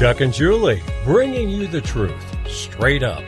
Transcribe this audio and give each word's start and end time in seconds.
Chuck 0.00 0.22
and 0.22 0.32
Julie, 0.32 0.82
bringing 1.04 1.50
you 1.50 1.66
the 1.66 1.82
truth 1.82 2.24
straight 2.48 3.02
up. 3.02 3.22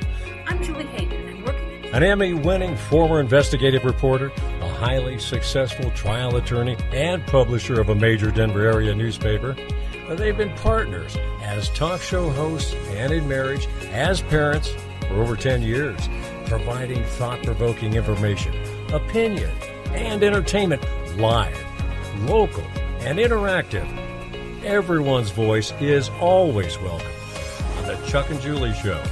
I'm 0.47 0.63
Julie 0.63 0.87
Hayden. 0.87 1.29
I'm 1.29 1.45
working 1.45 1.95
An 1.95 2.03
Emmy 2.03 2.33
winning 2.33 2.79
former 2.79 3.21
investigative 3.21 3.85
reporter, 3.85 4.33
a 4.63 4.69
highly 4.69 5.19
successful 5.19 5.91
trial 5.91 6.37
attorney, 6.37 6.79
and 6.91 7.27
publisher 7.27 7.79
of 7.79 7.91
a 7.91 7.95
major 7.95 8.31
Denver 8.31 8.65
area 8.65 8.95
newspaper. 8.95 9.55
Uh, 10.09 10.15
they've 10.15 10.35
been 10.35 10.57
partners 10.61 11.15
as 11.43 11.69
talk 11.69 12.01
show 12.01 12.31
hosts 12.31 12.73
and 12.93 13.13
in 13.13 13.29
marriage, 13.29 13.69
as 13.91 14.23
parents 14.23 14.75
for 15.01 15.17
over 15.17 15.37
10 15.37 15.61
years, 15.61 16.01
providing 16.47 17.05
thought 17.05 17.43
provoking 17.43 17.93
information, 17.93 18.55
opinion, 18.95 19.51
and 19.91 20.23
entertainment 20.23 20.83
live, 21.19 21.67
local, 22.23 22.65
and 23.01 23.19
interactive. 23.19 24.02
Everyone's 24.65 25.31
voice 25.31 25.73
is 25.81 26.09
always 26.21 26.79
welcome 26.79 27.11
on 27.79 27.87
the 27.89 27.97
Chuck 28.07 28.31
and 28.31 28.41
Julie 28.41 28.73
Show. 28.75 29.03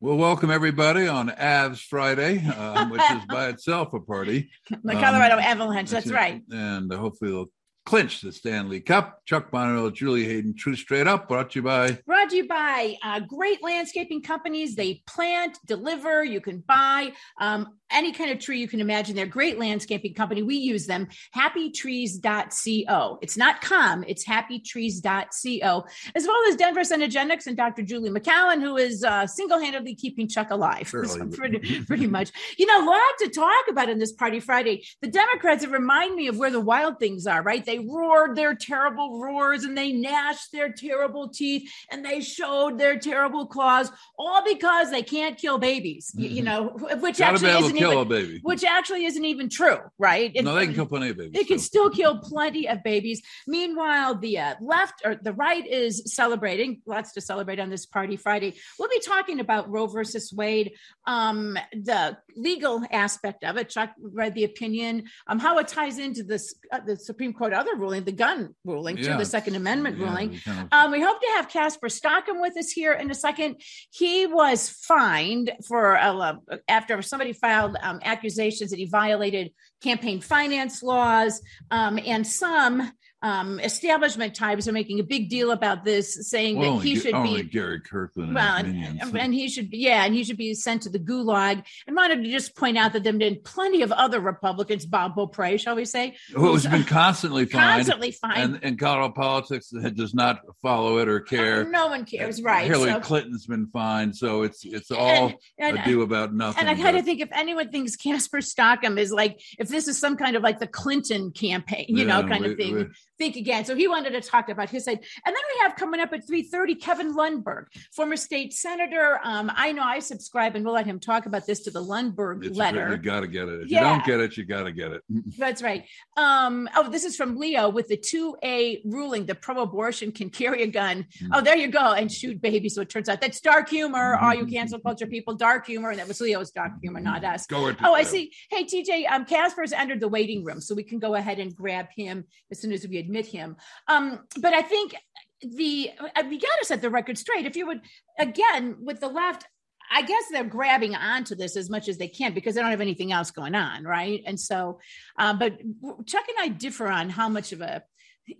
Well, 0.00 0.16
welcome 0.16 0.50
everybody 0.50 1.06
on 1.06 1.28
Avs 1.28 1.78
Friday, 1.78 2.44
um, 2.44 2.90
which 2.90 3.00
is 3.12 3.24
by 3.28 3.50
itself 3.50 3.94
a 3.94 4.00
party. 4.00 4.50
the 4.82 4.96
Um, 4.96 5.00
Colorado 5.00 5.36
Avalanche. 5.36 5.90
That's 5.90 6.10
right. 6.10 6.42
And 6.50 6.92
hopefully 6.92 7.30
they'll 7.30 7.46
clinch 7.86 8.20
the 8.20 8.32
Stanley 8.32 8.80
Cup. 8.80 9.20
Chuck 9.26 9.50
Bonniwell, 9.50 9.94
Julie 9.94 10.24
Hayden, 10.24 10.56
True 10.56 10.74
Straight 10.74 11.06
Up, 11.06 11.28
brought 11.28 11.52
to 11.52 11.60
you 11.60 11.62
by. 11.62 11.92
Brought 12.04 12.30
to 12.30 12.36
you 12.36 12.48
by 12.48 12.96
uh, 13.04 13.20
great 13.20 13.62
landscaping 13.62 14.22
companies. 14.22 14.74
They 14.74 15.02
plant, 15.06 15.58
deliver. 15.66 16.24
You 16.24 16.40
can 16.40 16.64
buy 16.66 17.12
um, 17.40 17.78
any 17.90 18.12
kind 18.12 18.30
of 18.30 18.38
tree 18.38 18.58
you 18.60 18.68
can 18.68 18.80
imagine. 18.80 19.14
They're 19.14 19.24
a 19.26 19.28
great 19.28 19.58
landscaping 19.58 20.14
company. 20.14 20.42
We 20.42 20.56
use 20.56 20.86
them. 20.86 21.08
HappyTrees.co. 21.36 23.18
It's 23.22 23.36
not 23.36 23.60
com. 23.60 24.04
It's 24.06 24.24
HappyTrees.co, 24.24 25.84
as 26.14 26.26
well 26.26 26.36
as 26.48 26.56
Denver 26.56 26.80
Synergenics 26.80 27.46
and 27.46 27.56
Dr. 27.56 27.82
Julie 27.82 28.10
McCallan, 28.10 28.60
who 28.60 28.76
is 28.76 29.04
uh, 29.04 29.26
single-handedly 29.26 29.94
keeping 29.94 30.28
Chuck 30.28 30.50
alive. 30.50 30.92
So 31.14 31.26
pretty, 31.26 31.82
pretty 31.84 32.06
much. 32.06 32.32
You 32.56 32.66
know, 32.66 32.82
a 32.84 32.86
lot 32.86 33.00
to 33.20 33.28
talk 33.28 33.66
about 33.68 33.88
in 33.90 33.98
this 33.98 34.12
Party 34.12 34.40
Friday. 34.40 34.84
The 35.02 35.08
Democrats 35.08 35.62
have 35.62 35.72
remind 35.72 36.14
me 36.16 36.28
of 36.28 36.38
where 36.38 36.50
the 36.50 36.60
wild 36.60 36.98
things 36.98 37.26
are. 37.26 37.42
Right? 37.42 37.64
They 37.64 37.78
roared 37.78 38.36
their 38.36 38.54
terrible 38.54 39.20
roars 39.20 39.64
and 39.64 39.76
they 39.76 39.92
gnashed 39.92 40.50
their 40.50 40.72
terrible 40.72 41.28
teeth 41.28 41.70
and 41.90 42.04
they 42.04 42.20
showed 42.20 42.78
their 42.78 42.98
terrible 42.98 43.46
claws, 43.46 43.90
all 44.18 44.42
because 44.44 44.90
they 44.90 45.02
can't 45.02 45.36
kill 45.36 45.58
babies. 45.58 46.12
y- 46.16 46.24
You, 46.24 46.42
know, 46.42 46.68
which 47.00 47.18
Gotta 47.18 47.34
actually 47.34 47.48
to 47.68 47.73
isn't 47.76 47.90
kill 47.90 48.00
even 48.00 48.06
a 48.06 48.22
baby. 48.22 48.40
which 48.42 48.64
actually 48.64 49.04
isn't 49.04 49.24
even 49.24 49.48
true, 49.48 49.78
right? 49.98 50.30
It- 50.34 50.44
no, 50.44 50.54
they 50.54 50.66
can 50.66 50.74
kill 50.74 50.86
plenty 50.86 51.10
of 51.10 51.16
babies. 51.16 51.32
they 51.32 51.44
can 51.44 51.58
still 51.58 51.90
kill 51.90 52.18
plenty 52.18 52.68
of 52.68 52.82
babies. 52.82 53.22
Meanwhile, 53.46 54.16
the 54.16 54.38
uh, 54.38 54.54
left 54.60 55.02
or 55.04 55.14
the 55.16 55.32
right 55.32 55.66
is 55.66 56.14
celebrating. 56.14 56.82
Lots 56.86 57.12
to 57.12 57.20
celebrate 57.20 57.58
on 57.60 57.70
this 57.70 57.86
Party 57.86 58.16
Friday. 58.16 58.54
We'll 58.78 58.88
be 58.88 59.00
talking 59.00 59.40
about 59.40 59.70
Roe 59.70 59.86
versus 59.86 60.32
Wade, 60.32 60.72
um, 61.06 61.58
the 61.72 62.16
legal 62.36 62.82
aspect 62.90 63.44
of 63.44 63.56
it. 63.56 63.68
Chuck 63.68 63.92
read 64.00 64.34
the 64.34 64.44
opinion, 64.44 65.04
um, 65.26 65.38
how 65.38 65.58
it 65.58 65.68
ties 65.68 65.98
into 65.98 66.22
this 66.22 66.54
uh, 66.72 66.80
the 66.80 66.96
Supreme 66.96 67.32
Court 67.32 67.52
other 67.52 67.74
ruling, 67.76 68.04
the 68.04 68.12
gun 68.12 68.54
ruling, 68.64 68.96
Yeah, 68.98 69.12
to 69.12 69.18
the 69.18 69.24
Second 69.24 69.54
Amendment 69.56 69.98
Yeah, 69.98 70.04
ruling. 70.06 70.30
we 70.30 70.38
kind 70.40 70.60
of- 70.60 70.68
Um, 70.72 70.90
we 70.92 71.00
hope 71.00 71.20
to 71.20 71.26
have 71.36 71.48
Casper 71.48 71.88
Stockham 71.88 72.40
with 72.40 72.56
us 72.56 72.70
here 72.70 72.92
in 72.92 73.10
a 73.10 73.14
second. 73.14 73.56
He 73.90 74.26
was 74.26 74.68
fined 74.68 75.52
for 75.66 75.96
uh, 75.96 76.34
after 76.68 77.00
somebody 77.02 77.32
filed 77.32 77.63
um, 77.82 78.00
accusations 78.02 78.70
that 78.70 78.78
he 78.78 78.86
violated 78.86 79.52
campaign 79.82 80.20
finance 80.20 80.82
laws, 80.82 81.40
um, 81.70 81.98
and 82.04 82.26
some 82.26 82.90
um, 83.24 83.58
establishment 83.58 84.34
types 84.34 84.68
are 84.68 84.72
making 84.72 85.00
a 85.00 85.02
big 85.02 85.30
deal 85.30 85.50
about 85.50 85.82
this, 85.82 86.28
saying 86.28 86.58
well, 86.58 86.76
that 86.76 86.84
he 86.84 86.94
should 86.96 87.14
only 87.14 87.42
be. 87.42 87.48
Gary 87.48 87.80
Kirkland 87.80 88.28
and 88.28 88.34
Well, 88.34 88.56
and, 88.56 88.72
minions. 88.74 89.14
and 89.18 89.32
he 89.32 89.48
should 89.48 89.70
be, 89.70 89.78
yeah, 89.78 90.04
and 90.04 90.14
he 90.14 90.24
should 90.24 90.36
be 90.36 90.52
sent 90.52 90.82
to 90.82 90.90
the 90.90 90.98
gulag. 90.98 91.64
And 91.86 91.96
wanted 91.96 92.22
to 92.22 92.30
just 92.30 92.54
point 92.54 92.76
out 92.76 92.92
that 92.92 93.02
there 93.02 93.14
have 93.14 93.18
been 93.18 93.40
plenty 93.42 93.80
of 93.80 93.92
other 93.92 94.20
Republicans, 94.20 94.84
Bob 94.84 95.16
Beauprez, 95.16 95.60
shall 95.60 95.74
we 95.74 95.86
say, 95.86 96.16
who 96.34 96.52
has 96.52 96.66
been 96.66 96.84
constantly 96.84 97.46
fined, 97.46 97.76
constantly 97.86 98.10
fined. 98.10 98.56
and, 98.56 98.60
and 98.62 98.78
Colorado 98.78 99.14
politics 99.14 99.70
that 99.70 99.96
does 99.96 100.12
not 100.12 100.42
follow 100.60 100.98
it 100.98 101.08
or 101.08 101.20
care. 101.20 101.64
no 101.64 101.86
one 101.86 102.04
cares, 102.04 102.42
right? 102.42 102.66
Hillary 102.70 102.92
so- 102.92 103.00
Clinton's 103.00 103.46
been 103.46 103.68
fined, 103.68 104.14
so 104.14 104.42
it's 104.42 104.66
it's 104.66 104.90
all 104.90 105.08
and, 105.08 105.34
and, 105.58 105.78
ado 105.78 106.02
about 106.02 106.34
nothing. 106.34 106.60
And 106.60 106.68
I 106.68 106.74
kind 106.74 106.98
of 106.98 107.06
think 107.06 107.22
if 107.22 107.30
anyone 107.32 107.70
thinks 107.70 107.96
Casper 107.96 108.42
Stockham 108.42 108.98
is 108.98 109.10
like, 109.10 109.40
if 109.58 109.68
this 109.68 109.88
is 109.88 109.98
some 109.98 110.18
kind 110.18 110.36
of 110.36 110.42
like 110.42 110.60
the 110.60 110.66
Clinton 110.66 111.30
campaign, 111.30 111.86
you 111.88 112.04
know, 112.04 112.22
kind 112.22 112.44
we- 112.44 112.50
of 112.52 112.58
thing, 112.58 112.74
we- 112.74 112.86
think 113.18 113.36
again. 113.36 113.64
So 113.64 113.74
he 113.76 113.88
wanted 113.88 114.10
to 114.10 114.20
talk 114.20 114.48
about 114.48 114.70
his 114.70 114.84
side. 114.84 114.98
And 114.98 115.34
then 115.34 115.42
we 115.54 115.60
have 115.62 115.76
coming 115.76 116.00
up 116.00 116.12
at 116.12 116.26
3.30, 116.26 116.80
Kevin 116.80 117.14
Lundberg, 117.14 117.66
former 117.92 118.16
state 118.16 118.52
senator. 118.52 119.20
Um, 119.22 119.50
I 119.54 119.72
know 119.72 119.82
I 119.82 119.98
subscribe 120.00 120.56
and 120.56 120.64
we'll 120.64 120.74
let 120.74 120.86
him 120.86 121.00
talk 121.00 121.26
about 121.26 121.46
this 121.46 121.60
to 121.60 121.70
the 121.70 121.82
Lundberg 121.82 122.44
it's 122.44 122.56
letter. 122.56 122.90
You 122.90 122.96
got 122.98 123.20
to 123.20 123.26
get 123.26 123.48
it. 123.48 123.62
If 123.62 123.70
Yeah. 123.70 123.80
you 123.80 123.86
don't 123.96 124.04
get 124.06 124.20
it, 124.20 124.36
you 124.36 124.44
got 124.44 124.64
to 124.64 124.72
get 124.72 124.92
it. 124.92 125.02
That's 125.38 125.62
right. 125.62 125.84
Um, 126.16 126.68
oh, 126.76 126.90
this 126.90 127.04
is 127.04 127.16
from 127.16 127.36
Leo 127.36 127.68
with 127.68 127.88
the 127.88 127.96
2A 127.96 128.82
ruling. 128.84 129.26
The 129.26 129.34
pro 129.34 129.62
abortion 129.62 130.12
can 130.12 130.30
carry 130.30 130.62
a 130.62 130.66
gun. 130.66 131.06
Mm. 131.22 131.28
Oh, 131.32 131.40
there 131.40 131.56
you 131.56 131.68
go. 131.68 131.92
And 131.92 132.10
shoot 132.10 132.40
babies. 132.40 132.74
So 132.74 132.82
it 132.82 132.88
turns 132.90 133.08
out 133.08 133.20
that's 133.20 133.40
dark 133.40 133.68
humor. 133.68 134.16
All 134.16 134.34
Mm-hmm. 134.34 134.48
you 134.48 134.52
cancel 134.56 134.78
culture 134.80 135.06
people, 135.06 135.34
dark 135.34 135.66
humor. 135.66 135.90
And 135.90 135.98
that 135.98 136.08
was 136.08 136.20
Leo's 136.20 136.50
dark 136.50 136.72
humor, 136.82 136.98
not 137.00 137.24
us. 137.24 137.46
Go 137.46 137.68
it. 137.68 137.76
Oh, 137.84 137.94
I 137.94 138.02
see. 138.02 138.32
Hey, 138.50 138.64
TJ, 138.64 139.08
um, 139.10 139.24
Casper's 139.24 139.72
entered 139.72 140.00
the 140.00 140.08
waiting 140.08 140.44
room, 140.44 140.60
so 140.60 140.74
we 140.74 140.82
can 140.82 140.98
go 140.98 141.14
ahead 141.14 141.38
and 141.38 141.54
grab 141.54 141.86
him 141.96 142.24
as 142.50 142.60
soon 142.60 142.72
as 142.72 142.86
we 142.86 142.98
admit 143.04 143.26
him. 143.26 143.56
Um, 143.88 144.20
but 144.40 144.54
I 144.54 144.62
think 144.62 144.94
the 145.42 145.90
uh, 146.00 146.22
we 146.28 146.38
got 146.38 146.58
to 146.58 146.64
set 146.64 146.80
the 146.80 146.90
record 146.90 147.18
straight. 147.18 147.46
If 147.46 147.56
you 147.56 147.66
would, 147.66 147.80
again, 148.18 148.76
with 148.80 149.00
the 149.00 149.08
left, 149.08 149.46
I 149.90 150.02
guess 150.02 150.24
they're 150.30 150.44
grabbing 150.44 150.94
onto 150.94 151.34
this 151.34 151.56
as 151.56 151.70
much 151.70 151.88
as 151.88 151.98
they 151.98 152.08
can 152.08 152.32
because 152.34 152.54
they 152.54 152.60
don't 152.60 152.70
have 152.70 152.80
anything 152.80 153.12
else 153.12 153.30
going 153.30 153.54
on, 153.54 153.84
right? 153.84 154.22
And 154.26 154.38
so, 154.38 154.80
uh, 155.18 155.34
but 155.34 155.58
Chuck 156.06 156.24
and 156.28 156.38
I 156.40 156.48
differ 156.48 156.88
on 156.88 157.10
how 157.10 157.28
much 157.28 157.52
of 157.52 157.60
a 157.60 157.82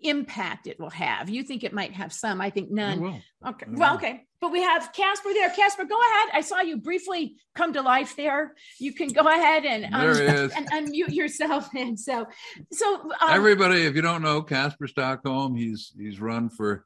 impact 0.03 0.67
it 0.67 0.81
will 0.81 0.91
have. 0.91 1.29
You 1.29 1.43
think 1.43 1.65
it 1.65 1.73
might 1.73 1.93
have 1.93 2.13
some. 2.13 2.41
I 2.41 2.51
think 2.51 2.71
none. 2.71 3.01
will. 3.01 3.21
Okay. 3.47 3.67
I 3.67 3.71
Well, 3.71 3.95
okay. 3.97 4.25
But 4.41 4.53
we 4.53 4.63
have 4.63 4.93
Casper 4.93 5.31
there. 5.33 5.49
Casper, 5.51 5.85
go 5.85 5.99
ahead. 5.99 6.29
I 6.35 6.41
saw 6.43 6.61
you 6.61 6.77
briefly 6.77 7.37
come 7.55 7.73
to 7.73 7.83
life 7.83 8.15
there. 8.17 8.55
You 8.79 8.93
can 8.93 9.09
go 9.09 9.23
ahead 9.23 9.65
and 9.65 9.85
is. 9.85 10.53
and 10.57 10.71
unmute 10.71 11.15
yourself. 11.15 11.69
And 11.75 11.99
so, 11.99 12.27
so 12.73 13.11
um, 13.21 13.31
Everybody, 13.31 13.83
if 13.83 13.97
you 13.97 14.03
don't 14.03 14.23
know 14.23 14.43
Casper 14.43 14.87
Stockham, 14.87 15.55
he's 15.55 15.93
he's 15.97 16.21
run 16.21 16.51
for 16.51 16.85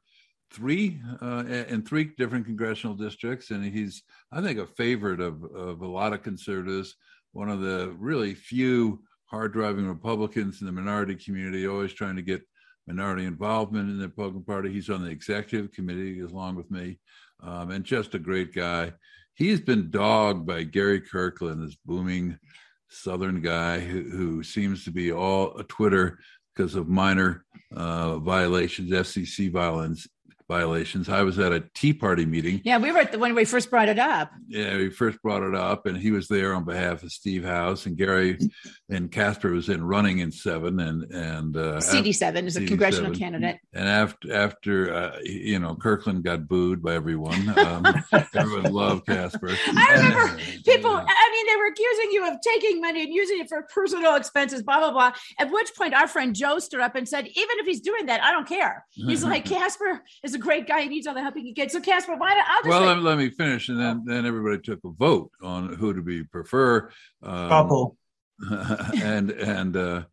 three 0.51 0.99
uh, 1.21 1.43
in 1.67 1.83
three 1.83 2.11
different 2.17 2.45
congressional 2.45 2.95
districts, 2.95 3.51
and 3.51 3.63
he's 3.63 4.03
I 4.31 4.41
think 4.41 4.59
a 4.59 4.65
favorite 4.65 5.19
of 5.19 5.43
of 5.43 5.81
a 5.81 5.87
lot 5.87 6.13
of 6.13 6.23
conservatives. 6.23 6.95
One 7.33 7.49
of 7.49 7.61
the 7.61 7.93
really 7.97 8.33
few 8.35 9.03
hard 9.25 9.53
driving 9.53 9.87
Republicans 9.87 10.61
in 10.61 10.65
the 10.65 10.71
minority 10.71 11.15
community, 11.15 11.67
always 11.67 11.93
trying 11.93 12.15
to 12.15 12.21
get 12.21 12.41
minority 12.89 13.25
involvement 13.25 13.89
in 13.89 13.99
the 13.99 14.07
Republican 14.07 14.43
Party. 14.43 14.73
He's 14.73 14.89
on 14.89 15.03
the 15.03 15.11
executive 15.11 15.71
committee 15.71 16.21
along 16.21 16.55
with 16.55 16.69
me, 16.71 16.97
um, 17.41 17.69
and 17.69 17.85
just 17.85 18.15
a 18.15 18.19
great 18.19 18.53
guy. 18.53 18.93
He's 19.35 19.61
been 19.61 19.91
dogged 19.91 20.45
by 20.45 20.63
Gary 20.63 20.99
Kirkland, 20.99 21.65
this 21.65 21.77
booming 21.85 22.37
Southern 22.89 23.41
guy 23.41 23.79
who, 23.79 24.01
who 24.09 24.43
seems 24.43 24.83
to 24.83 24.91
be 24.91 25.11
all 25.11 25.55
a 25.57 25.63
Twitter 25.65 26.17
because 26.55 26.73
of 26.73 26.89
minor 26.89 27.45
uh, 27.75 28.17
violations, 28.17 28.91
FEC 28.91 29.51
violence 29.51 30.07
violations. 30.49 31.07
I 31.07 31.21
was 31.21 31.39
at 31.39 31.53
a 31.53 31.63
Tea 31.73 31.93
Party 31.93 32.25
meeting. 32.25 32.59
yeah, 32.65 32.77
we 32.77 32.91
were 32.91 32.97
at 32.99 33.13
the 33.13 33.19
when 33.19 33.33
we 33.35 33.45
first 33.45 33.69
brought 33.69 33.87
it 33.87 33.99
up. 33.99 34.31
Yeah, 34.49 34.75
we 34.75 34.89
first 34.89 35.21
brought 35.21 35.43
it 35.43 35.55
up, 35.55 35.85
and 35.85 35.95
he 35.95 36.11
was 36.11 36.27
there 36.27 36.53
on 36.53 36.65
behalf 36.65 37.03
of 37.03 37.11
Steve 37.13 37.45
House 37.45 37.85
and 37.85 37.95
Gary 37.95 38.37
and 38.89 39.09
Casper 39.11 39.51
was 39.51 39.69
in 39.69 39.83
running 39.83 40.19
in 40.19 40.31
seven, 40.31 40.79
and 40.81 41.03
and 41.13 41.55
uh, 41.55 41.79
CD 41.79 42.11
seven 42.11 42.47
is 42.47 42.57
a 42.57 42.61
CD7. 42.61 42.67
congressional 42.67 43.13
candidate. 43.15 43.57
and 43.73 43.87
after 43.87 44.33
after 44.33 44.93
uh, 44.93 45.17
you 45.23 45.59
know 45.59 45.75
Kirkland 45.75 46.23
got 46.23 46.47
booed 46.47 46.81
by 46.81 46.95
everyone. 46.95 47.47
Um, 47.57 47.85
everyone 48.35 48.73
loved 48.73 49.05
Casper. 49.05 49.49
I 49.67 49.93
remember 49.95 50.19
And- 50.39 50.63
people. 50.65 50.91
I 50.91 51.29
mean, 51.31 51.45
they 51.47 51.55
were 51.57 51.67
accusing 51.67 52.11
you 52.11 52.27
of 52.27 52.33
taking 52.41 52.81
money 52.81 53.03
and 53.03 53.13
using 53.13 53.39
it 53.39 53.47
for 53.47 53.61
personal 53.73 54.15
expenses. 54.15 54.63
Blah 54.63 54.79
blah 54.79 54.91
blah. 54.91 55.11
At 55.37 55.51
which 55.51 55.69
point, 55.77 55.93
our 55.93 56.07
friend 56.07 56.35
Joe 56.35 56.57
stood 56.59 56.79
up 56.79 56.95
and 56.95 57.07
said, 57.07 57.27
"Even 57.27 57.55
if 57.59 57.67
he's 57.67 57.81
doing 57.81 58.07
that, 58.07 58.23
I 58.23 58.31
don't 58.31 58.47
care." 58.47 58.85
He's 58.91 59.23
like, 59.31 59.45
"Casper 59.45 60.01
is 60.23 60.33
a 60.33 60.38
great 60.39 60.67
guy. 60.67 60.81
He 60.81 60.89
needs 60.89 61.07
all 61.07 61.13
the 61.13 61.21
help 61.21 61.35
he 61.35 61.43
can 61.43 61.53
get." 61.53 61.71
So, 61.71 61.79
Casper, 61.79 62.15
why 62.15 62.33
don't 62.33 62.49
I'll 62.49 62.61
just 62.61 62.67
well, 62.69 62.79
say- 62.81 62.87
let, 62.87 63.03
let 63.03 63.17
me 63.17 63.29
finish, 63.29 63.69
and 63.69 63.79
then 63.79 64.03
then 64.05 64.25
everybody 64.25 64.59
took 64.59 64.79
a 64.83 64.89
vote 64.89 65.31
on 65.41 65.73
who 65.73 65.93
to 65.93 66.01
be 66.01 66.23
prefer. 66.23 66.91
Um, 67.23 67.49
Couple. 67.49 67.97
and 69.03 69.31
and 69.31 69.75
uh, 69.75 70.03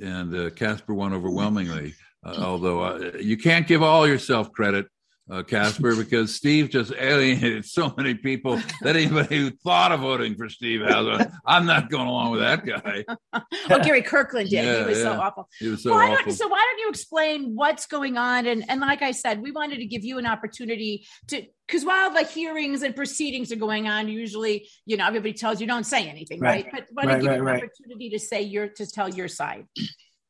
and 0.00 0.34
uh, 0.34 0.50
Casper 0.50 0.94
won 0.94 1.12
overwhelmingly. 1.12 1.94
Uh, 2.24 2.36
although 2.38 2.82
uh, 2.82 3.12
you 3.20 3.36
can't 3.36 3.66
give 3.66 3.82
all 3.82 4.06
yourself 4.06 4.52
credit, 4.52 4.86
uh, 5.28 5.42
Casper, 5.42 5.96
because 5.96 6.34
Steve 6.34 6.70
just 6.70 6.92
alienated 6.92 7.64
so 7.64 7.92
many 7.96 8.14
people 8.14 8.60
that 8.82 8.94
anybody 8.94 9.36
who 9.36 9.50
thought 9.50 9.90
of 9.90 10.00
voting 10.00 10.36
for 10.36 10.48
Steve 10.48 10.82
House, 10.82 11.26
I'm 11.44 11.66
not 11.66 11.90
going 11.90 12.06
along 12.06 12.30
with 12.32 12.40
that 12.40 12.64
guy. 12.64 13.04
oh, 13.32 13.82
Gary 13.82 14.02
Kirkland 14.02 14.50
did. 14.50 14.64
Yeah, 14.64 14.80
he 14.80 14.84
was 14.86 14.98
yeah. 14.98 15.04
so 15.04 15.20
awful. 15.20 15.48
He 15.58 15.68
was 15.68 15.82
so 15.82 15.90
why 15.90 16.12
awful. 16.12 16.32
so 16.32 16.46
why 16.46 16.64
don't 16.70 16.78
you 16.78 16.90
explain 16.90 17.56
what's 17.56 17.86
going 17.86 18.16
on? 18.16 18.46
And 18.46 18.64
and 18.68 18.80
like 18.80 19.02
I 19.02 19.10
said, 19.10 19.42
we 19.42 19.50
wanted 19.50 19.78
to 19.78 19.86
give 19.86 20.04
you 20.04 20.18
an 20.18 20.26
opportunity 20.26 21.06
to 21.28 21.42
because 21.66 21.84
while 21.84 22.12
the 22.12 22.22
hearings 22.22 22.82
and 22.82 22.94
proceedings 22.94 23.50
are 23.50 23.56
going 23.56 23.88
on, 23.88 24.08
usually 24.08 24.68
you 24.84 24.96
know 24.96 25.08
everybody 25.08 25.32
tells 25.32 25.60
you 25.60 25.66
don't 25.66 25.86
say 25.86 26.08
anything, 26.08 26.38
right? 26.38 26.66
right? 26.66 26.72
But 26.72 26.86
why 26.92 27.02
don't 27.02 27.12
right, 27.14 27.22
give 27.22 27.30
right, 27.30 27.38
you 27.38 27.48
an 27.48 27.56
opportunity 27.56 28.10
to 28.10 28.20
say 28.20 28.42
your 28.42 28.68
to 28.68 28.86
tell 28.86 29.08
your 29.08 29.28
side. 29.28 29.66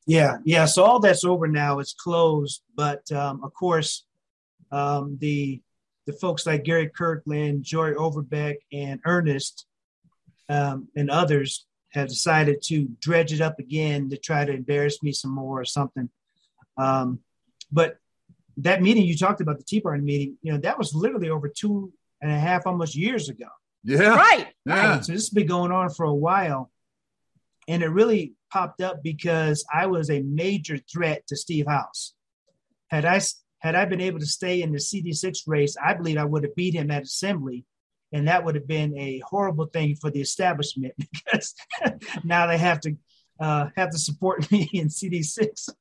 Yeah, 0.07 0.37
yeah. 0.43 0.65
So 0.65 0.83
all 0.83 0.99
that's 0.99 1.23
over 1.23 1.47
now. 1.47 1.77
It's 1.79 1.93
closed, 1.93 2.63
but 2.75 3.11
um, 3.11 3.43
of 3.43 3.53
course 3.53 4.06
um, 4.71 5.17
the 5.19 5.61
the 6.05 6.13
folks 6.13 6.45
like 6.45 6.63
Gary 6.63 6.89
Kirkland, 6.89 7.63
Joy 7.63 7.93
Overbeck, 7.93 8.57
and 8.71 9.01
Ernest, 9.05 9.65
um, 10.47 10.87
and 10.95 11.09
others 11.09 11.65
have 11.91 12.07
decided 12.07 12.61
to 12.63 12.87
dredge 13.01 13.33
it 13.33 13.41
up 13.41 13.59
again 13.59 14.09
to 14.09 14.17
try 14.17 14.45
to 14.45 14.53
embarrass 14.53 15.03
me 15.03 15.11
some 15.11 15.31
more 15.31 15.59
or 15.59 15.65
something. 15.65 16.09
Um, 16.77 17.19
but 17.71 17.97
that 18.57 18.81
meeting 18.81 19.03
you 19.05 19.17
talked 19.17 19.41
about, 19.41 19.57
the 19.57 19.63
Tea 19.63 19.81
Party 19.81 20.01
meeting, 20.01 20.37
you 20.41 20.51
know, 20.51 20.59
that 20.59 20.77
was 20.77 20.93
literally 20.93 21.29
over 21.29 21.49
two 21.49 21.91
and 22.21 22.31
a 22.31 22.39
half, 22.39 22.65
almost 22.65 22.95
years 22.95 23.29
ago. 23.29 23.47
Yeah. 23.83 24.15
Right. 24.15 24.47
Yeah. 24.65 24.87
Right. 24.87 25.05
So 25.05 25.11
this 25.11 25.23
has 25.23 25.29
been 25.29 25.47
going 25.47 25.71
on 25.71 25.89
for 25.89 26.05
a 26.05 26.13
while. 26.13 26.71
And 27.67 27.83
it 27.83 27.87
really 27.87 28.33
popped 28.51 28.81
up 28.81 29.03
because 29.03 29.65
I 29.73 29.87
was 29.87 30.09
a 30.09 30.21
major 30.21 30.77
threat 30.77 31.27
to 31.27 31.35
Steve 31.35 31.67
House. 31.67 32.13
Had 32.89 33.05
I 33.05 33.19
had 33.59 33.75
I 33.75 33.85
been 33.85 34.01
able 34.01 34.19
to 34.19 34.25
stay 34.25 34.61
in 34.61 34.71
the 34.71 34.77
CD6 34.77 35.41
race, 35.47 35.75
I 35.83 35.93
believe 35.93 36.17
I 36.17 36.25
would 36.25 36.43
have 36.43 36.55
beat 36.55 36.75
him 36.75 36.91
at 36.91 37.03
Assembly. 37.03 37.65
And 38.13 38.27
that 38.27 38.45
would 38.45 38.55
have 38.55 38.67
been 38.67 38.97
a 38.97 39.21
horrible 39.25 39.65
thing 39.65 39.95
for 39.95 40.09
the 40.09 40.21
establishment 40.21 40.93
because 40.97 41.53
now 42.23 42.47
they 42.47 42.57
have 42.57 42.79
to 42.81 42.95
uh, 43.39 43.67
have 43.75 43.91
to 43.91 43.97
support 43.97 44.49
me 44.51 44.69
in 44.73 44.87
CD6. 44.87 45.47
so 45.55 45.73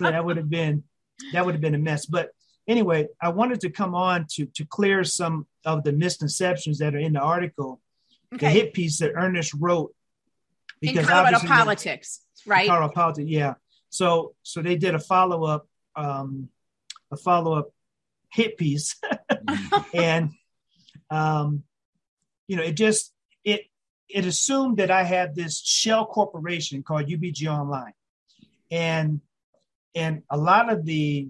that 0.00 0.24
would 0.24 0.36
have 0.36 0.50
been 0.50 0.84
that 1.32 1.44
would 1.44 1.54
have 1.54 1.60
been 1.60 1.74
a 1.74 1.78
mess. 1.78 2.06
But 2.06 2.30
anyway, 2.68 3.08
I 3.20 3.30
wanted 3.30 3.60
to 3.60 3.70
come 3.70 3.94
on 3.94 4.26
to 4.34 4.46
to 4.54 4.64
clear 4.64 5.02
some 5.04 5.46
of 5.64 5.82
the 5.84 5.92
misconceptions 5.92 6.78
that 6.78 6.94
are 6.94 6.98
in 6.98 7.14
the 7.14 7.20
article, 7.20 7.80
okay. 8.34 8.46
the 8.46 8.50
hit 8.50 8.72
piece 8.72 8.98
that 8.98 9.12
Ernest 9.14 9.54
wrote. 9.58 9.92
Because 10.80 10.98
in 10.98 11.04
Colorado 11.06 11.40
politics, 11.40 12.20
right? 12.46 12.68
Colorado 12.68 12.92
politics, 12.92 13.28
yeah. 13.28 13.54
So 13.90 14.34
so 14.44 14.62
they 14.62 14.76
did 14.76 14.94
a 14.94 15.00
follow 15.00 15.44
up 15.44 15.66
um, 15.96 16.50
a 17.10 17.16
follow 17.16 17.54
up 17.54 17.70
hit 18.32 18.56
piece, 18.56 18.96
and 19.94 20.30
um, 21.10 21.64
you 22.46 22.56
know, 22.56 22.62
it 22.62 22.72
just 22.72 23.12
it 23.44 23.62
it 24.08 24.24
assumed 24.24 24.78
that 24.78 24.90
I 24.90 25.04
had 25.04 25.34
this 25.34 25.60
shell 25.60 26.06
corporation 26.06 26.82
called 26.82 27.06
UBG 27.06 27.46
Online, 27.46 27.92
and 28.70 29.20
and 29.94 30.22
a 30.30 30.36
lot 30.36 30.72
of 30.72 30.84
the 30.84 31.28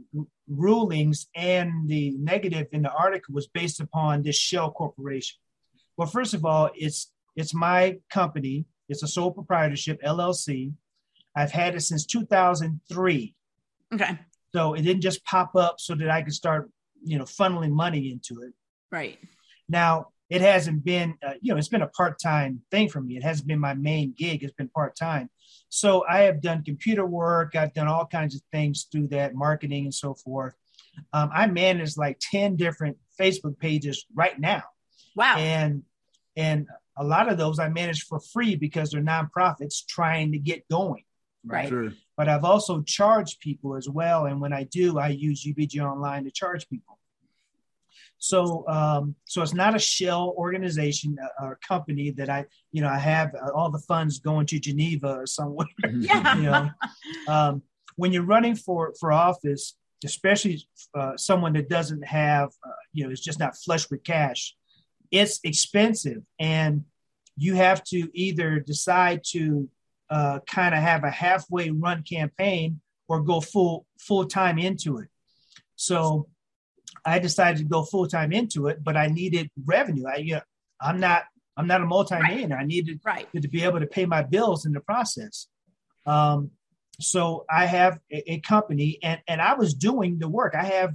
rulings 0.48 1.26
and 1.34 1.88
the 1.88 2.10
negative 2.18 2.68
in 2.72 2.82
the 2.82 2.90
article 2.90 3.34
was 3.34 3.46
based 3.46 3.80
upon 3.80 4.22
this 4.22 4.36
shell 4.36 4.70
corporation. 4.70 5.38
Well, 5.96 6.08
first 6.08 6.34
of 6.34 6.44
all, 6.44 6.70
it's 6.74 7.10
it's 7.36 7.54
my 7.54 7.98
company. 8.10 8.66
It's 8.88 9.02
a 9.02 9.08
sole 9.08 9.30
proprietorship 9.30 10.02
LLC. 10.02 10.72
I've 11.36 11.52
had 11.52 11.74
it 11.74 11.82
since 11.82 12.04
2003. 12.06 13.34
Okay. 13.94 14.18
So 14.54 14.74
it 14.74 14.82
didn't 14.82 15.02
just 15.02 15.24
pop 15.24 15.54
up 15.56 15.76
so 15.78 15.94
that 15.94 16.10
I 16.10 16.22
could 16.22 16.32
start, 16.32 16.70
you 17.02 17.18
know, 17.18 17.24
funneling 17.24 17.72
money 17.72 18.10
into 18.10 18.42
it. 18.42 18.52
Right. 18.90 19.18
Now, 19.68 20.08
it 20.30 20.40
hasn't 20.40 20.84
been, 20.84 21.16
uh, 21.26 21.34
you 21.40 21.52
know, 21.52 21.58
it's 21.58 21.68
been 21.68 21.82
a 21.82 21.88
part 21.88 22.18
time 22.18 22.62
thing 22.70 22.88
for 22.88 23.00
me. 23.00 23.16
It 23.16 23.22
hasn't 23.22 23.48
been 23.48 23.58
my 23.58 23.74
main 23.74 24.14
gig, 24.16 24.42
it's 24.42 24.52
been 24.52 24.68
part 24.68 24.96
time. 24.96 25.30
So 25.70 26.04
I 26.08 26.20
have 26.22 26.40
done 26.40 26.64
computer 26.64 27.04
work, 27.06 27.56
I've 27.56 27.74
done 27.74 27.88
all 27.88 28.06
kinds 28.06 28.34
of 28.34 28.42
things 28.52 28.86
through 28.90 29.08
that, 29.08 29.34
marketing 29.34 29.84
and 29.84 29.94
so 29.94 30.14
forth. 30.14 30.54
Um, 31.12 31.30
I 31.32 31.46
manage 31.46 31.96
like 31.96 32.18
10 32.20 32.56
different 32.56 32.96
Facebook 33.18 33.58
pages 33.58 34.04
right 34.14 34.38
now. 34.38 34.64
Wow. 35.14 35.36
And, 35.38 35.82
and 36.36 36.66
a 36.96 37.04
lot 37.04 37.30
of 37.30 37.38
those 37.38 37.58
I 37.58 37.68
manage 37.68 38.02
for 38.02 38.20
free 38.20 38.56
because 38.56 38.90
they're 38.90 39.02
nonprofits 39.02 39.86
trying 39.86 40.32
to 40.32 40.38
get 40.38 40.68
going. 40.68 41.04
Right. 41.44 41.68
Sure 41.68 41.92
but 42.18 42.28
I've 42.28 42.44
also 42.44 42.82
charged 42.82 43.38
people 43.38 43.76
as 43.76 43.88
well. 43.88 44.26
And 44.26 44.40
when 44.40 44.52
I 44.52 44.64
do, 44.64 44.98
I 44.98 45.08
use 45.10 45.46
UBG 45.46 45.80
Online 45.80 46.24
to 46.24 46.32
charge 46.32 46.68
people. 46.68 46.98
So, 48.18 48.66
um, 48.66 49.14
so 49.24 49.40
it's 49.40 49.54
not 49.54 49.76
a 49.76 49.78
shell 49.78 50.34
organization 50.36 51.16
uh, 51.22 51.44
or 51.44 51.60
company 51.66 52.10
that 52.10 52.28
I, 52.28 52.46
you 52.72 52.82
know, 52.82 52.88
I 52.88 52.98
have 52.98 53.32
uh, 53.36 53.52
all 53.54 53.70
the 53.70 53.78
funds 53.78 54.18
going 54.18 54.46
to 54.46 54.58
Geneva 54.58 55.14
or 55.14 55.26
somewhere. 55.26 55.68
Yeah. 55.88 56.36
you 56.36 56.42
know, 56.42 56.70
um, 57.28 57.62
when 57.94 58.12
you're 58.12 58.24
running 58.24 58.56
for 58.56 58.92
for 58.98 59.12
office, 59.12 59.76
especially 60.04 60.60
uh, 60.94 61.16
someone 61.16 61.52
that 61.52 61.68
doesn't 61.68 62.04
have, 62.04 62.48
uh, 62.66 62.82
you 62.92 63.04
know, 63.04 63.10
is 63.12 63.20
just 63.20 63.38
not 63.38 63.56
flush 63.56 63.88
with 63.90 64.02
cash, 64.02 64.56
it's 65.12 65.38
expensive, 65.44 66.22
and 66.40 66.84
you 67.36 67.54
have 67.54 67.84
to 67.84 68.10
either 68.12 68.58
decide 68.58 69.22
to 69.30 69.68
uh, 70.10 70.40
kind 70.46 70.74
of 70.74 70.80
have 70.80 71.04
a 71.04 71.10
halfway 71.10 71.70
run 71.70 72.02
campaign 72.02 72.80
or 73.08 73.20
go 73.22 73.40
full 73.40 73.86
full 73.98 74.26
time 74.26 74.58
into 74.58 74.98
it. 74.98 75.08
So 75.76 76.28
I 77.04 77.18
decided 77.18 77.58
to 77.58 77.64
go 77.64 77.82
full 77.82 78.06
time 78.06 78.32
into 78.32 78.68
it, 78.68 78.82
but 78.82 78.96
I 78.96 79.08
needed 79.08 79.50
revenue. 79.64 80.04
I 80.06 80.16
you 80.16 80.34
know, 80.34 80.40
I'm 80.80 81.00
not 81.00 81.24
I'm 81.56 81.66
not 81.66 81.82
a 81.82 81.86
multimillionaire. 81.86 82.56
Right. 82.56 82.62
I 82.62 82.66
needed 82.66 83.00
right. 83.04 83.28
to 83.34 83.48
be 83.48 83.64
able 83.64 83.80
to 83.80 83.86
pay 83.86 84.06
my 84.06 84.22
bills 84.22 84.64
in 84.64 84.72
the 84.72 84.80
process. 84.80 85.48
Um, 86.06 86.52
so 87.00 87.44
I 87.50 87.66
have 87.66 87.98
a, 88.12 88.32
a, 88.32 88.40
company, 88.40 88.98
and 89.02 89.20
and 89.28 89.40
I 89.40 89.54
was 89.54 89.74
doing 89.74 90.18
the 90.18 90.28
work. 90.28 90.54
I 90.54 90.64
have 90.64 90.94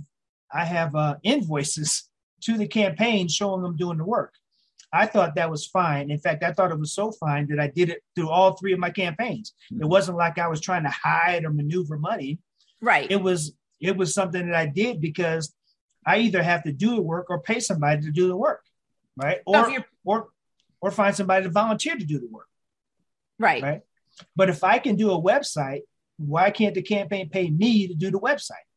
I 0.51 0.65
have 0.65 0.95
uh, 0.95 1.15
invoices 1.23 2.09
to 2.43 2.57
the 2.57 2.67
campaign 2.67 3.27
showing 3.27 3.61
them 3.61 3.75
doing 3.75 3.97
the 3.97 4.05
work. 4.05 4.33
I 4.93 5.07
thought 5.07 5.35
that 5.35 5.49
was 5.49 5.65
fine. 5.65 6.11
In 6.11 6.19
fact, 6.19 6.43
I 6.43 6.53
thought 6.53 6.71
it 6.71 6.79
was 6.79 6.93
so 6.93 7.11
fine 7.11 7.47
that 7.47 7.59
I 7.59 7.67
did 7.67 7.89
it 7.89 8.03
through 8.15 8.29
all 8.29 8.53
three 8.53 8.73
of 8.73 8.79
my 8.79 8.91
campaigns. 8.91 9.53
Hmm. 9.69 9.81
It 9.81 9.87
wasn't 9.87 10.17
like 10.17 10.37
I 10.37 10.47
was 10.47 10.61
trying 10.61 10.83
to 10.83 10.89
hide 10.89 11.43
or 11.45 11.49
maneuver 11.49 11.97
money. 11.97 12.39
Right. 12.79 13.09
It 13.09 13.21
was 13.21 13.53
it 13.81 13.97
was 13.97 14.13
something 14.13 14.47
that 14.47 14.55
I 14.55 14.67
did 14.67 15.01
because 15.01 15.53
I 16.05 16.19
either 16.19 16.43
have 16.43 16.63
to 16.63 16.71
do 16.71 16.95
the 16.95 17.01
work 17.01 17.27
or 17.29 17.39
pay 17.39 17.59
somebody 17.59 18.01
to 18.01 18.11
do 18.11 18.27
the 18.27 18.37
work. 18.37 18.63
Right. 19.17 19.39
Or 19.45 19.73
or 20.05 20.27
or 20.79 20.91
find 20.91 21.15
somebody 21.15 21.45
to 21.45 21.49
volunteer 21.49 21.95
to 21.95 22.05
do 22.05 22.19
the 22.19 22.27
work. 22.27 22.47
Right. 23.39 23.63
Right. 23.63 23.81
But 24.35 24.49
if 24.49 24.63
I 24.63 24.77
can 24.77 24.95
do 24.95 25.11
a 25.11 25.21
website, 25.21 25.81
why 26.17 26.51
can't 26.51 26.75
the 26.75 26.83
campaign 26.83 27.29
pay 27.29 27.49
me 27.49 27.87
to 27.87 27.95
do 27.95 28.11
the 28.11 28.19
website? 28.19 28.67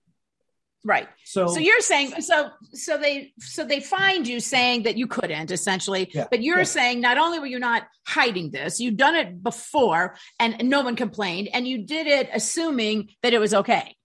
Right. 0.86 1.08
So 1.24 1.48
so 1.48 1.58
you're 1.58 1.80
saying 1.80 2.20
so 2.20 2.50
so 2.72 2.96
they 2.96 3.32
so 3.40 3.64
they 3.64 3.80
find 3.80 4.26
you 4.26 4.38
saying 4.38 4.84
that 4.84 4.96
you 4.96 5.08
couldn't 5.08 5.50
essentially, 5.50 6.08
yeah, 6.14 6.28
but 6.30 6.44
you're 6.44 6.58
yeah. 6.58 6.64
saying 6.64 7.00
not 7.00 7.18
only 7.18 7.40
were 7.40 7.46
you 7.46 7.58
not 7.58 7.88
hiding 8.06 8.52
this, 8.52 8.78
you've 8.78 8.96
done 8.96 9.16
it 9.16 9.42
before 9.42 10.16
and, 10.38 10.56
no 10.70 10.82
one 10.82 10.94
complained, 10.94 11.48
and 11.52 11.66
you 11.66 11.78
did 11.78 12.06
it 12.06 12.30
assuming 12.32 13.08
that 13.24 13.34
it 13.34 13.40
was 13.40 13.52
okay. 13.52 13.96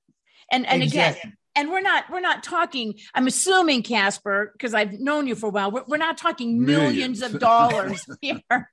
And 0.52 0.66
and 0.66 0.82
exactly. 0.82 1.20
again, 1.22 1.38
and 1.56 1.70
we're 1.70 1.82
not 1.82 2.06
we're 2.10 2.20
not 2.20 2.42
talking 2.44 2.96
i'm 3.14 3.28
assuming 3.28 3.84
casper 3.84 4.52
because 4.54 4.74
i've 4.74 4.94
known 4.94 5.28
you 5.28 5.36
for 5.36 5.48
a 5.48 5.50
while 5.50 5.70
we're, 5.70 5.84
we're 5.88 5.98
not 5.98 6.18
talking 6.18 6.64
millions, 6.66 7.20
millions 7.20 7.22
of 7.22 7.40
dollars 7.40 8.06
here 8.22 8.72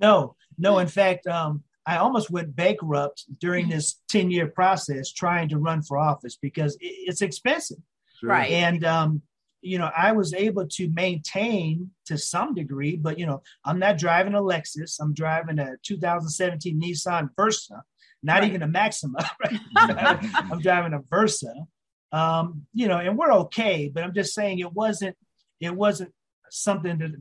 no 0.00 0.34
no 0.56 0.78
in 0.78 0.86
fact 0.88 1.26
um 1.26 1.62
I 1.86 1.98
almost 1.98 2.30
went 2.30 2.56
bankrupt 2.56 3.24
during 3.38 3.68
this 3.68 4.00
10 4.08 4.30
year 4.30 4.46
process 4.46 5.12
trying 5.12 5.48
to 5.50 5.58
run 5.58 5.82
for 5.82 5.98
office 5.98 6.36
because 6.36 6.76
it's 6.80 7.22
expensive. 7.22 7.78
Sure. 8.20 8.30
Right. 8.30 8.50
And, 8.50 8.84
um, 8.84 9.22
you 9.60 9.78
know, 9.78 9.90
I 9.96 10.12
was 10.12 10.34
able 10.34 10.66
to 10.68 10.90
maintain 10.90 11.90
to 12.06 12.18
some 12.18 12.54
degree, 12.54 12.96
but, 12.96 13.18
you 13.18 13.26
know, 13.26 13.42
I'm 13.64 13.78
not 13.78 13.98
driving 13.98 14.34
a 14.34 14.42
Lexus. 14.42 14.98
I'm 15.00 15.14
driving 15.14 15.58
a 15.58 15.76
2017 15.82 16.80
Nissan 16.80 17.30
Versa, 17.34 17.82
not 18.22 18.40
right. 18.40 18.48
even 18.48 18.62
a 18.62 18.68
Maxima. 18.68 19.18
Right? 19.44 19.60
I'm 19.76 20.60
driving 20.60 20.92
a 20.92 21.00
Versa. 21.08 21.54
Um, 22.12 22.66
you 22.72 22.88
know, 22.88 22.98
and 22.98 23.16
we're 23.18 23.32
okay, 23.32 23.90
but 23.92 24.04
I'm 24.04 24.14
just 24.14 24.34
saying 24.34 24.58
it 24.58 24.72
wasn't, 24.72 25.16
it 25.60 25.74
wasn't 25.74 26.12
something 26.50 26.98
that, 26.98 27.12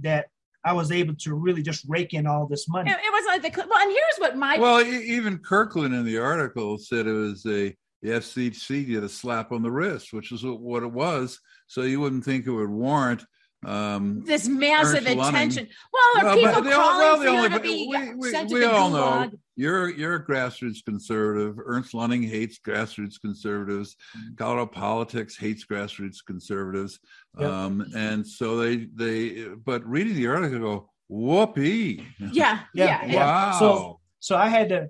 that 0.00 0.26
I 0.64 0.72
was 0.72 0.92
able 0.92 1.14
to 1.14 1.34
really 1.34 1.62
just 1.62 1.84
rake 1.88 2.12
in 2.12 2.26
all 2.26 2.46
this 2.46 2.68
money. 2.68 2.90
It, 2.90 2.98
it 2.98 3.12
was 3.12 3.24
like 3.26 3.42
the 3.42 3.66
well, 3.68 3.80
and 3.80 3.90
here's 3.90 4.18
what 4.18 4.36
my 4.36 4.58
well, 4.58 4.82
even 4.82 5.38
Kirkland 5.38 5.94
in 5.94 6.04
the 6.04 6.18
article 6.18 6.78
said 6.78 7.06
it 7.06 7.12
was 7.12 7.46
a 7.46 7.74
the 8.02 8.10
FEC 8.10 8.86
did 8.86 9.04
a 9.04 9.08
slap 9.08 9.52
on 9.52 9.62
the 9.62 9.70
wrist, 9.70 10.12
which 10.12 10.32
is 10.32 10.42
what 10.42 10.82
it 10.82 10.92
was. 10.92 11.38
So 11.66 11.82
you 11.82 12.00
wouldn't 12.00 12.24
think 12.24 12.46
it 12.46 12.50
would 12.50 12.70
warrant 12.70 13.24
um, 13.64 14.22
this 14.24 14.48
massive 14.48 15.06
attention. 15.06 15.68
Well, 15.92 16.02
are 16.18 16.24
well, 16.24 16.34
people 16.36 16.52
but 16.54 16.64
the- 16.64 16.70
calling 16.70 16.98
well, 16.98 17.16
for 17.18 17.24
the 17.24 17.30
you 17.30 17.36
only- 17.38 17.48
to 17.50 17.60
be 17.60 17.86
we, 17.90 18.14
we, 18.14 18.30
sent 18.30 18.48
to 18.48 18.54
we 18.54 18.60
the 18.60 18.70
all 18.72 18.90
gulag? 18.90 19.32
know 19.32 19.38
you're 19.56 19.90
you're 19.90 20.14
a 20.14 20.24
grassroots 20.26 20.84
conservative. 20.84 21.58
Ernest 21.64 21.92
Luning 21.92 22.22
hates 22.26 22.58
grassroots 22.58 23.20
conservatives. 23.20 23.96
Mm-hmm. 24.16 24.34
Colorado 24.36 24.66
politics 24.66 25.36
hates 25.36 25.66
grassroots 25.66 26.24
conservatives. 26.26 26.98
Yep. 27.38 27.50
Um, 27.50 27.86
and 27.94 28.26
so 28.26 28.56
they 28.56 28.86
they 28.94 29.48
but 29.48 29.84
reading 29.86 30.14
the 30.14 30.26
article, 30.28 30.56
I 30.56 30.60
go 30.60 30.90
whoopee. 31.08 32.06
Yeah, 32.18 32.28
yeah. 32.32 32.60
Yeah, 32.74 33.04
yeah. 33.06 33.16
Wow. 33.16 33.58
So- 33.58 34.00
So 34.20 34.36
I 34.36 34.48
had 34.48 34.68
to 34.70 34.88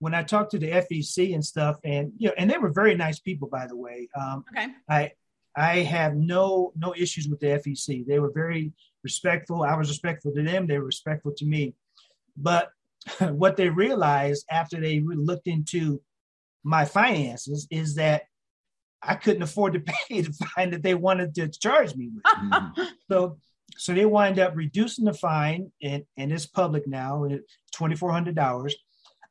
when 0.00 0.14
I 0.14 0.22
talked 0.22 0.52
to 0.52 0.58
the 0.60 0.70
FEC 0.70 1.34
and 1.34 1.44
stuff, 1.44 1.76
and 1.82 2.12
you 2.18 2.28
know, 2.28 2.34
and 2.38 2.48
they 2.48 2.58
were 2.58 2.70
very 2.72 2.94
nice 2.94 3.18
people, 3.18 3.48
by 3.48 3.66
the 3.66 3.76
way. 3.76 4.08
Um, 4.14 4.44
Okay. 4.52 4.68
I 4.88 5.10
I 5.56 5.78
have 5.80 6.14
no 6.14 6.72
no 6.76 6.94
issues 6.96 7.28
with 7.28 7.40
the 7.40 7.46
FEC. 7.48 8.06
They 8.06 8.18
were 8.18 8.32
very 8.32 8.72
respectful. 9.02 9.62
I 9.62 9.76
was 9.76 9.88
respectful 9.88 10.32
to 10.34 10.42
them. 10.42 10.66
They 10.66 10.78
were 10.78 10.84
respectful 10.84 11.32
to 11.36 11.44
me. 11.44 11.74
But 12.36 12.70
what 13.20 13.56
they 13.56 13.68
realized 13.68 14.44
after 14.50 14.80
they 14.80 15.00
looked 15.00 15.46
into 15.46 16.00
my 16.64 16.84
finances 16.84 17.66
is 17.70 17.94
that 17.96 18.22
I 19.02 19.14
couldn't 19.14 19.42
afford 19.42 19.74
to 19.74 19.80
pay 20.08 20.22
the 20.22 20.32
fine 20.32 20.70
that 20.70 20.82
they 20.82 20.94
wanted 20.94 21.34
to 21.36 21.48
charge 21.48 21.94
me 21.94 22.10
with. 22.14 22.24
Mhm. 22.24 22.88
So 23.10 23.38
so 23.76 23.92
they 23.92 24.06
wind 24.06 24.38
up 24.38 24.56
reducing 24.56 25.04
the 25.04 25.12
fine, 25.12 25.70
and, 25.82 26.04
and 26.16 26.32
it's 26.32 26.46
public 26.46 26.86
now, 26.86 27.24
it's 27.24 27.44
twenty 27.72 27.96
four 27.96 28.12
hundred 28.12 28.34
dollars. 28.34 28.74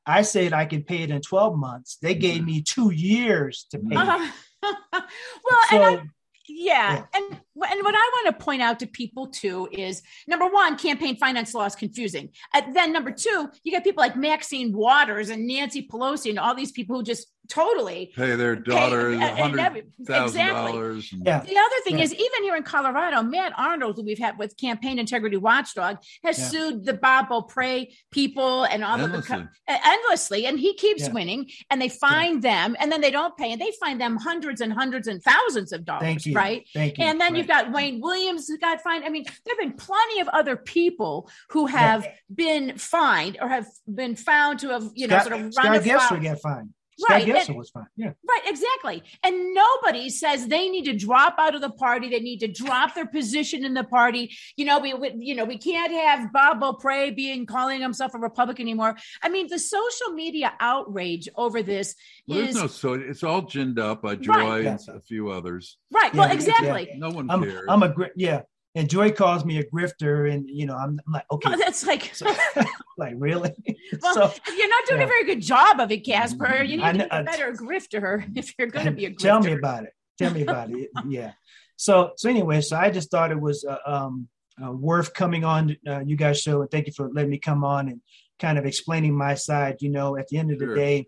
I 0.05 0.21
said 0.21 0.53
I 0.53 0.65
could 0.65 0.87
pay 0.87 1.03
it 1.03 1.09
in 1.09 1.21
twelve 1.21 1.57
months. 1.57 1.97
They 2.01 2.15
gave 2.15 2.45
me 2.45 2.61
two 2.61 2.91
years 2.91 3.65
to 3.71 3.79
pay. 3.79 3.95
Uh-huh. 3.95 4.31
Well, 4.63 5.61
So 5.69 5.75
and 5.75 5.83
I, 5.83 6.03
yeah. 6.47 6.93
Yeah. 6.93 7.05
and 7.13 7.25
and 7.31 7.83
what 7.83 7.95
I 7.95 8.11
want 8.13 8.37
to 8.37 8.43
point 8.45 8.61
out 8.61 8.79
to 8.79 8.87
people 8.87 9.27
too 9.27 9.67
is 9.71 10.01
number 10.27 10.47
one, 10.47 10.77
campaign 10.77 11.17
finance 11.17 11.53
law 11.53 11.65
is 11.65 11.75
confusing. 11.75 12.29
And 12.53 12.75
then 12.75 12.93
number 12.93 13.11
two, 13.11 13.49
you 13.63 13.71
get 13.71 13.83
people 13.83 14.01
like 14.01 14.15
Maxine 14.15 14.71
Waters 14.71 15.29
and 15.29 15.47
Nancy 15.47 15.87
Pelosi 15.87 16.29
and 16.29 16.39
all 16.39 16.55
these 16.55 16.71
people 16.71 16.97
who 16.97 17.03
just 17.03 17.27
totally 17.47 18.11
Pay 18.15 18.35
their 18.35 18.55
daughter 18.55 19.09
and- 19.11 19.23
and 19.23 19.37
hundred 19.39 19.59
every- 19.59 19.83
thousand 20.05 20.41
exactly. 20.41 20.71
dollars. 20.71 21.11
Yeah. 21.13 21.39
The 21.39 21.57
other 21.57 21.75
thing 21.83 21.97
Yeah. 21.97 22.03
is, 22.05 22.13
even 22.13 22.43
here 22.43 22.55
in 22.55 22.63
Colorado, 22.63 23.21
Matt 23.23 23.53
Arnold, 23.57 23.97
who 23.97 24.03
we've 24.03 24.19
had 24.19 24.37
with 24.37 24.55
Campaign 24.57 24.99
Integrity 24.99 25.37
Watchdog, 25.37 25.97
has 26.23 26.37
Yeah. 26.39 26.45
sued 26.47 26.85
the 26.85 26.93
Bob 26.93 27.29
Beauprez 27.29 27.87
people 28.11 28.63
and 28.65 28.83
all 28.83 28.95
of 28.95 29.11
the 29.11 29.17
Endlessly. 29.17 29.47
endlessly, 29.67 30.45
and 30.45 30.59
he 30.59 30.73
keeps 30.75 31.03
Yeah. 31.03 31.11
winning. 31.13 31.49
And 31.69 31.81
they 31.81 31.89
find 31.89 32.41
them, 32.41 32.75
and 32.79 32.91
then 32.91 33.01
they 33.01 33.11
don't 33.11 33.35
pay, 33.37 33.51
and 33.51 33.61
they 33.61 33.71
find 33.79 33.99
them 33.99 34.17
hundreds 34.17 34.61
and 34.61 34.73
hundreds 34.73 35.07
and 35.07 35.21
thousands 35.23 35.71
of 35.71 35.85
dollars, 35.85 36.01
Thank 36.03 36.25
you. 36.25 36.33
right? 36.35 36.67
Thank 36.73 36.97
you. 36.97 37.03
And 37.05 37.19
then 37.19 37.33
Right. 37.33 37.37
you've 37.39 37.47
got 37.47 37.71
Wayne 37.71 37.99
Williams 38.01 38.47
who 38.47 38.57
got 38.57 38.81
fined. 38.81 39.05
I 39.05 39.09
mean, 39.09 39.23
there 39.45 39.55
have 39.55 39.59
been 39.59 39.77
plenty 39.77 40.19
of 40.19 40.27
other 40.29 40.55
people 40.55 41.29
who 41.49 41.65
have 41.67 42.07
been 42.33 42.77
fined 42.77 43.37
or 43.41 43.47
have 43.49 43.67
been 43.93 44.15
found 44.15 44.59
to 44.59 44.69
have, 44.69 44.89
you 44.95 45.07
know, 45.07 45.15
Scott, 45.15 45.23
sort 45.27 45.33
of 45.35 45.41
run 45.41 45.51
Scott 45.51 45.75
afoul. 45.77 45.99
Gessler 45.99 46.23
got 46.23 46.41
fined. 46.41 46.73
Right, 47.09 47.21
Scott 47.23 47.35
Gessler 47.35 47.47
and- 47.49 47.57
was 47.57 47.69
fined. 47.69 47.87
Yeah. 47.95 48.11
Right, 48.27 48.41
exactly. 48.45 49.03
And 49.23 49.53
nobody 49.53 50.09
says 50.09 50.47
they 50.47 50.67
need 50.69 50.85
to 50.85 50.93
drop 50.93 51.35
out 51.37 51.53
of 51.53 51.61
the 51.61 51.69
party. 51.69 52.09
They 52.09 52.19
need 52.19 52.39
to 52.39 52.47
drop 52.47 52.95
their 52.95 53.05
position 53.05 53.63
in 53.63 53.73
the 53.75 53.83
party. 53.83 54.35
You 54.55 54.65
know, 54.65 54.79
we, 54.79 54.93
we 54.93 55.13
you 55.19 55.35
know, 55.35 55.45
we 55.45 55.57
can't 55.57 55.91
have 55.91 56.33
Bob 56.33 56.59
Beauprez 56.61 57.15
being 57.15 57.45
calling 57.45 57.81
himself 57.81 58.13
a 58.15 58.17
Republican 58.17 58.63
anymore. 58.63 58.95
I 59.21 59.29
mean, 59.29 59.47
the 59.47 59.59
social 59.59 60.11
media 60.13 60.53
outrage 60.59 61.29
over 61.35 61.61
this 61.61 61.95
Well, 62.27 62.39
is 62.39 62.55
no 62.55 62.67
so 62.67 62.93
it's 62.93 63.23
all 63.23 63.41
ginned 63.43 63.77
up 63.79 64.01
by 64.01 64.15
Joy 64.15 64.33
Right. 64.33 64.65
and 64.65 64.79
Yeah. 64.87 64.95
a 64.95 64.99
few 65.01 65.29
others. 65.29 65.77
right. 65.91 66.13
well, 66.15 66.27
Yeah, 66.27 66.33
exactly. 66.33 66.89
No 66.97 67.09
one 67.11 67.29
I'm 67.29 67.43
cares. 67.43 67.65
I'm 67.69 67.83
a 67.83 67.89
gri- 67.89 68.11
yeah. 68.15 68.41
And 68.77 68.87
Joy 68.87 69.11
calls 69.11 69.43
me 69.43 69.57
a 69.57 69.63
grifter, 69.63 70.31
and 70.31 70.47
you 70.47 70.67
know 70.67 70.75
I'm, 70.75 70.99
I'm 71.07 71.13
like 71.13 71.25
okay, 71.31 71.49
Well, 71.49 71.57
that's 71.65 71.85
like, 71.85 72.13
So- 72.13 72.27
like 72.97 73.15
really. 73.17 73.51
well, 74.01 74.13
so 74.13 74.33
you're 74.55 74.69
not 74.69 74.85
doing 74.87 75.01
yeah. 75.01 75.05
a 75.05 75.07
very 75.07 75.25
good 75.25 75.41
job 75.41 75.79
of 75.79 75.91
it, 75.91 76.05
Casper. 76.05 76.61
You 76.63 76.77
need 76.77 76.83
I 76.83 76.91
to 76.91 76.97
be 76.99 77.05
a 77.09 77.23
better 77.23 77.51
grifter 77.53 78.23
if 78.37 78.53
you're 78.57 78.67
going 78.67 78.85
to 78.85 78.91
be 78.91 79.05
a 79.05 79.09
grifter. 79.11 79.17
tell 79.17 79.39
me 79.39 79.53
about 79.53 79.83
it. 79.85 79.93
Tell 80.19 80.31
me 80.31 80.43
about 80.43 80.69
it. 80.69 80.89
Yeah. 81.07 81.31
So 81.75 82.11
so 82.17 82.29
anyway, 82.29 82.61
so 82.61 82.77
I 82.77 82.91
just 82.91 83.09
thought 83.09 83.31
it 83.31 83.41
was 83.41 83.65
uh, 83.65 83.77
um, 83.85 84.27
uh, 84.63 84.71
worth 84.71 85.11
coming 85.13 85.43
on 85.43 85.75
uh, 85.87 86.01
you 86.05 86.15
guys 86.15 86.39
show, 86.39 86.61
and 86.61 86.69
thank 86.69 86.85
you 86.85 86.93
for 86.93 87.09
letting 87.11 87.31
me 87.31 87.39
come 87.39 87.63
on 87.63 87.89
and 87.89 88.01
kind 88.39 88.59
of 88.59 88.65
explaining 88.67 89.15
my 89.17 89.33
side. 89.33 89.77
You 89.79 89.89
know, 89.89 90.17
at 90.17 90.27
the 90.27 90.37
end 90.37 90.51
of 90.51 90.59
the 90.59 90.65
Sure. 90.65 90.75
day, 90.75 91.07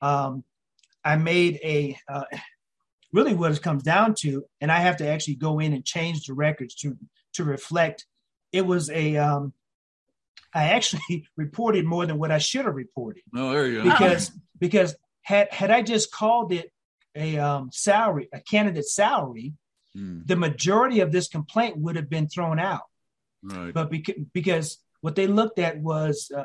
um, 0.00 0.42
I 1.04 1.14
made 1.14 1.60
a 1.62 1.96
uh, 2.08 2.24
really 3.14 3.32
what 3.34 3.52
it 3.52 3.62
comes 3.62 3.82
down 3.82 4.14
to, 4.16 4.44
and 4.60 4.70
I 4.70 4.80
have 4.80 4.98
to 4.98 5.08
actually 5.08 5.36
go 5.36 5.60
in 5.60 5.72
and 5.72 5.84
change 5.84 6.26
the 6.26 6.34
records 6.34 6.74
to 6.76 6.96
to 7.34 7.44
reflect. 7.44 8.06
It 8.52 8.66
was 8.66 8.90
a 8.90 9.16
um, 9.16 9.52
I 10.52 10.64
actually 10.70 11.26
reported 11.36 11.86
more 11.86 12.04
than 12.04 12.18
what 12.18 12.30
I 12.30 12.38
should 12.38 12.66
have 12.66 12.74
reported 12.74 13.22
no, 13.32 13.52
there 13.52 13.66
you 13.66 13.82
go. 13.82 13.90
because 13.90 14.30
because 14.58 14.96
had 15.22 15.50
had 15.52 15.70
I 15.70 15.80
just 15.82 16.12
called 16.12 16.52
it 16.52 16.70
a 17.14 17.38
um, 17.38 17.70
salary, 17.72 18.28
a 18.32 18.40
candidate 18.40 18.86
salary, 18.86 19.54
Hmm, 19.96 20.22
the 20.26 20.34
majority 20.34 21.00
of 21.00 21.12
this 21.12 21.28
complaint 21.28 21.76
would 21.78 21.94
have 21.94 22.10
been 22.10 22.26
thrown 22.28 22.58
out. 22.58 22.82
right. 23.44 23.72
But 23.72 23.90
because 23.90 24.16
because 24.32 24.78
what 25.02 25.14
they 25.14 25.28
looked 25.28 25.58
at 25.60 25.78
was 25.78 26.32
uh, 26.36 26.44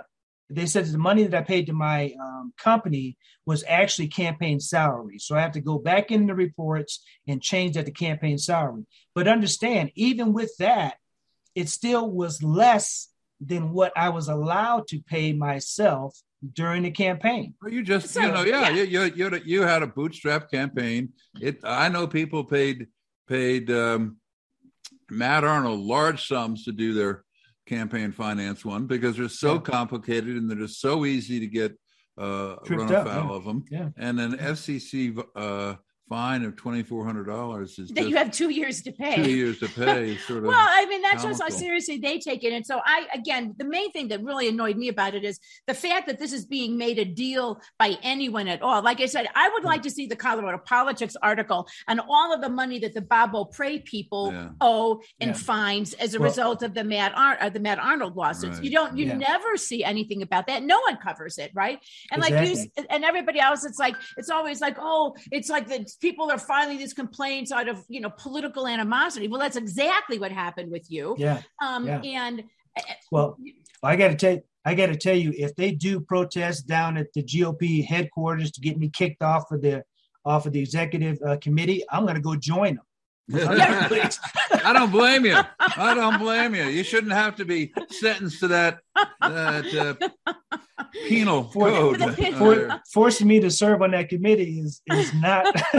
they 0.50 0.66
said 0.66 0.86
that 0.86 0.92
the 0.92 0.98
money 0.98 1.24
that 1.24 1.38
I 1.38 1.44
paid 1.44 1.68
to 1.68 1.74
my 1.74 2.14
um, 2.20 2.54
company 2.58 3.18
was 3.46 3.64
actually 3.68 4.08
campaign 4.08 4.60
salary. 4.60 5.20
So 5.20 5.36
I 5.36 5.42
have 5.42 5.52
to 5.54 5.62
go 5.62 5.78
back 5.78 6.12
in 6.12 6.28
the 6.28 6.36
reports 6.36 7.04
and 7.28 7.42
change 7.42 7.76
that 7.76 7.86
to 7.86 7.92
campaign 7.92 8.38
salary. 8.38 8.86
But 9.14 9.28
understand, 9.28 9.92
even 9.96 10.34
with 10.34 10.56
that, 10.58 10.96
it 11.56 11.70
still 11.70 12.10
was 12.10 12.42
less 12.42 13.10
than 13.40 13.72
what 13.72 13.94
I 13.96 14.10
was 14.10 14.28
allowed 14.28 14.88
to 14.90 15.02
pay 15.02 15.34
myself 15.34 16.20
during 16.54 16.84
the 16.84 16.92
campaign. 16.92 17.54
Well, 17.62 17.72
you 17.72 17.84
just 17.84 18.10
So, 18.10 18.22
you 18.22 18.28
know 18.32 18.44
yeah, 18.44 18.70
yeah. 18.70 18.84
You, 18.84 18.84
you 18.84 19.14
you 19.16 19.24
had 19.26 19.34
a- 19.34 19.48
you 19.48 19.62
had 19.62 19.84
a 19.84 19.88
bootstrap 19.88 20.50
campaign. 20.50 21.10
It 21.42 21.60
I 21.64 21.90
know 21.90 22.08
people 22.08 22.44
paid 22.44 22.88
paid 23.28 23.70
um, 23.72 24.18
Matt 25.10 25.44
Arnold 25.44 25.80
large 25.82 26.28
sums 26.28 26.66
to 26.66 26.72
do 26.72 26.94
their 26.94 27.24
campaign 27.70 28.12
finance 28.12 28.66
one 28.66 28.88
because 28.88 29.16
they're 29.18 29.30
so 29.30 29.54
Yeah. 29.56 29.60
complicated 29.62 30.36
and 30.36 30.50
they're 30.50 30.58
just 30.68 30.82
so 30.82 31.06
easy 31.06 31.40
to 31.40 31.48
get 31.48 31.72
uh, 32.18 32.56
Tripped 32.66 32.82
run 32.84 32.96
up, 32.96 33.08
afoul 33.08 33.30
yeah. 33.30 33.36
of 33.38 33.44
them. 33.46 33.64
Yeah. 33.72 33.90
And 33.96 34.20
an 34.20 34.34
FEC 34.38 35.24
uh, 35.36 35.76
fine 36.10 36.44
of 36.44 36.56
twenty 36.56 36.82
four 36.84 37.06
hundred 37.06 37.26
dollars 37.28 37.78
is 37.80 37.90
that 37.90 38.10
you 38.10 38.16
have 38.18 38.32
two 38.32 38.50
years 38.50 38.82
to 38.82 38.92
pay. 38.92 39.16
two 39.24 39.32
years 39.32 39.60
to 39.60 39.68
pay. 39.82 40.12
is 40.12 40.26
Sort 40.26 40.40
of 40.40 40.46
Well, 40.46 40.58
I 40.60 40.86
mean, 40.88 41.02
that 41.04 41.22
shows 41.22 41.40
how 41.40 41.50
seriously 41.50 41.98
they 41.98 42.18
take 42.20 42.44
it. 42.44 42.52
And 42.52 42.66
so, 42.66 42.82
I, 42.84 43.06
again, 43.14 43.54
the 43.58 43.64
main 43.66 43.92
thing 43.92 44.08
that 44.10 44.24
really 44.24 44.48
annoyed 44.50 44.76
me 44.78 44.88
about 44.90 45.14
it 45.16 45.24
is 45.24 45.40
the 45.68 45.74
fact 45.74 46.08
that 46.08 46.18
this 46.20 46.34
is 46.34 46.46
being 46.46 46.78
made 46.78 46.98
a 47.00 47.06
deal 47.06 47.62
by 47.78 47.98
anyone 48.02 48.48
at 48.48 48.62
all. 48.62 48.82
Like 48.82 49.00
I 49.02 49.06
said, 49.06 49.28
I 49.36 49.50
would 49.50 49.64
like 49.64 49.84
to 49.84 49.90
see 49.92 50.08
the 50.08 50.16
Colorado 50.16 50.58
Politics 50.66 51.16
article 51.22 51.68
on 51.88 52.00
all 52.00 52.34
of 52.34 52.42
the 52.42 52.50
money 52.50 52.80
that 52.80 52.94
the 52.94 53.02
Bob 53.02 53.32
Beauprez 53.34 53.86
people 53.86 54.32
Yeah. 54.34 54.50
owe 54.62 55.02
in 55.20 55.30
Yeah. 55.30 55.34
fines 55.36 55.94
as 55.94 56.16
a 56.16 56.20
Well- 56.20 56.30
result 56.30 56.64
of 56.64 56.74
the 56.74 56.84
Matt 56.84 57.14
Ar- 57.16 57.38
uh, 57.40 57.50
the 57.50 57.60
Matt 57.60 57.80
Arnold 57.80 58.16
lawsuits. 58.16 58.56
Right. 58.58 58.64
You 58.66 58.72
don't, 58.72 58.98
you 58.98 59.06
Yeah. 59.06 59.18
never 59.18 59.58
see 59.58 59.84
anything 59.84 60.22
about 60.24 60.48
that. 60.48 60.64
No 60.64 60.80
one 60.82 60.98
covers 60.98 61.38
it, 61.38 61.52
right? 61.54 61.80
And 62.12 62.22
like 62.22 62.34
you 62.48 62.66
and 62.90 63.04
everybody 63.04 63.40
else, 63.40 63.64
it's 63.64 63.78
like 63.80 63.96
it's 64.18 64.30
always 64.30 64.60
like, 64.62 64.78
oh, 64.80 65.16
it's 65.32 65.50
like 65.50 65.68
the 65.68 65.86
people 66.00 66.32
are 66.32 66.38
filing 66.38 66.78
these 66.78 66.94
complaints 66.94 67.52
out 67.52 67.68
of 67.68 67.84
you 67.90 68.02
know 68.02 68.10
political 68.10 68.68
animosity. 68.68 69.28
Well, 69.28 69.40
that's 69.40 69.58
exactly 69.58 70.20
what 70.20 70.32
happened 70.32 70.72
with 70.72 70.90
you. 70.90 71.16
Yeah. 71.18 71.42
Um, 71.62 71.86
Yeah. 71.86 72.02
and 72.04 72.44
Well, 73.12 73.38
I 73.84 73.96
got 73.96 74.10
to 74.10 74.16
tell 74.16 74.40
I 74.66 74.76
got 74.76 74.88
to 74.88 74.96
tell 74.96 75.16
you, 75.16 75.34
if 75.36 75.56
they 75.56 75.72
do 75.72 76.00
protest 76.00 76.68
down 76.68 76.98
at 76.98 77.14
the 77.14 77.24
GOP 77.24 77.86
headquarters 77.86 78.52
to 78.52 78.62
get 78.62 78.78
me 78.78 78.90
kicked 78.90 79.24
off 79.24 79.52
of 79.52 79.62
the 79.62 79.84
off 80.26 80.46
of 80.46 80.54
the 80.54 80.60
executive 80.60 81.18
uh, 81.26 81.38
committee, 81.38 81.84
I'm 81.90 82.04
going 82.04 82.16
to 82.16 82.22
go 82.22 82.36
join 82.36 82.76
them. 82.76 82.86
I 83.34 84.74
don't 84.74 84.92
blame 84.92 85.26
you. 85.26 85.38
I 85.60 85.94
don't 85.94 86.20
blame 86.20 86.56
you. 86.56 86.64
You 86.66 86.84
shouldn't 86.84 87.14
have 87.14 87.36
to 87.38 87.46
be 87.46 87.72
sentenced 87.90 88.40
to 88.40 88.48
that 88.50 88.80
that 89.22 90.12
uh, 90.28 90.34
penal 91.08 91.44
For- 91.46 91.70
code. 91.72 92.16
For 92.38 92.82
forcing 92.94 93.28
me 93.28 93.40
to 93.42 93.52
serve 93.52 93.82
on 93.82 93.92
that 93.92 94.10
committee 94.10 94.60
is 94.60 94.82
is 94.92 95.14
not. 95.16 95.46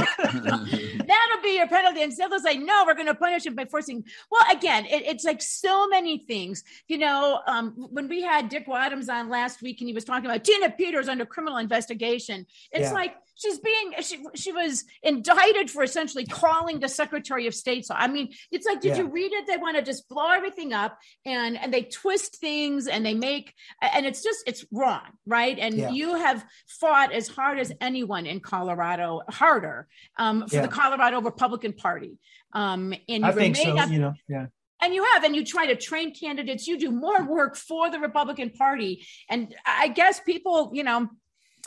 that'll 0.54 1.42
be 1.42 1.56
your 1.56 1.68
penalty. 1.68 2.02
And 2.02 2.12
they'll 2.16 2.40
say, 2.40 2.58
no, 2.58 2.84
we're 2.86 2.94
going 2.94 3.06
to 3.06 3.14
punish 3.14 3.46
him 3.46 3.54
by 3.54 3.64
forcing. 3.64 4.04
Well, 4.30 4.42
again, 4.52 4.86
it, 4.86 5.04
it's 5.06 5.24
like 5.24 5.42
so 5.42 5.88
many 5.88 6.24
things. 6.26 6.62
You 6.88 6.98
know, 6.98 7.40
um, 7.46 7.74
when 7.90 8.08
we 8.08 8.22
had 8.22 8.48
Dick 8.48 8.66
Wadhams 8.66 9.08
on 9.08 9.28
last 9.28 9.62
week 9.62 9.80
and 9.80 9.88
he 9.88 9.94
was 9.94 10.04
talking 10.04 10.26
about 10.26 10.44
Tina 10.44 10.70
Peters 10.70 11.08
under 11.08 11.26
criminal 11.26 11.58
investigation, 11.58 12.46
it's 12.72 12.88
Yeah. 12.88 12.92
like 12.92 13.14
she's 13.34 13.58
being 13.58 13.92
she, 14.02 14.22
she 14.34 14.52
was 14.52 14.84
indicted 15.02 15.70
for 15.70 15.82
essentially 15.82 16.26
calling 16.26 16.78
the 16.78 16.88
Secretary 16.88 17.46
of 17.46 17.54
State. 17.54 17.86
So 17.86 17.94
I 17.94 18.06
mean, 18.06 18.32
it's 18.50 18.66
like, 18.66 18.80
did 18.80 18.96
Yeah. 18.96 19.02
you 19.04 19.08
read 19.08 19.32
it? 19.32 19.46
They 19.46 19.56
want 19.56 19.76
to 19.76 19.82
just 19.82 20.08
blow 20.08 20.30
everything 20.30 20.72
up 20.72 20.98
and 21.24 21.58
and 21.58 21.72
they 21.72 21.82
twist 21.82 22.36
things 22.36 22.86
and 22.86 23.04
they 23.04 23.09
make 23.14 23.54
and 23.80 24.06
it's 24.06 24.22
just 24.22 24.44
it's 24.46 24.64
wrong, 24.72 25.02
right? 25.26 25.58
And 25.58 25.74
Yeah. 25.74 25.90
you 25.90 26.14
have 26.16 26.44
fought 26.66 27.12
as 27.12 27.28
hard 27.28 27.58
as 27.58 27.72
anyone 27.80 28.26
in 28.26 28.40
Colorado, 28.40 29.22
harder 29.28 29.88
um, 30.18 30.46
for 30.48 30.56
Yeah. 30.56 30.62
the 30.62 30.68
Colorado 30.68 31.20
Republican 31.20 31.72
Party. 31.72 32.18
Um, 32.52 32.94
and 33.08 33.24
I 33.24 33.30
you 33.30 33.34
think 33.36 33.56
so. 33.56 33.76
up- 33.78 33.90
You 33.90 33.98
know, 34.00 34.14
yeah. 34.28 34.46
And 34.82 34.94
you 34.94 35.04
have, 35.12 35.24
and 35.24 35.36
you 35.36 35.44
try 35.44 35.66
to 35.66 35.76
train 35.76 36.14
candidates. 36.14 36.66
You 36.66 36.78
do 36.78 36.90
more 36.90 37.22
work 37.22 37.54
for 37.54 37.90
the 37.90 38.00
Republican 38.00 38.48
Party. 38.50 39.06
And 39.28 39.54
I 39.66 39.88
guess 39.88 40.20
people, 40.20 40.70
you 40.72 40.82
know, 40.84 41.06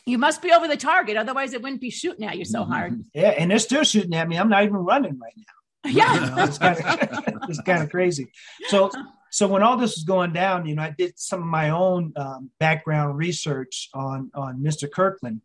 you 0.07 0.17
must 0.17 0.41
be 0.41 0.51
over 0.51 0.67
the 0.67 0.75
target. 0.77 1.15
Otherwise, 1.15 1.53
it 1.53 1.61
wouldn't 1.61 1.79
be 1.79 1.91
shooting 1.91 2.25
at 2.27 2.37
you 2.39 2.43
so 2.45 2.63
hard. 2.63 3.03
Yeah, 3.13 3.29
and 3.37 3.51
they're 3.51 3.59
still 3.59 3.83
shooting 3.83 4.15
at 4.15 4.27
me. 4.27 4.35
I'm 4.37 4.49
not 4.49 4.63
even 4.63 4.77
running 4.77 5.19
right 5.19 5.33
now. 5.37 5.43
Yeah, 5.91 6.45
it's 6.47 6.57
kind 6.57 6.77
of 6.79 7.33
it's 7.49 7.61
kind 7.61 7.83
of 7.83 7.89
crazy. 7.91 8.31
So 8.69 8.89
so 9.33 9.47
when 9.47 9.63
all 9.63 9.77
this 9.77 9.95
was 9.95 10.03
going 10.03 10.31
down, 10.31 10.67
you 10.67 10.75
know, 10.75 10.83
I 10.83 10.93
did 10.95 11.17
some 11.17 11.41
of 11.41 11.47
my 11.47 11.71
own 11.71 12.13
um, 12.15 12.51
background 12.59 13.17
research 13.17 13.89
on 13.91 14.29
on 14.35 14.59
Mr. 14.59 14.89
Kirkland, 14.89 15.41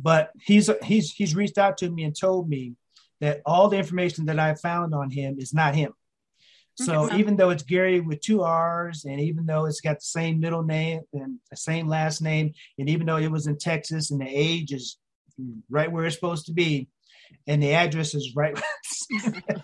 but 0.00 0.32
he's 0.42 0.68
he's 0.82 1.12
he's 1.12 1.36
reached 1.36 1.56
out 1.56 1.78
to 1.78 1.88
me 1.88 2.02
and 2.02 2.18
told 2.18 2.48
me 2.48 2.74
that 3.20 3.40
all 3.46 3.68
the 3.68 3.78
information 3.78 4.26
that 4.26 4.40
I 4.40 4.56
found 4.56 4.96
on 4.96 5.12
him 5.12 5.36
is 5.38 5.54
not 5.54 5.76
him. 5.76 5.92
So 6.74 7.04
okay. 7.04 7.18
even 7.18 7.36
though 7.36 7.50
it's 7.50 7.62
Gary 7.62 8.00
with 8.00 8.20
two 8.20 8.42
R's, 8.42 9.04
and 9.04 9.20
even 9.20 9.46
though 9.46 9.66
it's 9.66 9.80
got 9.80 9.98
the 10.00 10.06
same 10.06 10.40
middle 10.40 10.64
name 10.64 11.02
and 11.12 11.38
the 11.50 11.56
same 11.56 11.86
last 11.86 12.20
name, 12.20 12.54
and 12.80 12.90
even 12.90 13.06
though 13.06 13.18
it 13.18 13.30
was 13.30 13.46
in 13.46 13.58
Texas 13.58 14.10
and 14.10 14.20
the 14.20 14.28
age 14.28 14.72
is 14.72 14.98
right 15.70 15.92
where 15.92 16.04
it's 16.04 16.16
supposed 16.16 16.46
to 16.46 16.52
be, 16.52 16.88
and 17.46 17.62
the 17.62 17.74
address 17.74 18.12
is 18.12 18.34
right, 18.34 18.60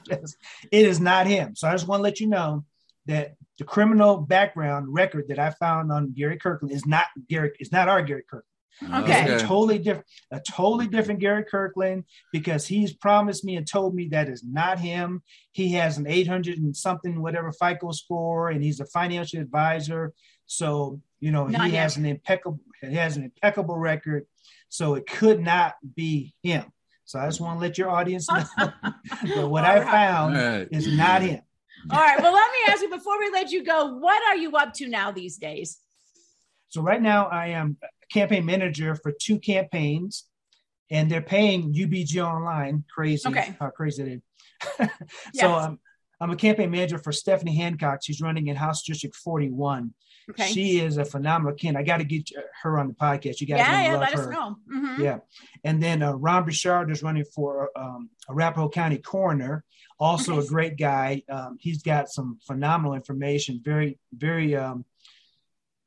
it 0.06 0.36
is 0.70 1.00
not 1.00 1.26
him. 1.26 1.56
So 1.56 1.66
I 1.66 1.72
just 1.72 1.88
want 1.88 1.98
to 1.98 2.04
let 2.04 2.20
you 2.20 2.28
know 2.28 2.64
that 3.06 3.34
the 3.58 3.64
criminal 3.64 4.18
background 4.18 4.86
record 4.92 5.26
that 5.28 5.38
I 5.38 5.50
found 5.50 5.90
on 5.90 6.12
Gary 6.12 6.36
Kirkland 6.36 6.72
is 6.72 6.86
not 6.86 7.06
Gary, 7.28 7.52
is 7.58 7.72
not 7.72 7.88
our 7.88 8.02
Gary 8.02 8.22
Kirkland. 8.22 8.44
Okay. 8.82 9.32
It's 9.32 9.42
a 9.42 9.46
totally 9.46 9.78
different, 9.78 10.06
a 10.30 10.40
totally 10.40 10.86
different 10.86 11.20
Gary 11.20 11.44
Kirkland 11.44 12.04
because 12.32 12.66
he's 12.66 12.92
promised 12.92 13.44
me 13.44 13.56
and 13.56 13.66
told 13.66 13.94
me 13.94 14.08
that 14.08 14.28
is 14.28 14.44
not 14.44 14.78
him. 14.78 15.22
He 15.52 15.72
has 15.72 15.96
an 15.96 16.06
800 16.06 16.58
and 16.58 16.76
something, 16.76 17.22
whatever 17.22 17.52
FICO 17.52 17.92
score, 17.92 18.50
and 18.50 18.62
he's 18.62 18.80
a 18.80 18.86
financial 18.86 19.40
advisor. 19.40 20.12
So, 20.44 21.00
you 21.20 21.30
know, 21.32 21.46
not 21.46 21.62
he 21.62 21.70
him. 21.70 21.76
has 21.76 21.96
an 21.96 22.04
impeccable, 22.04 22.60
he 22.82 22.94
has 22.96 23.16
an 23.16 23.24
impeccable 23.24 23.78
record. 23.78 24.26
So 24.68 24.94
it 24.94 25.06
could 25.06 25.40
not 25.40 25.76
be 25.94 26.34
him. 26.42 26.64
So 27.06 27.18
I 27.18 27.26
just 27.26 27.40
want 27.40 27.58
to 27.58 27.60
let 27.60 27.78
your 27.78 27.88
audience 27.88 28.28
know 28.30 28.44
that 28.58 29.48
what 29.48 29.64
All 29.64 29.70
I 29.70 29.78
right. 29.78 29.90
found 29.90 30.36
right. 30.36 30.68
is 30.70 30.86
not 30.94 31.22
him. 31.22 31.40
All 31.90 32.00
right. 32.00 32.20
Well, 32.20 32.32
let 32.32 32.50
me 32.52 32.58
ask 32.72 32.82
you 32.82 32.90
before 32.90 33.18
we 33.18 33.30
let 33.30 33.50
you 33.50 33.64
go, 33.64 33.94
what 33.98 34.22
are 34.28 34.36
you 34.36 34.56
up 34.56 34.74
to 34.74 34.88
now 34.88 35.12
these 35.12 35.36
days? 35.36 35.78
So 36.68 36.82
right 36.82 37.00
now 37.00 37.26
I 37.26 37.48
am 37.48 37.76
campaign 38.12 38.44
manager 38.44 38.94
for 38.94 39.12
two 39.12 39.38
campaigns, 39.38 40.24
and 40.90 41.10
they're 41.10 41.22
paying 41.22 41.72
UBG 41.72 42.24
online. 42.24 42.84
Crazy, 42.92 43.28
okay. 43.28 43.56
how 43.60 43.70
crazy 43.70 44.02
it 44.02 44.08
is. 44.08 44.22
so 44.78 44.88
yes. 45.32 45.64
um, 45.64 45.78
I'm 46.20 46.30
a 46.30 46.36
campaign 46.36 46.70
manager 46.70 46.98
for 46.98 47.12
Stephanie 47.12 47.56
Hancock. 47.56 48.00
She's 48.02 48.20
running 48.20 48.46
in 48.46 48.56
House 48.56 48.82
District 48.82 49.14
41. 49.14 49.92
Okay. 50.30 50.46
She 50.46 50.80
is 50.80 50.96
a 50.96 51.04
phenomenal 51.04 51.54
kid. 51.54 51.76
I 51.76 51.82
got 51.82 51.98
to 51.98 52.04
get 52.04 52.30
her 52.62 52.78
on 52.78 52.88
the 52.88 52.94
podcast. 52.94 53.40
You 53.40 53.46
got 53.46 53.56
to 53.56 53.62
yeah, 53.62 53.92
yeah, 53.92 53.96
let 53.96 54.12
her. 54.12 54.22
us 54.22 54.28
know. 54.28 54.56
Mm-hmm. 54.72 55.02
Yeah, 55.02 55.18
and 55.62 55.80
then 55.80 56.02
uh, 56.02 56.14
Ron 56.14 56.44
Bouchard 56.44 56.90
is 56.90 57.02
running 57.02 57.24
for 57.24 57.70
um, 57.76 58.10
Arapahoe 58.28 58.70
County 58.70 58.98
coroner. 58.98 59.64
Also 59.98 60.36
okay. 60.36 60.46
a 60.46 60.48
great 60.48 60.76
guy. 60.76 61.22
Um, 61.28 61.58
he's 61.60 61.82
got 61.82 62.08
some 62.08 62.38
phenomenal 62.44 62.94
information. 62.94 63.60
Very, 63.64 63.98
very 64.12 64.56
um, 64.56 64.84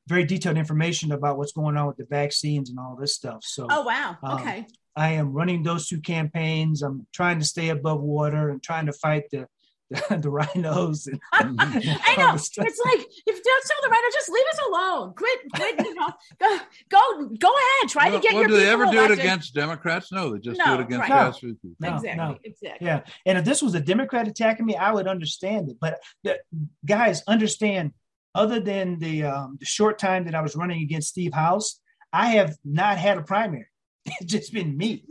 very 0.08 0.24
detailed 0.24 0.58
information 0.58 1.12
about 1.12 1.38
what's 1.38 1.52
going 1.52 1.78
on 1.78 1.88
with 1.88 1.98
the 1.98 2.06
vaccines 2.06 2.70
and 2.70 2.80
all 2.80 2.96
this 2.96 3.16
stuff. 3.16 3.44
So, 3.44 3.68
oh 3.70 3.84
wow, 3.84 4.18
um, 4.24 4.40
okay. 4.40 4.66
I 4.96 5.12
am 5.12 5.34
running 5.34 5.64
those 5.64 5.88
two 5.88 6.00
campaigns. 6.02 6.82
I'm 6.82 7.06
trying 7.14 7.40
to 7.40 7.46
stay 7.46 7.70
above 7.70 8.02
water 8.02 8.50
and 8.50 8.64
trying 8.64 8.88
to 8.88 8.94
fight 8.94 9.24
the 9.32 9.48
the, 9.90 9.96
the 10.10 10.30
RINOs. 10.30 11.08
And, 11.08 11.22
I 11.60 12.16
know 12.18 12.34
it's 12.36 12.58
like 12.58 13.00
if 13.00 13.36
you 13.36 13.42
don't 13.44 13.66
tell 13.66 13.78
the 13.84 13.90
RINO, 13.90 14.10
just 14.14 14.30
leave 14.30 14.46
us 14.52 14.60
alone. 14.68 15.14
Quit, 15.14 15.40
quit. 15.56 15.80
You 15.80 15.94
know, 15.96 16.10
go, 16.40 16.58
go, 16.90 17.28
go 17.38 17.50
ahead. 17.50 17.90
Try 17.90 18.10
well, 18.10 18.20
to 18.20 18.24
get 18.24 18.34
well, 18.34 18.42
your. 18.42 18.50
Do 18.50 18.58
they 18.58 18.70
ever 18.70 18.86
do 18.86 19.04
it 19.04 19.12
against 19.12 19.54
Democrats? 19.54 20.12
No, 20.12 20.34
they 20.34 20.40
just 20.40 20.60
no, 20.60 20.66
do 20.66 20.74
it 20.74 20.86
against 20.86 21.10
right. 21.10 21.12
grassroots 21.12 21.62
people. 21.62 21.76
No, 21.80 21.96
exactly. 21.96 22.16
No. 22.16 22.38
Exactly. 22.44 22.88
Yeah, 22.88 23.02
and 23.26 23.38
if 23.38 23.46
this 23.46 23.62
was 23.62 23.76
a 23.76 23.80
Democrat 23.80 24.28
attacking 24.28 24.66
me, 24.66 24.76
I 24.76 24.92
would 24.92 25.08
understand 25.08 25.70
it. 25.70 25.78
But 25.80 26.00
the, 26.24 26.40
guys, 26.86 27.24
understand 27.28 27.94
other 28.36 28.60
than 28.60 29.00
the 29.00 29.24
um, 29.24 29.58
the 29.60 29.66
short 29.66 30.00
time 30.00 30.26
that 30.26 30.36
I 30.36 30.42
was 30.42 30.56
running 30.56 30.82
against 30.82 31.10
Steve 31.10 31.34
House, 31.34 31.80
I 32.14 32.32
have 32.32 32.56
not 32.64 32.98
had 32.98 33.18
a 33.18 33.22
primary. 33.22 33.66
It's 34.06 34.32
just 34.32 34.54
been 34.54 34.76
me, 34.78 35.06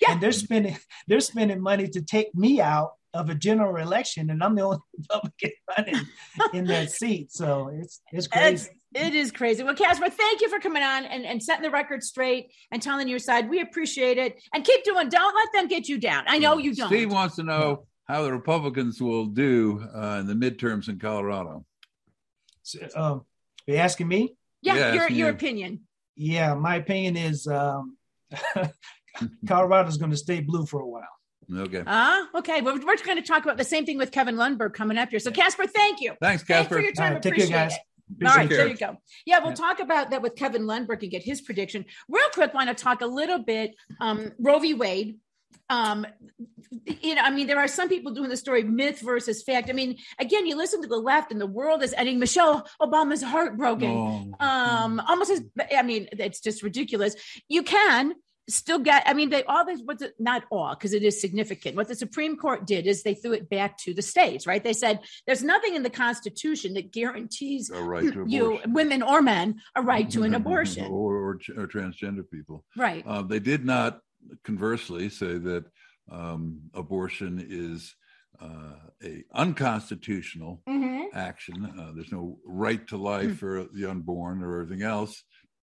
yeah. 0.00 0.12
and 0.12 0.20
they're 0.20 0.32
spending 0.32 0.76
they're 1.06 1.20
spending 1.20 1.60
money 1.60 1.88
to 1.88 2.02
take 2.02 2.34
me 2.34 2.60
out 2.60 2.92
of 3.14 3.28
a 3.28 3.34
general 3.34 3.76
election, 3.76 4.30
and 4.30 4.42
I'm 4.42 4.54
the 4.54 4.62
only 4.62 4.78
Republican 4.98 5.50
running 5.76 6.06
in 6.52 6.64
that 6.66 6.90
seat. 6.90 7.32
So 7.32 7.70
it's 7.74 8.00
it's 8.12 8.26
crazy. 8.26 8.68
It's, 8.94 9.04
it 9.06 9.14
is 9.14 9.30
crazy. 9.30 9.62
Well, 9.62 9.74
Casper, 9.74 10.10
thank 10.10 10.40
you 10.40 10.48
for 10.48 10.58
coming 10.58 10.82
on 10.82 11.04
and, 11.04 11.24
and 11.24 11.42
setting 11.42 11.62
the 11.62 11.70
record 11.70 12.02
straight 12.02 12.52
and 12.70 12.82
telling 12.82 13.08
your 13.08 13.18
side. 13.18 13.48
We 13.48 13.60
appreciate 13.60 14.18
it. 14.18 14.40
And 14.54 14.64
keep 14.64 14.84
doing. 14.84 15.08
Don't 15.08 15.34
let 15.34 15.48
them 15.52 15.68
get 15.68 15.88
you 15.88 15.98
down. 15.98 16.24
I 16.26 16.38
know 16.38 16.58
you 16.58 16.74
don't. 16.74 16.88
Steve 16.88 17.12
wants 17.12 17.36
to 17.36 17.42
know 17.42 17.86
how 18.04 18.22
the 18.22 18.32
Republicans 18.32 19.00
will 19.00 19.26
do 19.26 19.84
uh, 19.94 20.18
in 20.20 20.26
the 20.26 20.34
midterms 20.34 20.88
in 20.88 20.98
Colorado. 20.98 21.64
So, 22.62 22.80
um, 22.94 23.24
are 23.68 23.72
you 23.72 23.76
asking 23.76 24.08
me? 24.08 24.36
Yeah, 24.60 24.76
yeah 24.76 24.94
your 24.94 25.10
your 25.10 25.28
opinion. 25.30 25.80
Yeah, 26.16 26.54
my 26.54 26.76
opinion 26.76 27.16
is 27.16 27.46
um, 27.46 27.96
Colorado's 29.46 29.96
going 29.96 30.10
to 30.10 30.16
stay 30.16 30.40
blue 30.40 30.66
for 30.66 30.80
a 30.80 30.86
while. 30.86 31.08
Okay. 31.54 31.82
Ah, 31.86 32.28
uh, 32.34 32.38
okay. 32.38 32.60
Well, 32.60 32.74
we're 32.74 32.96
going 33.04 33.16
to 33.16 33.22
talk 33.22 33.44
about 33.44 33.56
the 33.56 33.64
same 33.64 33.84
thing 33.84 33.98
with 33.98 34.10
Kevin 34.10 34.36
Lundberg 34.36 34.74
coming 34.74 34.98
up 34.98 35.10
here. 35.10 35.18
So, 35.18 35.30
Casper, 35.30 35.66
thank 35.66 36.00
you. 36.00 36.14
Thanks, 36.20 36.42
Casper. 36.42 36.54
Thanks 36.54 36.68
for 36.68 36.80
your 36.80 36.92
time. 36.92 37.14
Right, 37.14 37.22
take 37.22 37.36
care, 37.36 37.46
guys. 37.46 37.72
It. 37.72 38.26
All 38.26 38.36
right, 38.36 38.48
there 38.48 38.68
you 38.68 38.76
go. 38.76 38.96
Yeah, 39.24 39.38
we'll 39.38 39.50
yeah. 39.50 39.54
talk 39.54 39.80
about 39.80 40.10
that 40.10 40.22
with 40.22 40.36
Kevin 40.36 40.62
Lundberg 40.62 41.02
and 41.02 41.10
get 41.10 41.22
his 41.22 41.40
prediction. 41.40 41.84
Real 42.08 42.28
quick, 42.34 42.52
want 42.52 42.68
to 42.68 42.74
talk 42.74 43.00
a 43.00 43.06
little 43.06 43.38
bit 43.38 43.74
um, 44.00 44.32
Roe 44.38 44.58
v. 44.58 44.74
Wade 44.74 45.18
um 45.70 46.06
you 46.86 47.14
know 47.14 47.22
i 47.22 47.30
mean 47.30 47.46
there 47.46 47.58
are 47.58 47.68
some 47.68 47.88
people 47.88 48.12
doing 48.12 48.28
the 48.28 48.36
story 48.36 48.62
myth 48.62 49.00
versus 49.00 49.42
fact 49.42 49.70
i 49.70 49.72
mean 49.72 49.96
again 50.18 50.46
you 50.46 50.56
listen 50.56 50.82
to 50.82 50.88
the 50.88 50.96
left 50.96 51.32
and 51.32 51.40
the 51.40 51.46
world 51.46 51.82
is 51.82 51.94
ending 51.94 52.18
michelle 52.18 52.66
obama's 52.80 53.22
heartbroken 53.22 53.90
oh. 53.90 54.44
um 54.44 55.00
almost 55.08 55.30
as 55.30 55.42
i 55.76 55.82
mean 55.82 56.08
it's 56.12 56.40
just 56.40 56.62
ridiculous 56.62 57.14
you 57.48 57.62
can 57.62 58.14
still 58.48 58.78
get 58.78 59.02
i 59.06 59.14
mean 59.14 59.30
they 59.30 59.44
all 59.44 59.64
this 59.64 59.80
what's 59.84 60.02
it, 60.02 60.14
not 60.18 60.42
all 60.50 60.74
because 60.74 60.92
it 60.92 61.02
is 61.02 61.20
significant 61.20 61.76
what 61.76 61.88
the 61.88 61.94
supreme 61.94 62.36
court 62.36 62.66
did 62.66 62.86
is 62.86 63.02
they 63.02 63.14
threw 63.14 63.32
it 63.32 63.48
back 63.48 63.78
to 63.78 63.94
the 63.94 64.02
states 64.02 64.46
right 64.46 64.64
they 64.64 64.72
said 64.72 65.00
there's 65.26 65.42
nothing 65.44 65.74
in 65.74 65.82
the 65.82 65.90
constitution 65.90 66.74
that 66.74 66.92
guarantees 66.92 67.70
right 67.72 68.12
you 68.26 68.58
women 68.66 69.02
or 69.02 69.22
men 69.22 69.54
a 69.76 69.82
right 69.82 70.10
to 70.10 70.24
an 70.24 70.34
abortion 70.34 70.86
or, 70.86 71.16
or, 71.16 71.30
or 71.56 71.68
transgender 71.68 72.28
people 72.30 72.64
right 72.76 73.04
uh, 73.06 73.22
they 73.22 73.38
did 73.38 73.64
not 73.64 74.00
conversely 74.44 75.08
say 75.08 75.38
that 75.38 75.64
um, 76.10 76.60
abortion 76.74 77.44
is 77.48 77.94
uh, 78.40 78.74
a 79.04 79.24
unconstitutional 79.34 80.60
mm-hmm. 80.68 81.04
action. 81.14 81.72
Uh, 81.78 81.92
there's 81.94 82.12
no 82.12 82.38
right 82.44 82.86
to 82.88 82.96
life 82.96 83.26
mm-hmm. 83.26 83.34
for 83.34 83.66
the 83.72 83.88
unborn 83.88 84.42
or 84.42 84.60
everything 84.60 84.82
else. 84.82 85.22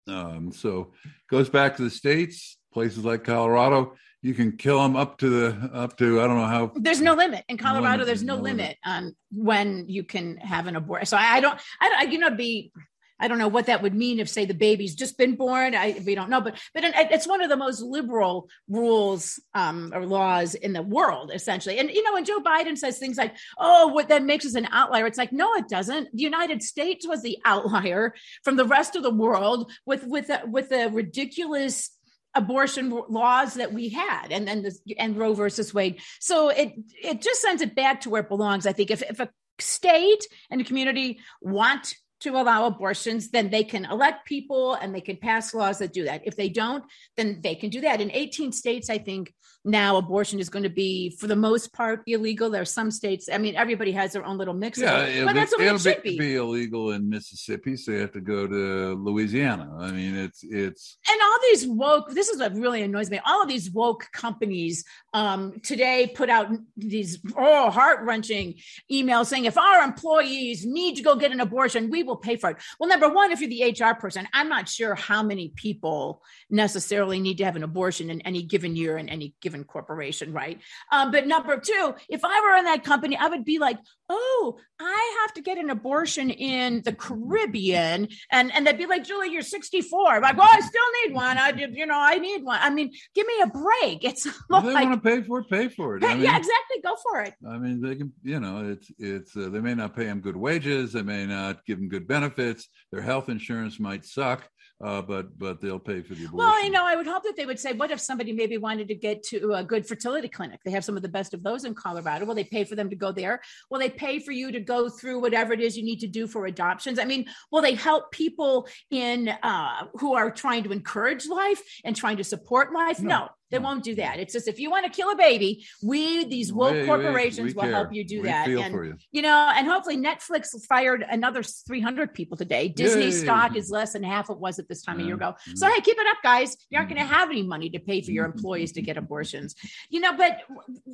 Um, 0.07 0.51
so 0.51 0.93
goes 1.29 1.49
back 1.49 1.77
to 1.77 1.83
the 1.83 1.89
states, 1.89 2.57
places 2.73 3.05
like 3.05 3.23
Colorado. 3.23 3.95
You 4.21 4.33
can 4.33 4.55
kill 4.55 4.81
them 4.81 4.95
up 4.95 5.17
to 5.17 5.29
the 5.29 5.69
up 5.73 5.97
to 5.97 6.21
I 6.21 6.27
don't 6.27 6.37
know 6.37 6.45
how. 6.45 6.71
There's 6.75 7.01
no 7.01 7.13
limit 7.13 7.43
in 7.49 7.57
Colorado. 7.57 7.91
Limit, 7.91 8.07
there's 8.07 8.23
no, 8.23 8.37
no 8.37 8.41
limit, 8.41 8.57
limit 8.57 8.77
on 8.85 9.15
when 9.31 9.89
you 9.89 10.03
can 10.03 10.37
have 10.37 10.67
an 10.67 10.77
abortion. 10.77 11.07
So 11.07 11.17
I, 11.17 11.35
I 11.35 11.39
don't. 11.41 11.59
I 11.81 11.89
don't. 11.89 12.11
You 12.11 12.19
know, 12.19 12.29
be 12.29 12.71
I 13.19 13.27
don't 13.27 13.37
know 13.37 13.47
what 13.47 13.67
that 13.67 13.81
would 13.81 13.93
mean 13.93 14.19
if, 14.19 14.27
say, 14.27 14.45
the 14.45 14.53
baby's 14.53 14.95
just 14.95 15.17
been 15.17 15.35
born. 15.35 15.75
I, 15.75 16.01
we 16.05 16.15
don't 16.15 16.29
know, 16.29 16.41
but 16.41 16.59
but 16.73 16.83
it's 16.83 17.27
one 17.27 17.41
of 17.41 17.49
the 17.49 17.57
most 17.57 17.81
liberal 17.81 18.49
rules 18.67 19.39
um, 19.53 19.91
or 19.93 20.05
laws 20.05 20.55
in 20.55 20.73
the 20.73 20.81
world, 20.81 21.31
essentially. 21.33 21.79
And 21.79 21.89
you 21.89 22.03
know, 22.03 22.13
when 22.13 22.25
Joe 22.25 22.39
Biden 22.39 22.77
says 22.77 22.97
things 22.97 23.17
like, 23.17 23.35
"Oh, 23.57 23.87
what 23.87 24.09
that 24.09 24.23
makes 24.23 24.45
us 24.45 24.55
an 24.55 24.67
outlier," 24.71 25.05
it's 25.05 25.17
like, 25.17 25.31
no, 25.31 25.53
it 25.53 25.69
doesn't. 25.69 26.09
The 26.13 26.23
United 26.23 26.63
States 26.63 27.07
was 27.07 27.21
the 27.21 27.37
outlier 27.45 28.13
from 28.43 28.55
the 28.55 28.65
rest 28.65 28.95
of 28.95 29.03
the 29.03 29.13
world 29.13 29.71
with 29.85 30.03
with 30.05 30.29
a, 30.29 30.41
with 30.45 30.71
a 30.71 30.89
ridiculous 30.89 31.91
abortion 32.35 32.89
laws 33.09 33.53
that 33.55 33.73
we 33.73 33.89
had 33.89 34.31
and 34.31 34.47
then 34.47 34.67
and 34.97 35.17
Roe 35.17 35.33
versus 35.33 35.73
Wade. 35.73 36.01
So 36.19 36.49
it 36.49 36.73
it 37.01 37.21
just 37.21 37.41
sends 37.41 37.61
it 37.61 37.75
back 37.75 38.01
to 38.01 38.09
where 38.09 38.21
it 38.21 38.29
belongs. 38.29 38.65
I 38.65 38.73
think 38.73 38.91
if 38.91 39.01
if 39.03 39.19
a 39.19 39.29
state 39.59 40.25
and 40.49 40.61
a 40.61 40.63
community 40.63 41.19
want 41.41 41.93
to 42.23 42.31
allow 42.31 42.65
abortions, 42.65 43.29
then 43.29 43.49
they 43.49 43.63
can 43.63 43.85
elect 43.85 44.25
people 44.25 44.73
and 44.75 44.93
they 44.93 45.01
can 45.01 45.17
pass 45.17 45.53
laws 45.53 45.79
that 45.79 45.93
do 45.93 46.05
that. 46.05 46.21
If 46.25 46.35
they 46.35 46.49
don't, 46.49 46.83
then 47.17 47.39
they 47.41 47.55
can 47.55 47.69
do 47.69 47.81
that. 47.81 48.01
In 48.01 48.11
18 48.11 48.51
states, 48.51 48.89
I 48.89 48.97
think 48.97 49.33
now 49.65 49.97
abortion 49.97 50.39
is 50.39 50.49
going 50.49 50.63
to 50.63 50.69
be, 50.69 51.09
for 51.11 51.27
the 51.27 51.35
most 51.35 51.71
part, 51.73 52.03
illegal. 52.05 52.49
There 52.49 52.61
are 52.61 52.65
some 52.65 52.91
states. 52.91 53.29
I 53.31 53.37
mean, 53.37 53.55
everybody 53.55 53.91
has 53.93 54.11
their 54.11 54.25
own 54.25 54.37
little 54.37 54.53
mix. 54.53 54.79
Yeah, 54.79 54.97
of 54.97 55.07
it, 55.07 55.15
it'll, 55.15 55.25
but 55.25 55.33
be, 55.33 55.39
that's 55.39 55.53
it 55.53 55.61
it'll 55.61 55.77
should 55.77 56.03
be, 56.03 56.11
be. 56.11 56.19
be 56.19 56.35
illegal 56.35 56.91
in 56.91 57.09
Mississippi, 57.09 57.77
so 57.77 57.91
you 57.91 57.99
have 57.99 58.11
to 58.11 58.21
go 58.21 58.45
to 58.45 58.93
Louisiana. 58.95 59.73
I 59.79 59.91
mean, 59.91 60.15
it's 60.17 60.43
it's 60.43 60.97
and 61.09 61.21
all 61.21 61.37
these 61.43 61.67
woke 61.67 62.11
this 62.11 62.29
is 62.29 62.39
what 62.39 62.53
really 62.55 62.81
annoys 62.81 63.09
me 63.09 63.19
all 63.25 63.41
of 63.41 63.47
these 63.47 63.71
woke 63.71 64.07
companies 64.11 64.83
um, 65.13 65.59
today 65.61 66.11
put 66.13 66.29
out 66.29 66.47
these 66.77 67.19
oh 67.37 67.69
heart-wrenching 67.69 68.55
emails 68.91 69.27
saying 69.27 69.45
if 69.45 69.57
our 69.57 69.83
employees 69.83 70.65
need 70.65 70.95
to 70.95 71.03
go 71.03 71.15
get 71.15 71.31
an 71.31 71.39
abortion 71.39 71.89
we 71.89 72.03
will 72.03 72.12
pay 72.17 72.35
for 72.35 72.51
it. 72.51 72.57
Well 72.79 72.89
number 72.89 73.09
one 73.09 73.31
if 73.31 73.41
you're 73.41 73.49
the 73.49 73.83
hr 73.83 73.95
person 73.99 74.27
i'm 74.33 74.49
not 74.49 74.69
sure 74.69 74.95
how 74.95 75.23
many 75.23 75.49
people 75.49 76.21
necessarily 76.49 77.19
need 77.19 77.37
to 77.37 77.45
have 77.45 77.55
an 77.55 77.63
abortion 77.63 78.09
in 78.09 78.21
any 78.21 78.43
given 78.43 78.75
year 78.75 78.97
in 78.97 79.09
any 79.09 79.33
given 79.41 79.63
corporation 79.63 80.33
right? 80.33 80.59
Um, 80.91 81.11
but 81.11 81.27
number 81.27 81.57
two 81.57 81.95
if 82.09 82.21
i 82.23 82.41
were 82.41 82.57
in 82.57 82.65
that 82.65 82.83
company 82.83 83.17
i 83.17 83.27
would 83.27 83.45
be 83.45 83.59
like 83.59 83.77
oh 84.13 84.57
i 84.79 85.17
have 85.21 85.33
to 85.33 85.41
get 85.41 85.57
an 85.57 85.69
abortion 85.69 86.29
in 86.29 86.81
the 86.85 86.93
caribbean. 86.93 88.07
And 88.31 88.53
and 88.53 88.67
they'd 88.67 88.77
be 88.77 88.85
like 88.85 89.03
julie 89.03 89.31
you're 89.31 89.41
64 89.41 90.15
I'm 90.15 90.21
like 90.21 90.37
well 90.37 90.49
i 90.51 90.59
still 90.59 90.89
need 91.05 91.15
one. 91.15 91.37
I 91.37 91.49
you 91.49 91.85
know 91.85 91.99
i 91.99 92.15
need 92.15 92.43
one. 92.43 92.59
I 92.61 92.69
mean 92.69 92.91
give 93.15 93.25
me 93.27 93.33
a 93.41 93.47
break. 93.47 94.03
It's 94.03 94.25
if 94.25 94.35
like 94.49 94.63
they 94.65 94.73
want 94.73 95.03
to 95.03 95.09
pay 95.09 95.21
for 95.23 95.39
it, 95.39 95.49
pay 95.49 95.67
for 95.67 95.97
it. 95.97 96.03
I 96.03 96.13
mean, 96.13 96.23
yeah 96.23 96.37
exactly. 96.37 96.81
Go 96.83 96.95
for 97.01 97.21
it. 97.21 97.33
I 97.47 97.57
mean, 97.57 97.81
they 97.81 97.95
can, 97.95 98.11
you 98.23 98.39
know, 98.39 98.71
it's 98.71 98.91
it's 98.99 99.35
uh, 99.35 99.49
they 99.49 99.59
may 99.59 99.75
not 99.75 99.95
pay 99.95 100.05
them 100.05 100.21
good 100.21 100.35
wages, 100.35 100.93
they 100.93 101.01
may 101.01 101.25
not 101.25 101.65
give 101.65 101.79
them 101.79 101.89
good 101.89 102.07
benefits, 102.07 102.67
their 102.91 103.01
health 103.01 103.29
insurance 103.29 103.79
might 103.79 104.05
suck, 104.05 104.47
uh, 104.83 105.01
but 105.01 105.37
but 105.39 105.61
they'll 105.61 105.79
pay 105.79 106.01
for 106.01 106.13
the 106.13 106.25
abortion. 106.25 106.37
Well, 106.37 106.63
you 106.63 106.69
know, 106.69 106.85
I 106.85 106.95
would 106.95 107.07
hope 107.07 107.23
that 107.23 107.35
they 107.37 107.45
would 107.45 107.59
say, 107.59 107.73
what 107.73 107.91
if 107.91 107.99
somebody 107.99 108.33
maybe 108.33 108.57
wanted 108.57 108.87
to 108.89 108.95
get 108.95 109.23
to 109.23 109.53
a 109.53 109.63
good 109.63 109.87
fertility 109.87 110.27
clinic? 110.27 110.59
They 110.65 110.71
have 110.71 110.83
some 110.83 110.97
of 110.97 111.03
the 111.03 111.09
best 111.09 111.33
of 111.33 111.41
those 111.43 111.63
in 111.63 111.73
Colorado. 111.73 112.25
Will 112.25 112.35
they 112.35 112.43
pay 112.43 112.63
for 112.65 112.75
them 112.75 112.89
to 112.89 112.95
go 112.95 113.11
there? 113.11 113.41
Will 113.71 113.79
they 113.79 113.89
pay 113.89 114.19
for 114.19 114.31
you 114.31 114.51
to 114.51 114.59
go 114.59 114.89
through 114.89 115.21
whatever 115.21 115.53
it 115.53 115.61
is 115.61 115.77
you 115.77 115.83
need 115.83 115.99
to 116.01 116.07
do 116.07 116.27
for 116.27 116.45
adoptions? 116.45 116.99
I 116.99 117.05
mean, 117.05 117.25
will 117.51 117.61
they 117.61 117.75
help 117.75 118.11
people 118.11 118.67
in 118.91 119.29
uh, 119.29 119.87
who 119.95 120.15
are 120.15 120.29
trying 120.29 120.63
to 120.63 120.71
encourage 120.71 121.27
life 121.27 121.61
and 121.85 121.95
trying 121.95 122.17
to 122.17 122.23
support 122.23 122.73
life? 122.73 122.99
No, 122.99 123.13
No. 123.13 123.29
They 123.51 123.59
no. 123.59 123.65
won't 123.65 123.83
do 123.83 123.93
that. 123.95 124.19
It's 124.19 124.33
just 124.33 124.47
if 124.47 124.59
you 124.59 124.71
want 124.71 124.85
to 124.85 124.91
kill 124.91 125.11
a 125.11 125.15
baby, 125.15 125.65
we 125.83 126.25
these 126.25 126.51
woke 126.51 126.73
We- 126.73 126.81
we- 126.81 126.85
corporations 126.87 127.47
we 127.49 127.53
will 127.53 127.63
care. 127.63 127.71
help 127.71 127.93
you 127.93 128.03
do 128.03 128.23
that. 128.23 128.47
And 128.47 128.73
you. 128.73 128.95
you 129.11 129.21
know, 129.21 129.51
and 129.55 129.67
hopefully 129.67 129.97
Netflix 129.97 130.47
fired 130.67 131.05
another 131.07 131.43
300 131.43 132.13
people 132.13 132.35
today. 132.35 132.67
Disney 132.67 133.05
Yay. 133.05 133.11
stock 133.11 133.55
is 133.55 133.69
less 133.69 133.93
than 133.93 134.01
half 134.03 134.29
it 134.29 134.39
was 134.39 134.57
at 134.59 134.67
this 134.67 134.81
time 134.81 134.99
a 134.99 135.03
year 135.03 135.15
ago. 135.15 135.35
So 135.55 135.69
hey, 135.69 135.81
keep 135.81 135.97
it 135.99 136.07
up, 136.07 136.17
guys. 136.23 136.57
You 136.69 136.77
aren't 136.77 136.89
going 136.89 137.01
to 137.01 137.07
have 137.07 137.29
any 137.29 137.43
money 137.43 137.69
to 137.69 137.79
pay 137.79 138.01
for 138.01 138.11
your 138.11 138.25
employees 138.25 138.71
to 138.73 138.81
get 138.81 138.97
abortions. 138.97 139.55
You 139.89 139.99
know, 139.99 140.17
but 140.17 140.39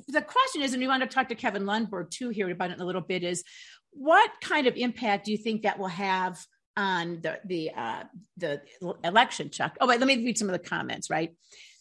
the 0.08 0.22
question 0.22 0.62
is, 0.62 0.74
and 0.74 0.82
we 0.82 0.88
want 0.88 1.04
to 1.04 1.08
talk 1.08 1.30
to 1.30 1.36
Kevin 1.36 1.64
Lundberg 1.64 2.10
too 2.10 2.30
here 2.30 2.50
about 2.50 2.72
it 2.72 2.74
in 2.74 2.82
a 2.82 2.86
little 2.86 3.02
bit, 3.02 3.24
is 3.24 3.44
what 3.92 4.30
kind 4.42 4.68
of 4.68 4.76
impact 4.76 5.26
do 5.26 5.32
you 5.32 5.38
think 5.38 5.62
that 5.64 5.80
will 5.80 5.88
have 5.88 6.38
on 6.78 7.20
the 7.22 7.40
the 7.46 7.72
uh, 7.76 8.04
the 8.38 8.62
election, 9.04 9.50
Chuck? 9.50 9.78
Oh, 9.82 9.88
wait, 9.88 10.00
let 10.00 10.08
me 10.08 10.18
read 10.24 10.38
some 10.38 10.50
of 10.50 10.54
the 10.54 10.60
comments. 10.68 11.10
Right 11.10 11.32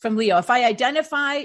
from 0.01 0.17
Leo, 0.17 0.39
if 0.39 0.51
I 0.51 0.65
identify 0.65 1.45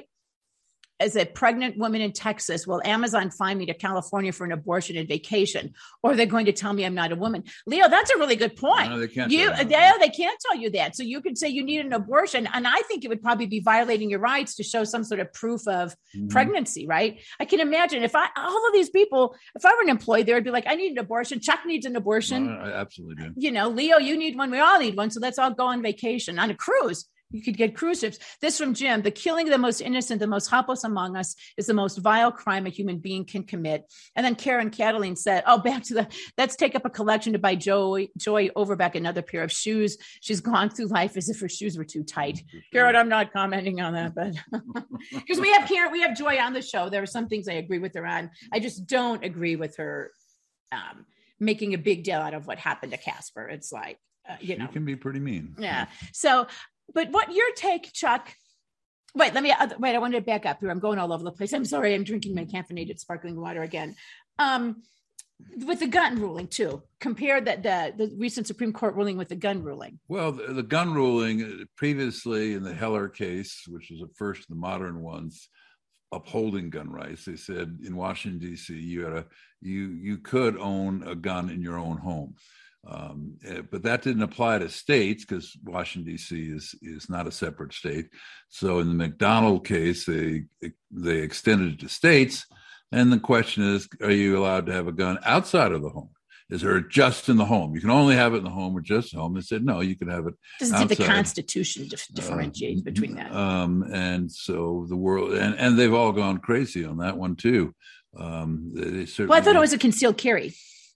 as 0.99 1.17
a 1.17 1.25
pregnant 1.25 1.75
woman 1.77 2.01
in 2.01 2.13
Texas, 2.13 2.65
will 2.65 2.79
Amazon 2.85 3.29
find 3.29 3.57
me 3.59 3.65
to 3.65 3.73
California 3.73 4.31
for 4.31 4.45
an 4.45 4.51
abortion 4.53 4.95
and 4.95 5.07
vacation? 5.07 5.73
Or 6.01 6.11
are 6.11 6.15
they 6.15 6.27
going 6.27 6.45
to 6.45 6.53
tell 6.53 6.71
me 6.71 6.85
I'm 6.85 6.93
not 6.93 7.11
a 7.11 7.15
woman? 7.15 7.43
Leo, 7.65 7.89
that's 7.89 8.11
a 8.11 8.17
really 8.17 8.35
good 8.37 8.55
point. 8.55 8.89
No, 8.89 8.99
they 8.99 9.07
can't. 9.07 9.29
You, 9.29 9.49
tell 9.49 9.65
they, 9.65 9.91
they 9.99 10.09
can't 10.09 10.39
tell 10.39 10.55
you 10.55 10.69
that. 10.69 10.95
So 10.95 11.03
you 11.03 11.19
could 11.19 11.37
say 11.37 11.49
you 11.49 11.63
need 11.63 11.83
an 11.83 11.91
abortion. 11.91 12.47
And 12.53 12.65
I 12.67 12.83
think 12.83 13.03
it 13.03 13.09
would 13.09 13.23
probably 13.23 13.47
be 13.47 13.59
violating 13.59 14.09
your 14.09 14.19
rights 14.19 14.55
to 14.57 14.63
show 14.63 14.83
some 14.83 15.03
sort 15.03 15.19
of 15.19 15.33
proof 15.33 15.67
of 15.67 15.93
Mhm. 16.15 16.29
pregnancy, 16.29 16.85
right? 16.85 17.19
I 17.39 17.45
can 17.45 17.59
imagine 17.59 18.03
if 18.03 18.15
I, 18.15 18.27
all 18.37 18.67
of 18.67 18.73
these 18.73 18.89
people, 18.91 19.35
if 19.55 19.65
I 19.65 19.73
were 19.73 19.81
an 19.81 19.89
employee, 19.89 20.23
they 20.23 20.33
would 20.33 20.43
be 20.43 20.51
like, 20.51 20.67
I 20.67 20.75
need 20.75 20.91
an 20.91 20.99
abortion. 20.99 21.39
Chuck 21.41 21.61
needs 21.65 21.85
an 21.87 21.95
abortion. 21.95 22.45
No, 22.45 22.53
I 22.53 22.71
absolutely 22.71 23.15
do. 23.15 23.33
You 23.35 23.51
know, 23.51 23.67
Leo, 23.67 23.97
you 23.97 24.15
need 24.15 24.37
one. 24.37 24.51
We 24.51 24.59
all 24.59 24.79
need 24.79 24.95
one. 24.95 25.09
So 25.09 25.19
let's 25.19 25.39
all 25.39 25.51
go 25.51 25.65
on 25.65 25.81
vacation 25.81 26.37
on 26.39 26.51
a 26.51 26.55
cruise. 26.55 27.09
You 27.33 27.41
could 27.41 27.57
get 27.57 27.75
cruise 27.75 27.99
ships. 27.99 28.19
This 28.41 28.57
from 28.57 28.73
Jim. 28.73 29.01
The 29.01 29.11
killing 29.11 29.47
of 29.47 29.51
the 29.51 29.57
most 29.57 29.81
innocent, 29.81 30.19
the 30.19 30.27
most 30.27 30.49
helpless 30.49 30.83
among 30.83 31.17
us 31.17 31.35
is 31.57 31.65
the 31.65 31.73
most 31.73 31.97
vile 31.97 32.31
crime 32.31 32.65
a 32.65 32.69
human 32.69 32.99
being 32.99 33.25
can 33.25 33.43
commit. 33.43 33.91
And 34.15 34.25
then 34.25 34.35
Karen 34.35 34.69
Cataline 34.69 35.15
said, 35.15 35.43
Oh, 35.47 35.57
back 35.57 35.83
to 35.85 35.95
the, 35.95 36.07
let's 36.37 36.55
take 36.55 36.75
up 36.75 36.85
a 36.85 36.89
collection 36.89 37.33
to 37.33 37.39
buy 37.39 37.55
Joy, 37.55 38.07
Joy 38.17 38.49
Overbeck 38.55 38.95
another 38.95 39.21
pair 39.23 39.43
of 39.43 39.51
shoes. 39.51 39.97
She's 40.21 40.41
gone 40.41 40.69
through 40.69 40.87
life 40.87 41.17
as 41.17 41.27
if 41.27 41.39
her 41.41 41.49
shoes 41.49 41.77
were 41.77 41.83
too 41.83 42.03
tight. 42.03 42.43
Karen, 42.71 42.95
I'm 42.95 43.09
not 43.09 43.33
commenting 43.33 43.81
on 43.81 43.93
that, 43.93 44.13
but 44.15 44.35
because 45.11 45.39
we 45.39 45.51
have 45.53 45.67
Karen, 45.67 45.91
we 45.91 46.01
have 46.01 46.15
Joy 46.15 46.37
on 46.37 46.53
the 46.53 46.61
show. 46.61 46.89
There 46.89 47.01
are 47.01 47.07
some 47.07 47.27
things 47.27 47.47
I 47.47 47.53
agree 47.53 47.79
with 47.79 47.95
her 47.95 48.05
on. 48.05 48.29
I 48.51 48.59
just 48.59 48.85
don't 48.87 49.23
agree 49.23 49.55
with 49.55 49.77
her 49.77 50.11
um, 50.71 51.05
making 51.39 51.73
a 51.73 51.77
big 51.77 52.03
deal 52.03 52.19
out 52.19 52.33
of 52.33 52.45
what 52.47 52.59
happened 52.59 52.91
to 52.91 52.97
Casper. 52.97 53.47
It's 53.47 53.71
like, 53.71 53.97
uh, 54.29 54.35
you 54.39 54.57
know, 54.57 54.65
You 54.65 54.71
can 54.71 54.85
be 54.85 54.95
pretty 54.95 55.19
mean. 55.19 55.55
yeah. 55.59 55.87
So, 56.13 56.47
but 56.93 57.11
what 57.11 57.33
your 57.33 57.53
take, 57.55 57.93
Chuck? 57.93 58.33
Wait, 59.15 59.33
let 59.33 59.43
me 59.43 59.51
uh, 59.51 59.69
wait. 59.77 59.95
I 59.95 59.99
wanted 59.99 60.19
to 60.19 60.25
back 60.25 60.45
up 60.45 60.59
here. 60.59 60.71
I'm 60.71 60.79
going 60.79 60.97
all 60.97 61.13
over 61.13 61.23
the 61.23 61.31
place. 61.31 61.53
I'm 61.53 61.65
sorry. 61.65 61.93
I'm 61.93 62.03
drinking 62.03 62.33
my 62.33 62.45
caffeinated 62.45 62.99
sparkling 62.99 63.39
water 63.39 63.61
again. 63.61 63.95
Um, 64.39 64.83
with 65.65 65.79
the 65.79 65.87
gun 65.87 66.19
ruling 66.19 66.47
too. 66.47 66.81
Compare 66.99 67.41
that 67.41 67.63
the 67.63 67.93
the 67.95 68.15
recent 68.17 68.47
Supreme 68.47 68.73
Court 68.73 68.95
ruling 68.95 69.17
with 69.17 69.29
the 69.29 69.35
gun 69.35 69.63
ruling. 69.63 69.99
Well, 70.07 70.31
the, 70.31 70.53
the 70.53 70.63
gun 70.63 70.93
ruling 70.93 71.43
uh, 71.43 71.65
previously 71.75 72.53
in 72.53 72.63
the 72.63 72.73
Heller 72.73 73.09
case, 73.09 73.63
which 73.67 73.89
was 73.89 73.99
the 73.99 74.13
first 74.15 74.41
of 74.41 74.47
the 74.47 74.55
modern 74.55 75.01
ones, 75.01 75.49
upholding 76.11 76.69
gun 76.69 76.91
rights. 76.91 77.25
They 77.25 77.35
said 77.35 77.79
in 77.85 77.95
Washington 77.95 78.39
D.C. 78.39 78.73
you 78.73 79.03
had 79.03 79.13
a 79.13 79.25
you 79.61 79.89
you 80.01 80.17
could 80.17 80.57
own 80.57 81.03
a 81.07 81.15
gun 81.15 81.49
in 81.49 81.61
your 81.61 81.77
own 81.77 81.97
home, 81.97 82.35
um, 82.85 83.37
eh, 83.45 83.61
but 83.69 83.83
that 83.83 84.01
didn't 84.01 84.23
apply 84.23 84.59
to 84.59 84.69
states 84.69 85.23
because 85.23 85.55
Washington 85.63 86.11
D.C. 86.11 86.35
is 86.35 86.75
is 86.81 87.09
not 87.09 87.27
a 87.27 87.31
separate 87.31 87.73
state. 87.73 88.09
So 88.49 88.79
in 88.79 88.89
the 88.89 88.93
McDonald 88.93 89.65
case, 89.65 90.05
they 90.05 90.45
they 90.91 91.17
extended 91.19 91.73
it 91.73 91.79
to 91.79 91.89
states, 91.89 92.45
and 92.91 93.11
the 93.11 93.19
question 93.19 93.63
is, 93.63 93.87
are 94.01 94.11
you 94.11 94.37
allowed 94.37 94.65
to 94.65 94.73
have 94.73 94.87
a 94.87 94.91
gun 94.91 95.17
outside 95.23 95.71
of 95.71 95.81
the 95.81 95.89
home? 95.89 96.09
Is 96.49 96.61
there 96.61 96.81
just 96.81 97.29
in 97.29 97.37
the 97.37 97.45
home? 97.45 97.73
You 97.73 97.81
can 97.81 97.89
only 97.89 98.15
have 98.15 98.33
it 98.33 98.37
in 98.37 98.43
the 98.43 98.49
home 98.49 98.75
or 98.75 98.81
just 98.81 99.15
home. 99.15 99.33
They 99.33 99.41
said 99.41 99.65
no, 99.65 99.79
you 99.79 99.95
can 99.95 100.09
have 100.09 100.27
it 100.27 100.35
Doesn't 100.59 100.89
the 100.89 100.95
Constitution 100.97 101.87
dif- 101.87 102.07
differentiates 102.13 102.81
uh, 102.81 102.83
between 102.83 103.15
that. 103.15 103.31
Um, 103.33 103.83
and 103.93 104.29
so 104.29 104.85
the 104.89 104.97
world, 104.97 105.33
and, 105.33 105.55
and 105.55 105.79
they've 105.79 105.93
all 105.93 106.11
gone 106.11 106.39
crazy 106.39 106.83
on 106.83 106.97
that 106.97 107.17
one 107.17 107.37
too. 107.37 107.73
Um, 108.15 108.71
they, 108.75 108.89
they 108.89 109.05
certainly, 109.05 109.29
well, 109.29 109.39
I 109.39 109.41
thought 109.41 109.55
it 109.55 109.59
was 109.59 109.73
a 109.73 109.77
concealed 109.77 110.17
carry. 110.17 110.53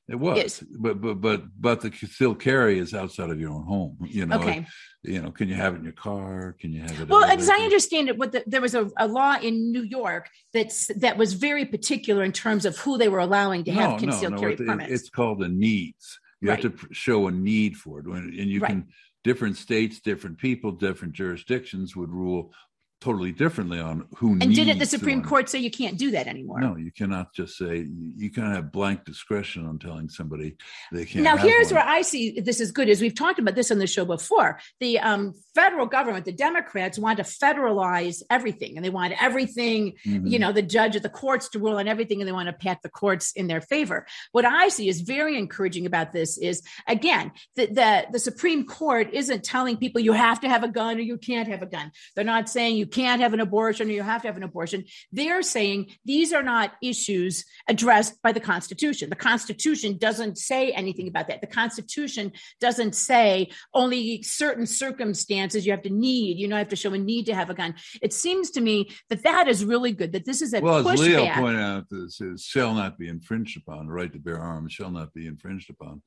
It 0.10 0.15
was, 0.15 0.38
yes. 0.38 0.63
but 0.80 1.02
but 1.02 1.15
but 1.15 1.43
but 1.60 1.82
the 1.82 1.89
concealed 1.89 2.39
carry 2.39 2.80
is 2.80 2.93
outside 2.93 3.30
of 3.30 3.39
your 3.39 3.52
own 3.52 3.65
home. 3.65 3.98
You 4.08 4.26
know, 4.26 4.38
Okay. 4.39 4.65
you 5.04 5.22
know, 5.22 5.32
can 5.32 5.50
you 5.50 5.56
have 5.56 5.74
it 5.74 5.78
in 5.80 5.84
your 5.84 5.93
car? 5.93 6.56
Can 6.60 6.72
you 6.72 6.82
have 6.82 7.02
it? 7.02 7.10
Well, 7.10 7.26
as 7.26 7.50
I 7.50 7.58
understand 7.58 8.08
it, 8.10 8.17
what 8.17 8.32
the, 8.32 8.43
there 8.48 8.62
was 8.62 8.74
a, 8.74 8.89
a 8.98 9.08
law 9.08 9.36
in 9.41 9.72
New 9.72 9.84
York 9.84 10.30
that's 10.54 10.88
that 11.00 11.17
was 11.17 11.34
very 11.34 11.65
particular 11.65 12.24
in 12.24 12.32
terms 12.32 12.65
of 12.65 12.78
who 12.78 12.98
they 12.98 13.10
were 13.10 13.20
allowing 13.20 13.63
to 13.65 13.72
have 13.72 14.00
concealed 14.00 14.38
carry 14.39 14.54
it- 14.54 14.65
permits. 14.65 14.91
It's 14.91 15.10
called 15.10 15.43
a 15.43 15.50
needs. 15.50 16.17
You 16.39 16.52
have 16.52 16.62
to 16.62 16.74
show 16.91 17.28
a 17.28 17.32
need 17.32 17.76
for 17.78 18.00
it, 18.00 18.06
and 18.06 18.34
you 18.34 18.60
Right. 18.62 18.70
can 18.70 18.88
different 19.24 19.58
states, 19.58 20.00
different 20.00 20.38
people, 20.38 20.72
different 20.72 21.13
jurisdictions 21.13 21.96
would 21.98 22.10
rule 22.12 22.54
totally 22.99 23.31
differently 23.31 23.79
on 23.79 24.07
who. 24.15 24.31
and 24.41 24.53
didn't 24.55 24.79
the 24.79 24.86
Supreme 24.86 25.19
it. 25.19 25.25
Court 25.25 25.49
say 25.49 25.60
you 25.60 25.69
can't 25.69 25.97
do 25.97 26.12
that 26.12 26.25
anymore? 26.27 26.60
No, 26.60 26.75
you 26.75 26.91
cannot 26.91 27.33
just 27.33 27.55
say 27.57 27.77
you 27.77 28.13
you 28.17 28.29
can 28.31 28.51
have 28.51 28.71
blank 28.71 29.05
discretion 29.05 29.65
on 29.67 29.77
telling 29.77 30.10
somebody 30.10 30.55
they 30.91 31.05
can't. 31.05 31.23
now 31.23 31.38
here's 31.38 31.67
one. 31.67 31.75
where 31.75 31.88
i 31.88 32.01
see 32.01 32.39
this 32.39 32.60
is 32.60 32.71
good 32.71 32.89
is 32.89 32.99
we've 32.99 33.13
talked 33.13 33.38
about 33.39 33.53
this 33.53 33.69
on 33.69 33.77
the 33.77 33.86
show 33.88 34.03
before 34.03 34.60
the 34.79 34.99
um, 34.99 35.33
federal 35.53 35.86
government 35.86 36.25
the 36.25 36.31
democrats 36.31 36.97
want 36.97 37.17
to 37.17 37.23
federalize 37.23 38.23
everything 38.31 38.75
and 38.75 38.83
they 38.83 38.89
want 38.89 39.13
everything 39.21 39.93
Mhm. 40.05 40.29
you 40.29 40.39
know 40.39 40.51
the 40.51 40.62
judge 40.63 40.95
of 40.95 41.03
the 41.03 41.10
courts 41.10 41.49
to 41.49 41.60
rule 41.60 41.77
on 41.77 41.88
everything 41.88 42.19
and 42.21 42.27
they 42.27 42.31
want 42.31 42.47
to 42.47 42.53
pat 42.53 42.79
the 42.81 42.89
courts 42.89 43.31
in 43.33 43.45
their 43.47 43.62
favor 43.62 44.05
what 44.31 44.45
i 44.45 44.67
see 44.69 44.89
is 44.89 45.01
very 45.01 45.38
encouraging 45.38 45.86
about 45.86 46.12
this 46.13 46.38
is 46.38 46.63
again 46.88 47.31
the, 47.55 47.67
the 47.67 48.07
the 48.13 48.19
supreme 48.19 48.65
court 48.65 49.13
isn't 49.13 49.43
telling 49.43 49.77
people 49.77 50.01
you 50.01 50.13
have 50.13 50.39
to 50.41 50.49
have 50.49 50.63
a 50.63 50.67
gun 50.67 50.97
or 50.97 51.01
you 51.01 51.17
can't 51.17 51.47
have 51.47 51.62
a 51.62 51.67
gun 51.67 51.91
they're 52.15 52.23
not 52.25 52.49
saying 52.49 52.75
you 52.75 52.87
can't 52.88 53.21
have 53.21 53.34
an 53.34 53.39
abortion 53.39 53.89
or 53.89 53.91
you 53.91 54.04
have 54.04 54.21
to 54.21 54.28
have 54.28 54.38
an 54.38 54.43
abortion. 54.43 54.86
They're 55.12 55.41
saying 55.41 55.91
these 56.06 56.34
are 56.34 56.43
not 56.43 56.73
issues 56.82 57.45
addressed 57.67 58.21
by 58.21 58.32
the 58.32 58.39
constitution. 58.39 59.10
The 59.10 59.15
constitution 59.15 59.97
doesn't 59.97 60.38
say 60.38 60.71
anything 60.71 61.08
about 61.08 61.28
that. 61.28 61.41
The 61.41 61.47
constitution 61.47 62.32
doesn't 62.60 62.95
say 62.95 63.50
only 63.73 64.23
certain 64.23 64.65
circumstances 64.65 65.65
you 65.65 65.71
have 65.71 65.84
to 65.84 65.89
need. 65.89 66.38
You 66.38 66.47
know 66.47 66.56
you 66.56 66.60
have 66.60 66.69
to 66.69 66.76
show 66.76 66.93
a 66.93 66.97
need 66.97 67.26
to 67.28 67.36
have 67.36 67.50
a 67.50 67.54
gun. 67.54 67.76
It 68.02 68.13
seems 68.13 68.52
to 68.52 68.62
me 68.62 68.89
that 69.10 69.23
that 69.23 69.47
is 69.47 69.63
really 69.65 69.91
good 69.91 70.13
that 70.13 70.26
this 70.26 70.41
is 70.41 70.54
a 70.54 70.62
well, 70.62 70.88
as 70.88 71.00
Leo 71.00 71.28
pointed 71.34 71.62
out, 71.62 71.86
this 71.89 72.21
is 72.21 72.43
shall 72.43 72.73
not 72.73 72.97
be 72.97 73.08
infringed 73.08 73.58
upon. 73.58 73.88
The 73.88 73.93
right 73.93 74.12
to 74.12 74.19
bear 74.19 74.39
arms 74.39 74.73
shall 74.73 74.91
not 74.91 75.13
be 75.13 75.28
infringed 75.28 75.69
upon. 75.69 76.02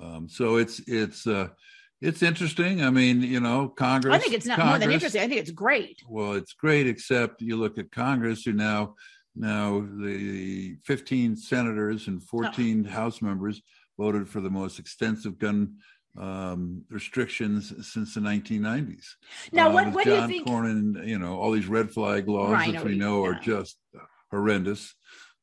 Um, 0.00 0.28
so 0.28 0.56
it's 0.56 0.80
it's 0.86 1.26
uh, 1.26 1.48
it's 2.00 2.22
interesting. 2.22 2.82
I 2.82 2.90
mean, 2.90 3.22
you 3.22 3.40
know, 3.40 3.68
Congress. 3.68 4.14
I 4.14 4.18
think 4.18 4.34
it's 4.34 4.46
not 4.46 4.58
Congress, 4.58 4.72
more 4.72 4.78
than 4.80 4.92
interesting. 4.92 5.22
I 5.22 5.28
think 5.28 5.40
it's 5.40 5.50
great. 5.50 6.02
Well, 6.08 6.32
it's 6.32 6.52
great, 6.52 6.86
except 6.86 7.42
you 7.42 7.56
look 7.56 7.78
at 7.78 7.90
Congress, 7.90 8.44
who 8.44 8.52
now 8.52 8.94
now 9.34 9.86
the 10.00 10.76
15 10.84 11.36
senators 11.36 12.08
and 12.08 12.22
14 12.22 12.86
oh. 12.86 12.90
House 12.90 13.20
members 13.20 13.62
voted 13.98 14.28
for 14.28 14.40
the 14.40 14.50
most 14.50 14.78
extensive 14.78 15.38
gun 15.38 15.76
um, 16.18 16.82
restrictions 16.90 17.72
since 17.92 18.14
the 18.14 18.20
1990s. 18.20 19.04
Now, 19.52 19.68
uh, 19.68 19.72
what, 19.72 19.92
what 19.92 20.04
John 20.04 20.28
do 20.28 20.34
you 20.34 20.44
think? 20.44 20.48
Cornyn, 20.48 21.06
you 21.06 21.18
know, 21.18 21.38
all 21.38 21.52
these 21.52 21.66
red 21.66 21.90
flag 21.90 22.28
laws, 22.28 22.52
right, 22.52 22.72
which 22.72 22.82
we 22.82 22.96
know 22.96 23.24
yeah. 23.24 23.30
are 23.30 23.40
just 23.40 23.76
horrendous. 24.30 24.94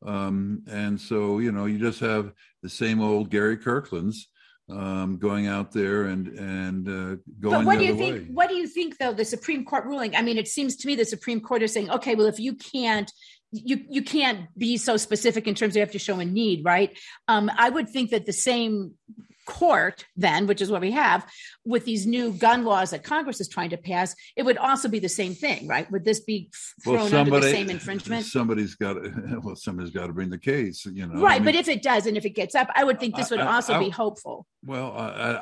Um, 0.05 0.63
and 0.69 0.99
so, 0.99 1.39
you 1.39 1.51
know, 1.51 1.65
you 1.65 1.79
just 1.79 1.99
have 2.01 2.33
the 2.61 2.69
same 2.69 3.01
old 3.01 3.29
Gary 3.29 3.57
Kirkland's 3.57 4.27
um, 4.69 5.17
going 5.17 5.47
out 5.47 5.71
there 5.71 6.03
and 6.03 6.27
and 6.27 6.87
uh, 6.87 7.15
going. 7.39 7.59
But 7.59 7.65
what 7.65 7.79
do 7.79 7.85
you 7.85 7.95
think? 7.95 8.15
Way. 8.15 8.27
What 8.31 8.49
do 8.49 8.55
you 8.55 8.67
think, 8.67 8.97
though? 8.97 9.13
The 9.13 9.25
Supreme 9.25 9.65
Court 9.65 9.85
ruling. 9.85 10.15
I 10.15 10.21
mean, 10.21 10.37
it 10.37 10.47
seems 10.47 10.75
to 10.77 10.87
me 10.87 10.95
the 10.95 11.05
Supreme 11.05 11.41
Court 11.41 11.61
is 11.63 11.73
saying, 11.73 11.89
okay, 11.89 12.15
well, 12.15 12.27
if 12.27 12.39
you 12.39 12.55
can't. 12.55 13.11
You 13.55 13.81
you 13.87 14.01
can't 14.01 14.47
be 14.57 14.77
so 14.77 14.97
specific 14.97 15.47
in 15.47 15.53
terms 15.53 15.73
of 15.73 15.75
you 15.75 15.81
have 15.81 15.91
to 15.91 15.99
show 15.99 16.19
a 16.19 16.25
need, 16.25 16.65
right? 16.65 16.97
Um, 17.27 17.51
I 17.55 17.69
would 17.69 17.87
think 17.87 18.09
that 18.09 18.25
the 18.25 18.33
same 18.33 18.95
court 19.45 20.05
then 20.15 20.47
which 20.47 20.61
is 20.61 20.71
what 20.71 20.81
we 20.81 20.91
have 20.91 21.25
with 21.65 21.85
these 21.85 22.05
new 22.05 22.31
gun 22.33 22.63
laws 22.63 22.91
that 22.91 23.03
congress 23.03 23.41
is 23.41 23.47
trying 23.47 23.69
to 23.69 23.77
pass 23.77 24.15
it 24.35 24.43
would 24.43 24.57
also 24.57 24.87
be 24.87 24.99
the 24.99 25.09
same 25.09 25.33
thing 25.33 25.67
right? 25.67 25.89
Would 25.91 26.05
this 26.05 26.21
be 26.21 26.49
thrown 26.83 26.95
well, 26.95 27.07
somebody, 27.09 27.35
under 27.35 27.47
the 27.47 27.51
same 27.53 27.69
infringement? 27.69 28.25
somebody's 28.25 28.75
got 28.75 28.93
to 28.93 29.39
well 29.43 29.55
somebody's 29.55 29.91
got 29.91 30.07
to 30.07 30.13
bring 30.13 30.29
the 30.29 30.37
case 30.37 30.85
you 30.85 31.07
know 31.07 31.21
right 31.21 31.35
I 31.35 31.39
mean, 31.39 31.45
but 31.45 31.55
if 31.55 31.67
it 31.67 31.81
does 31.81 32.05
and 32.05 32.17
if 32.17 32.25
it 32.25 32.31
gets 32.31 32.55
up 32.55 32.69
i 32.75 32.83
would 32.83 32.99
think 32.99 33.15
this 33.15 33.29
would 33.31 33.39
I, 33.39 33.55
also 33.55 33.73
I, 33.73 33.79
be 33.79 33.89
hopeful. 33.89 34.45
Well 34.65 34.93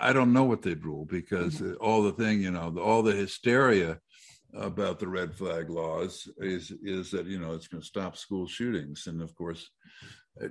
I, 0.02 0.14
don't 0.14 0.34
know 0.34 0.44
what 0.44 0.62
they'd 0.62 0.84
rule 0.84 1.06
because 1.06 1.56
mm-hmm. 1.56 1.74
all 1.80 2.02
the 2.02 2.12
thing 2.12 2.42
you 2.42 2.52
know 2.52 2.76
all 2.82 3.04
the 3.04 3.14
hysteria 3.14 4.00
about 4.54 5.00
the 5.00 5.08
red 5.08 5.34
flag 5.34 5.70
laws 5.70 6.28
is 6.38 6.72
is 6.84 7.12
that 7.12 7.26
you 7.26 7.40
know 7.40 7.54
it's 7.54 7.68
going 7.68 7.82
to 7.82 7.88
stop 7.88 8.18
school 8.18 8.48
shootings 8.48 9.08
and 9.08 9.22
of 9.22 9.34
course 9.36 9.70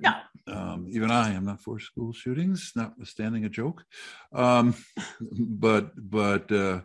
no. 0.00 0.12
Um, 0.46 0.87
even 0.90 1.11
I 1.11 1.35
am 1.35 1.44
not 1.44 1.61
for 1.61 1.79
school 1.79 2.12
shootings, 2.12 2.72
notwithstanding 2.74 3.44
a 3.44 3.48
joke. 3.48 3.85
Um, 4.33 4.74
but 5.33 5.92
but 5.96 6.50
uh, 6.50 6.81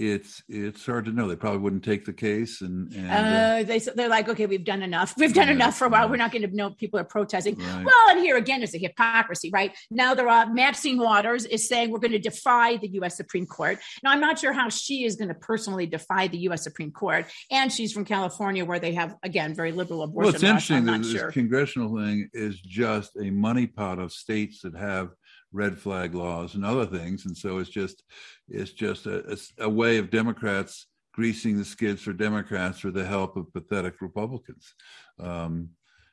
it's 0.00 0.42
it's 0.48 0.86
hard 0.86 1.04
to 1.04 1.12
know. 1.12 1.28
They 1.28 1.36
probably 1.36 1.58
wouldn't 1.58 1.84
take 1.84 2.06
the 2.06 2.12
case, 2.12 2.62
and, 2.62 2.90
and 2.94 3.10
uh, 3.10 3.62
they 3.68 3.78
they're 3.78 4.08
like, 4.08 4.30
okay, 4.30 4.46
we've 4.46 4.64
done 4.64 4.82
enough. 4.82 5.14
We've 5.18 5.34
done 5.34 5.48
yeah, 5.48 5.54
enough 5.54 5.76
for 5.76 5.84
a 5.84 5.88
while. 5.90 6.08
We're 6.08 6.16
not 6.16 6.32
going 6.32 6.48
to 6.48 6.56
know 6.56 6.70
people 6.70 6.98
are 6.98 7.04
protesting. 7.04 7.56
Right. 7.56 7.84
Well, 7.84 8.10
and 8.10 8.20
here 8.20 8.38
again 8.38 8.62
is 8.62 8.74
a 8.74 8.78
hypocrisy, 8.78 9.50
right? 9.52 9.76
Now 9.90 10.14
there 10.14 10.28
are 10.28 10.50
Maxine 10.50 10.98
Waters 10.98 11.44
is 11.44 11.68
saying 11.68 11.90
we're 11.90 11.98
going 11.98 12.12
to 12.12 12.18
defy 12.18 12.78
the 12.78 12.88
U.S. 12.94 13.16
Supreme 13.16 13.46
Court. 13.46 13.78
Now 14.02 14.12
I'm 14.12 14.20
not 14.20 14.38
sure 14.38 14.54
how 14.54 14.70
she 14.70 15.04
is 15.04 15.16
going 15.16 15.28
to 15.28 15.34
personally 15.34 15.84
defy 15.84 16.28
the 16.28 16.38
U.S. 16.38 16.64
Supreme 16.64 16.92
Court, 16.92 17.26
and 17.50 17.70
she's 17.70 17.92
from 17.92 18.06
California 18.06 18.64
where 18.64 18.78
they 18.78 18.94
have 18.94 19.16
again 19.22 19.54
very 19.54 19.72
liberal 19.72 20.02
abortion. 20.02 20.26
Well, 20.26 20.34
it's 20.34 20.42
interesting 20.42 20.86
that 20.86 21.02
this 21.02 21.12
sure. 21.12 21.30
congressional 21.30 21.94
thing 21.98 22.30
is 22.32 22.58
just 22.58 23.18
a 23.20 23.30
money 23.30 23.66
pot 23.66 23.98
of 23.98 24.12
states 24.12 24.62
that 24.62 24.74
have 24.74 25.10
red 25.52 25.78
flag 25.78 26.14
laws 26.14 26.54
and 26.54 26.64
other 26.64 26.86
things. 26.86 27.26
And 27.26 27.36
so 27.36 27.58
it's 27.58 27.70
just 27.70 28.02
it's 28.48 28.72
just 28.72 29.06
a, 29.06 29.32
a, 29.32 29.64
a 29.64 29.68
way 29.68 29.98
of 29.98 30.10
Democrats 30.10 30.86
greasing 31.12 31.58
the 31.58 31.64
skids 31.64 32.02
for 32.02 32.12
Democrats 32.12 32.84
with 32.84 32.94
the 32.94 33.04
help 33.04 33.36
of 33.36 33.52
pathetic 33.52 34.00
Republicans. 34.00 34.74
Um, 35.18 35.70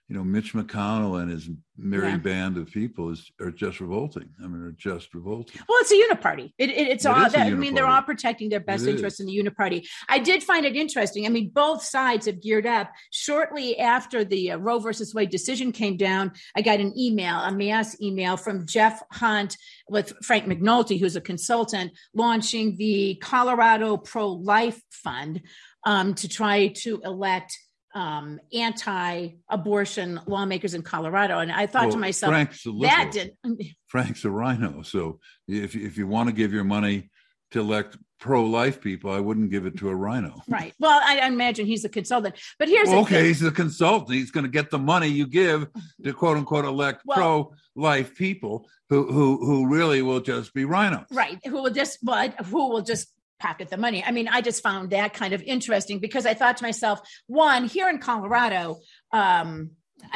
you 0.10 0.16
know, 0.16 0.24
Mitch 0.24 0.54
McConnell 0.54 1.22
and 1.22 1.30
his 1.30 1.50
merry 1.78 2.12
yeah. 2.12 2.18
band 2.18 2.58
of 2.58 2.72
people 2.72 3.10
is 3.12 3.30
are 3.42 3.52
just 3.52 3.82
revolting. 3.82 4.30
I 4.42 4.48
mean, 4.48 4.62
are 4.62 4.72
just 4.72 5.14
revolting. 5.14 5.62
Well, 5.68 5.78
it's 5.82 5.92
a 5.92 5.96
uniparty. 5.96 6.54
It, 6.58 6.70
it, 6.70 6.88
it's 6.88 7.06
it 7.06 7.10
all. 7.10 7.30
That, 7.30 7.48
I 7.48 7.50
mean, 7.50 7.74
they're 7.74 7.86
all 7.86 8.02
protecting 8.02 8.48
their 8.48 8.62
best 8.62 8.88
interest 8.88 9.20
in 9.20 9.26
the 9.26 9.38
uniparty. 9.38 9.86
I 10.08 10.20
did 10.20 10.44
find 10.44 10.66
it 10.66 10.78
interesting. 10.78 11.26
I 11.26 11.30
mean, 11.30 11.52
both 11.54 11.84
sides 11.84 12.26
have 12.26 12.42
geared 12.42 12.66
up. 12.66 12.90
Shortly 13.12 13.78
after 13.80 14.24
the 14.24 14.52
uh, 14.52 14.58
Roe 14.58 14.80
versus 14.80 15.14
Wade 15.14 15.30
decision 15.30 15.74
came 15.74 15.98
down, 15.98 16.32
I 16.56 16.62
got 16.62 16.80
an 16.80 16.98
email, 16.98 17.36
a 17.40 17.52
mass 17.52 18.00
email 18.02 18.38
from 18.38 18.66
Jeff 18.66 19.04
Hunt 19.12 19.58
with 19.90 20.14
Frank 20.24 20.46
McNulty, 20.46 21.00
who's 21.00 21.18
a 21.18 21.22
consultant, 21.22 21.92
launching 22.14 22.78
the 22.78 23.16
Colorado 23.16 23.98
Pro 23.98 24.30
Life 24.30 24.82
Fund 24.90 25.42
um, 25.86 26.14
to 26.16 26.28
try 26.28 26.68
to 26.68 27.02
elect 27.04 27.58
um, 27.98 28.40
anti-abortion 28.54 30.22
lawmakers 30.28 30.76
in 30.76 30.84
Colorado, 30.84 31.40
and 31.40 31.52
I 31.52 31.66
thought 31.66 31.86
well, 31.86 31.94
to 31.94 31.98
myself, 31.98 32.32
Frank's 32.32 32.64
that 32.82 33.10
did. 33.12 33.36
Frank's 33.88 34.24
a 34.24 34.30
RINO, 34.30 34.84
so 34.84 35.20
if 35.48 35.76
if 35.76 35.98
you 35.98 36.06
want 36.06 36.30
to 36.30 36.34
give 36.34 36.54
your 36.54 36.64
money 36.64 37.10
to 37.52 37.60
elect 37.60 37.98
pro-life 38.20 38.82
people, 38.82 39.10
I 39.10 39.20
wouldn't 39.20 39.50
give 39.50 39.66
it 39.66 39.78
to 39.78 39.90
a 39.90 39.96
RINO. 39.96 40.42
Right. 40.48 40.74
Well, 40.80 41.02
I 41.04 41.26
imagine 41.26 41.66
he's 41.66 41.86
a 41.86 41.90
consultant, 41.90 42.36
but 42.60 42.68
here's 42.68 42.90
well, 42.90 43.00
okay. 43.02 43.26
He's 43.28 43.44
a 43.44 43.52
consultant. 43.52 44.16
He's 44.16 44.32
going 44.32 44.44
to 44.46 44.52
get 44.52 44.70
the 44.70 44.80
money 44.80 45.08
you 45.08 45.26
give 45.26 45.68
to 46.04 46.14
quote 46.14 46.38
unquote 46.38 46.66
elect 46.66 47.02
well, 47.04 47.56
pro-life 47.76 48.14
people 48.14 48.70
who 48.90 49.12
who 49.12 49.44
who 49.44 49.68
really 49.68 50.04
will 50.04 50.20
just 50.20 50.54
be 50.54 50.66
RINOs. 50.66 51.06
Right. 51.12 51.40
Who 51.46 51.64
will 51.64 51.72
just 51.72 52.06
but 52.06 52.36
who 52.46 52.70
will 52.70 52.84
just 52.84 53.12
pocket 53.40 53.70
the 53.70 53.78
money. 53.78 54.04
I 54.04 54.12
mean, 54.12 54.28
I 54.28 54.42
just 54.42 54.64
found 54.64 54.92
that 54.92 55.14
kind 55.14 55.34
of 55.34 55.42
interesting 55.42 56.00
because 56.00 56.26
I 56.26 56.34
thought 56.34 56.58
to 56.58 56.64
myself, 56.64 57.02
one, 57.28 57.66
here 57.66 57.90
in 57.90 58.00
Colorado, 58.00 58.80
um, 59.12 59.72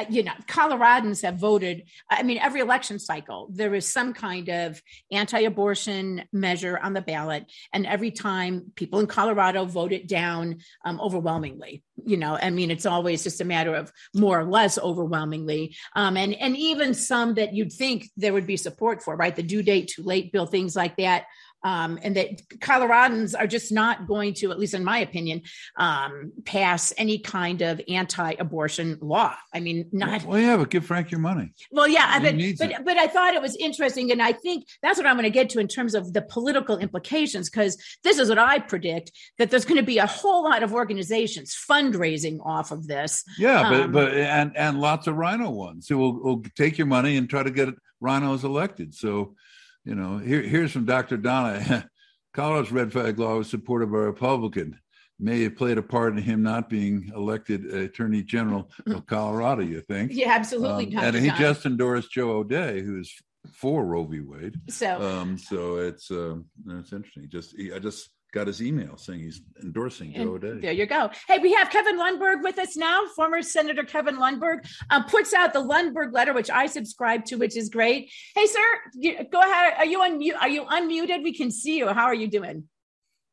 you 0.10 0.24
know, 0.24 0.34
Coloradans 0.48 1.24
have 1.24 1.38
voted. 1.38 1.84
I 2.10 2.24
mean, 2.24 2.38
every 2.38 2.62
election 2.62 3.00
cycle, 3.00 3.50
there 3.52 3.74
is 3.74 3.92
some 3.92 4.14
kind 4.14 4.50
of 4.50 4.82
anti 5.12 5.40
abortion 5.40 6.24
measure 6.32 6.78
on 6.78 6.94
the 6.94 7.02
ballot. 7.02 7.52
And 7.74 7.86
every 7.86 8.12
time 8.12 8.72
people 8.76 9.00
in 9.00 9.08
Colorado 9.08 9.66
vote 9.66 9.92
it 9.92 10.08
down 10.08 10.60
um, 10.86 11.00
overwhelmingly. 11.02 11.84
You 12.04 12.18
know, 12.18 12.38
I 12.42 12.50
mean, 12.50 12.72
it's 12.72 12.86
always 12.86 13.24
just 13.24 13.42
a 13.42 13.46
matter 13.46 13.76
of 13.76 13.92
more 14.14 14.40
or 14.40 14.46
less 14.46 14.80
overwhelmingly. 14.80 15.76
Um, 15.96 16.18
and, 16.18 16.34
and 16.34 16.56
even 16.58 16.94
some 16.94 17.36
that 17.36 17.54
you'd 17.54 17.74
think 17.74 18.10
there 18.18 18.34
would 18.34 18.48
be 18.48 18.58
support 18.58 19.04
for, 19.04 19.16
right? 19.16 19.36
The 19.36 19.44
due 19.44 19.62
date 19.62 19.92
too 19.96 20.04
late 20.04 20.32
bill, 20.32 20.46
things 20.46 20.76
like 20.76 20.98
that 20.98 21.26
um, 21.64 22.00
and 22.02 22.16
that 22.16 22.48
Coloradans 22.60 23.36
are 23.38 23.48
just 23.48 23.72
not 23.72 24.08
going 24.08 24.34
to, 24.36 24.52
at 24.52 24.60
least 24.60 24.74
in 24.74 24.84
my 24.84 25.00
opinion, 25.00 25.42
um, 25.78 26.32
pass 26.46 26.94
any 26.98 27.20
kind 27.20 27.62
of 27.62 27.82
anti-abortion 27.88 28.98
law. 29.02 29.36
I 29.54 29.60
mean, 29.60 29.88
not. 29.92 30.24
Well, 30.26 30.40
yeah, 30.40 30.58
but 30.58 30.70
give 30.70 30.86
Frank 30.86 31.12
your 31.12 31.20
money. 31.20 31.54
Well, 31.72 31.88
yeah, 31.88 32.20
but 32.20 32.36
but, 32.58 32.86
but 32.86 32.98
I 32.98 33.08
thought 33.08 33.34
it 33.34 33.42
was 33.42 33.56
interesting, 33.56 34.12
and 34.12 34.22
I 34.22 34.32
think 34.32 34.68
that's 34.82 34.98
what 34.98 35.06
I'm 35.06 35.16
going 35.16 35.24
to 35.24 35.30
get 35.30 35.50
to 35.52 35.60
in 35.60 35.68
terms 35.68 35.96
of 35.96 36.14
the 36.14 36.22
political 36.22 36.78
implications, 36.78 37.50
because 37.50 37.78
this 38.04 38.18
is 38.18 38.30
what 38.30 38.40
I 38.40 38.60
predict 38.60 39.12
that 39.38 39.52
there's 39.52 39.66
going 39.66 39.80
to 39.80 39.86
be 39.86 39.98
a 39.98 40.08
whole 40.08 40.44
lot 40.44 40.64
of 40.64 40.74
organizations 40.74 41.56
fundraising 41.56 42.40
off 42.46 42.72
of 42.72 42.88
this. 42.88 43.24
Yeah, 43.38 43.62
um, 43.62 43.72
but 43.72 43.92
but 43.92 44.14
and 44.14 44.56
and 44.58 44.80
lots 44.80 45.08
of 45.08 45.16
RINO 45.16 45.50
ones 45.50 45.88
who 45.88 45.98
will, 45.98 46.14
will 46.22 46.44
take 46.56 46.78
your 46.78 46.88
money 46.88 47.18
and 47.18 47.30
try 47.30 47.44
to 47.44 47.52
get 47.52 47.70
RINOs 48.02 48.44
elected. 48.44 48.94
So 48.94 49.36
you 49.84 49.96
know, 49.96 50.18
here, 50.18 50.42
here's 50.42 50.72
from 50.72 50.86
Dr. 50.86 51.18
Donna. 51.18 51.90
Colorado's 52.34 52.72
red 52.72 52.92
flag 52.92 53.20
law 53.20 53.38
was 53.38 53.50
supported 53.50 53.92
by 53.92 53.98
a 53.98 54.02
Republican. 54.02 54.80
May 55.20 55.44
have 55.44 55.56
played 55.56 55.78
a 55.78 55.84
part 55.84 56.14
in 56.14 56.24
him 56.24 56.42
not 56.42 56.70
being 56.70 57.12
elected 57.16 57.66
Attorney 57.66 58.24
General 58.24 58.72
of 58.88 59.06
Colorado. 59.08 59.62
You 59.62 59.82
think? 59.82 60.12
Yeah, 60.14 60.32
absolutely. 60.32 60.96
Um, 60.96 61.04
and 61.04 61.16
he 61.16 61.30
just 61.32 61.66
endorsed 61.66 62.12
Joe 62.12 62.32
O'Dea, 62.32 62.82
who's 62.82 63.14
for 63.54 63.86
Roe 63.86 64.06
v. 64.06 64.22
Wade. 64.22 64.60
So, 64.70 65.02
um, 65.02 65.38
so 65.38 65.78
it's 65.78 66.10
uh, 66.10 66.38
it's 66.70 66.94
interesting. 66.94 67.28
Just 67.30 67.56
I 67.74 67.78
just 67.78 68.10
got 68.32 68.48
his 68.48 68.62
email 68.62 68.98
saying 68.98 69.20
he's 69.20 69.42
endorsing 69.62 70.14
Joe 70.14 70.34
O'Dea. 70.34 70.60
There 70.60 70.72
you 70.72 70.86
go. 70.86 71.10
Hey, 71.28 71.40
we 71.40 71.54
have 71.54 71.70
Kevin 71.70 72.00
Lundberg 72.00 72.42
with 72.42 72.58
us 72.60 72.78
now. 72.78 73.06
Former 73.16 73.42
Senator 73.42 73.84
Kevin 73.84 74.16
Lundberg 74.18 74.66
um, 74.90 75.04
puts 75.06 75.34
out 75.34 75.54
the 75.54 75.60
Lundberg 75.60 76.14
letter, 76.14 76.34
which 76.34 76.50
I 76.50 76.66
subscribe 76.66 77.26
to, 77.26 77.36
which 77.36 77.58
is 77.58 77.70
great. 77.70 78.12
Hey, 78.36 78.46
sir, 78.48 78.60
you, 78.94 79.18
go 79.32 79.40
ahead. 79.40 79.74
Are 79.78 79.86
you 79.86 80.00
unmute? 80.00 80.38
Are 80.40 80.50
you 80.50 80.64
unmuted? 80.64 81.24
We 81.24 81.34
can 81.34 81.52
see 81.52 81.78
you. 81.78 81.90
How 81.90 82.06
are 82.06 82.16
you 82.16 82.28
doing? 82.28 82.64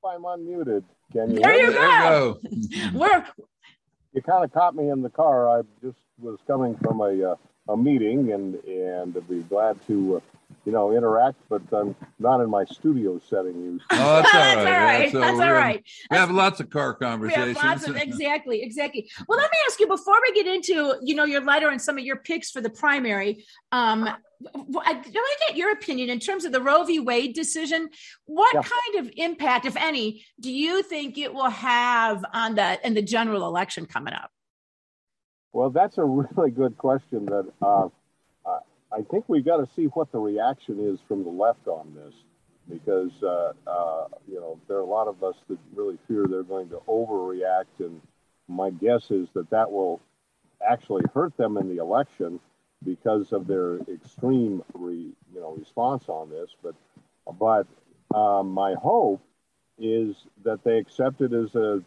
I'm 0.05 0.23
unmuted. 0.23 0.85
Can 1.13 1.31
you? 1.31 1.41
There 1.41 1.55
you 1.55 1.73
go. 1.73 2.41
There 2.43 2.53
you 2.53 2.93
go. 2.93 2.99
We're. 2.99 3.25
You 4.15 4.23
kind 4.23 4.45
of 4.45 4.53
caught 4.53 4.75
me 4.75 4.91
in 4.91 5.03
the 5.03 5.11
car. 5.11 5.49
I 5.59 5.63
just 5.83 5.99
was 6.19 6.39
coming 6.47 6.77
from 6.83 7.01
a 7.01 7.33
uh, 7.33 7.35
a 7.69 7.77
meeting, 7.77 8.33
and 8.33 8.55
and 8.65 9.17
I'd 9.17 9.29
be 9.29 9.43
glad 9.43 9.79
to. 9.87 10.17
Uh, 10.17 10.21
you 10.69 10.75
know, 10.75 10.93
interact, 10.93 11.39
but 11.49 11.63
I'm 11.73 11.97
not 12.19 12.43
in 12.43 12.51
my 12.51 12.67
studio 12.67 13.19
setting 13.27 13.55
usually. 13.55 13.81
Oh, 13.93 14.17
that's 14.17 14.35
all 14.35 14.41
right. 14.41 15.11
that's 15.11 15.15
all 15.15 15.21
right. 15.21 15.31
That's 15.31 15.41
all 15.41 15.53
right. 15.55 15.85
We 16.11 16.17
have 16.19 16.31
lots 16.31 16.61
of 16.61 16.69
car 16.69 16.93
conversations. 16.93 17.47
We 17.47 17.55
have 17.55 17.65
lots 17.65 17.89
of, 17.89 17.97
exactly, 18.09 18.61
exactly. 18.63 19.11
Well, 19.27 19.39
let 19.39 19.51
me 19.51 19.57
ask 19.67 19.81
you 19.81 19.89
before 19.89 20.17
we 20.21 20.35
get 20.35 20.47
into, 20.47 20.97
you 21.03 21.15
know, 21.15 21.25
your 21.25 21.43
letter 21.43 21.71
and 21.71 21.81
some 21.81 21.97
of 21.97 22.05
your 22.05 22.17
picks 22.17 22.51
for 22.51 22.61
the 22.61 22.69
primary. 22.69 23.47
Um, 23.73 24.07
I 24.07 24.19
want 24.55 25.07
to 25.07 25.47
get 25.47 25.57
your 25.57 25.73
opinion 25.73 26.11
in 26.11 26.21
terms 26.21 26.45
of 26.45 26.53
the 26.53 26.61
Roe 26.61 26.85
v. 26.85 27.01
Wade 27.01 27.35
decision. 27.35 27.89
What 28.27 28.53
yeah. 28.53 28.61
kind 28.61 29.07
of 29.07 29.11
impact, 29.17 29.65
if 29.65 29.75
any, 29.75 30.23
do 30.39 30.53
you 30.53 30.83
think 30.83 31.17
it 31.17 31.33
will 31.33 31.49
have 31.49 32.23
on 32.35 32.57
the 32.57 32.79
in 32.87 32.93
the 32.93 33.01
general 33.01 33.47
election 33.47 33.87
coming 33.87 34.13
up? 34.13 34.31
Well, 35.55 35.71
that's 35.71 35.97
a 35.97 36.05
really 36.05 36.51
good 36.51 36.77
question 36.77 37.25
that 37.25 37.51
uh, 37.63 37.89
I 38.92 39.03
think 39.03 39.24
we've 39.29 39.44
got 39.44 39.59
to 39.59 39.68
see 39.77 39.85
what 39.87 40.11
the 40.12 40.18
reaction 40.18 40.81
is 40.81 40.98
from 41.07 41.22
the 41.24 41.31
left 41.31 41.66
on 41.66 41.94
this, 41.94 42.14
because 42.68 43.12
uh, 43.22 43.53
uh, 43.66 44.07
you 44.27 44.40
know 44.40 44.59
there 44.68 44.79
are 44.79 44.83
a 44.83 44.87
lot 44.87 45.09
of 45.09 45.22
us 45.22 45.37
that 45.48 45.59
really 45.74 45.98
fear 46.09 46.27
they're 46.29 46.42
going 46.42 46.68
to 46.70 46.81
overreact, 46.88 47.81
and 47.81 48.01
my 48.48 48.70
guess 48.70 49.11
is 49.11 49.29
that 49.35 49.51
that 49.51 49.70
will 49.70 50.01
actually 50.66 51.05
hurt 51.14 51.37
them 51.37 51.57
in 51.57 51.68
the 51.68 51.81
election 51.83 52.40
because 52.85 53.33
of 53.33 53.46
their 53.46 53.79
extreme 53.92 54.62
re, 54.74 55.12
you 55.35 55.40
know 55.40 55.55
response 55.59 56.05
on 56.09 56.31
this. 56.31 56.51
But 56.62 56.74
but 57.38 57.66
um, 58.16 58.51
my 58.51 58.74
hope 58.74 59.20
is 59.79 60.16
that 60.44 60.64
they 60.64 60.79
accept 60.79 61.20
it 61.20 61.33
as 61.33 61.55
a 61.55 61.83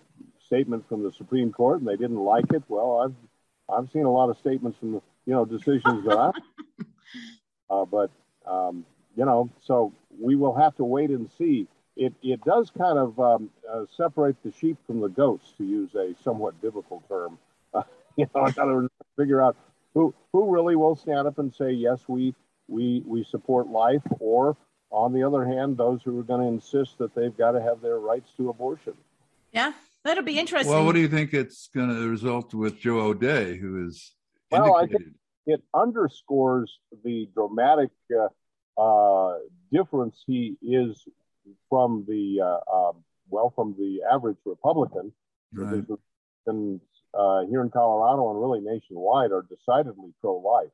statement 0.46 0.88
from 0.88 1.04
the 1.04 1.12
Supreme 1.12 1.52
Court 1.52 1.80
and 1.80 1.88
they 1.88 1.96
didn't 1.96 2.20
like 2.20 2.52
it. 2.54 2.64
Well, 2.68 3.00
I've 3.00 3.76
I've 3.76 3.92
seen 3.92 4.04
a 4.06 4.12
lot 4.12 4.30
of 4.30 4.38
statements 4.38 4.78
from 4.78 4.94
the 4.94 5.02
you 5.26 5.34
know 5.34 5.46
decisions 5.46 6.06
that 6.06 6.18
I. 6.18 6.32
Uh, 7.72 7.86
but 7.86 8.12
um, 8.46 8.86
you 9.16 9.26
know, 9.26 9.50
so 9.62 9.94
we 10.20 10.36
will 10.36 10.56
have 10.56 10.76
to 10.76 10.84
wait 10.84 11.10
and 11.10 11.30
see. 11.38 11.68
It 11.96 12.14
it 12.22 12.44
does 12.44 12.72
kind 12.78 12.98
of 12.98 13.20
um, 13.20 13.50
uh, 13.72 13.86
separate 13.96 14.36
the 14.44 14.52
sheep 14.52 14.78
from 14.86 15.00
the 15.00 15.08
goats, 15.08 15.54
to 15.58 15.64
use 15.64 15.96
a 15.96 16.14
somewhat 16.24 16.62
biblical 16.62 17.04
term. 17.08 17.38
Uh, 17.74 17.84
you 18.18 18.28
know, 18.36 18.46
in 18.46 18.54
other 18.60 18.76
words, 18.76 18.90
figure 19.16 19.42
out 19.42 19.56
who 19.94 20.14
who 20.34 20.54
really 20.54 20.76
will 20.76 20.98
stand 20.98 21.26
up 21.26 21.40
and 21.40 21.54
say 21.56 21.72
yes, 21.72 22.02
we 22.06 22.36
we 22.68 23.02
we 23.06 23.24
support 23.24 23.68
life, 23.68 24.02
or 24.20 24.58
on 24.90 25.14
the 25.14 25.24
other 25.24 25.46
hand, 25.46 25.78
those 25.78 26.02
who 26.04 26.20
are 26.20 26.24
going 26.24 26.42
to 26.42 26.48
insist 26.48 26.98
that 26.98 27.16
they've 27.16 27.38
got 27.38 27.52
to 27.54 27.62
have 27.62 27.80
their 27.80 27.98
rights 27.98 28.30
to 28.36 28.50
abortion. 28.50 28.92
Yeah, 29.54 29.72
that'll 30.04 30.26
be 30.26 30.38
interesting. 30.38 30.70
Well, 30.70 30.86
what 30.86 30.96
do 30.96 31.00
you 31.00 31.08
think 31.08 31.34
it's 31.34 31.70
going 31.74 31.88
to 31.88 32.10
result 32.10 32.54
with 32.54 32.78
Joe 32.78 33.00
O'Dea, 33.00 33.56
who 33.56 33.88
is 33.88 34.12
well, 34.52 34.76
I 34.76 34.88
think 34.88 35.04
it 35.46 35.62
underscores 35.74 36.80
the 37.04 37.30
dramatic 37.34 37.90
uh, 38.16 38.82
uh, 38.82 39.38
difference 39.72 40.24
he 40.26 40.56
is 40.62 41.08
from 41.70 42.06
the 42.08 42.40
uh, 42.42 42.76
um, 42.76 43.04
well, 43.30 43.52
from 43.56 43.76
the 43.78 44.02
average 44.12 44.38
Republican. 44.46 45.14
Right. 45.54 45.84
And 46.48 46.82
uh, 47.14 47.42
here 47.50 47.62
in 47.62 47.70
Colorado 47.70 48.30
and 48.32 48.40
really 48.40 48.62
nationwide 48.62 49.32
are 49.32 49.44
decidedly 49.44 50.14
pro-life. 50.22 50.70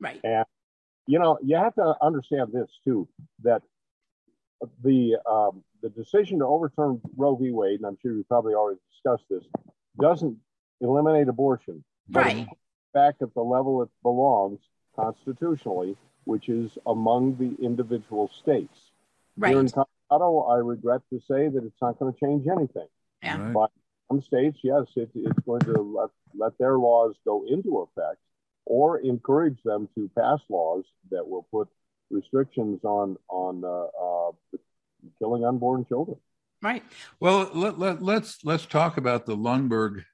Right. 0.00 0.20
And 0.24 0.44
you 1.06 1.18
know, 1.18 1.38
you 1.42 1.56
have 1.56 1.74
to 1.74 1.94
understand 2.00 2.50
this 2.52 2.68
too 2.84 3.08
that 3.42 3.62
the 4.84 5.16
um, 5.28 5.64
the 5.82 5.90
decision 5.90 6.38
to 6.38 6.46
overturn 6.46 7.00
Roe 7.16 7.34
v. 7.34 7.50
Wade, 7.50 7.80
and 7.80 7.86
I'm 7.86 7.98
sure 8.00 8.12
you 8.12 8.24
probably 8.28 8.54
already 8.54 8.78
discussed 8.90 9.24
this, 9.28 9.44
doesn't 10.00 10.36
eliminate 10.80 11.28
abortion. 11.28 11.84
Right. 12.10 12.46
Back 12.94 13.16
at 13.20 13.32
the 13.34 13.42
level 13.42 13.82
it 13.82 13.88
belongs 14.02 14.60
constitutionally, 14.94 15.96
which 16.24 16.48
is 16.48 16.76
among 16.86 17.36
the 17.36 17.64
individual 17.64 18.30
states. 18.40 18.90
Right. 19.36 19.50
Here 19.50 19.60
in 19.60 19.70
Colorado, 19.70 20.40
I 20.42 20.58
regret 20.58 21.00
to 21.10 21.20
say 21.20 21.48
that 21.48 21.64
it's 21.64 21.80
not 21.80 21.98
going 21.98 22.12
to 22.12 22.20
change 22.20 22.46
anything. 22.46 22.88
Yeah. 23.22 23.38
Right. 23.38 23.52
But 23.54 23.70
some 24.08 24.20
states, 24.20 24.58
yes, 24.62 24.84
it, 24.96 25.10
it's 25.14 25.38
going 25.46 25.62
to 25.62 25.80
let, 25.80 26.10
let 26.34 26.58
their 26.58 26.76
laws 26.78 27.14
go 27.24 27.44
into 27.48 27.78
effect 27.78 28.18
or 28.66 28.98
encourage 28.98 29.62
them 29.64 29.88
to 29.94 30.10
pass 30.16 30.40
laws 30.48 30.84
that 31.10 31.26
will 31.26 31.46
put 31.50 31.68
restrictions 32.10 32.84
on 32.84 33.16
on 33.28 33.64
uh, 33.64 33.68
uh, 34.28 34.58
killing 35.18 35.44
unborn 35.44 35.86
children. 35.86 36.18
Right. 36.60 36.84
Well, 37.18 37.50
let, 37.54 37.78
let, 37.78 38.02
let's 38.02 38.44
let's 38.44 38.66
talk 38.66 38.96
about 38.96 39.26
the 39.26 39.36
Lundberg 39.36 40.04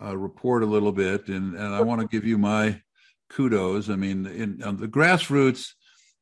uh, 0.00 0.16
report 0.16 0.62
a 0.62 0.66
little 0.66 0.92
bit, 0.92 1.28
and, 1.28 1.54
and 1.54 1.74
I 1.74 1.80
want 1.80 2.00
to 2.00 2.06
give 2.06 2.24
you 2.26 2.38
my 2.38 2.80
kudos. 3.30 3.90
I 3.90 3.96
mean, 3.96 4.26
in 4.26 4.62
on 4.62 4.76
the 4.76 4.88
grassroots, 4.88 5.68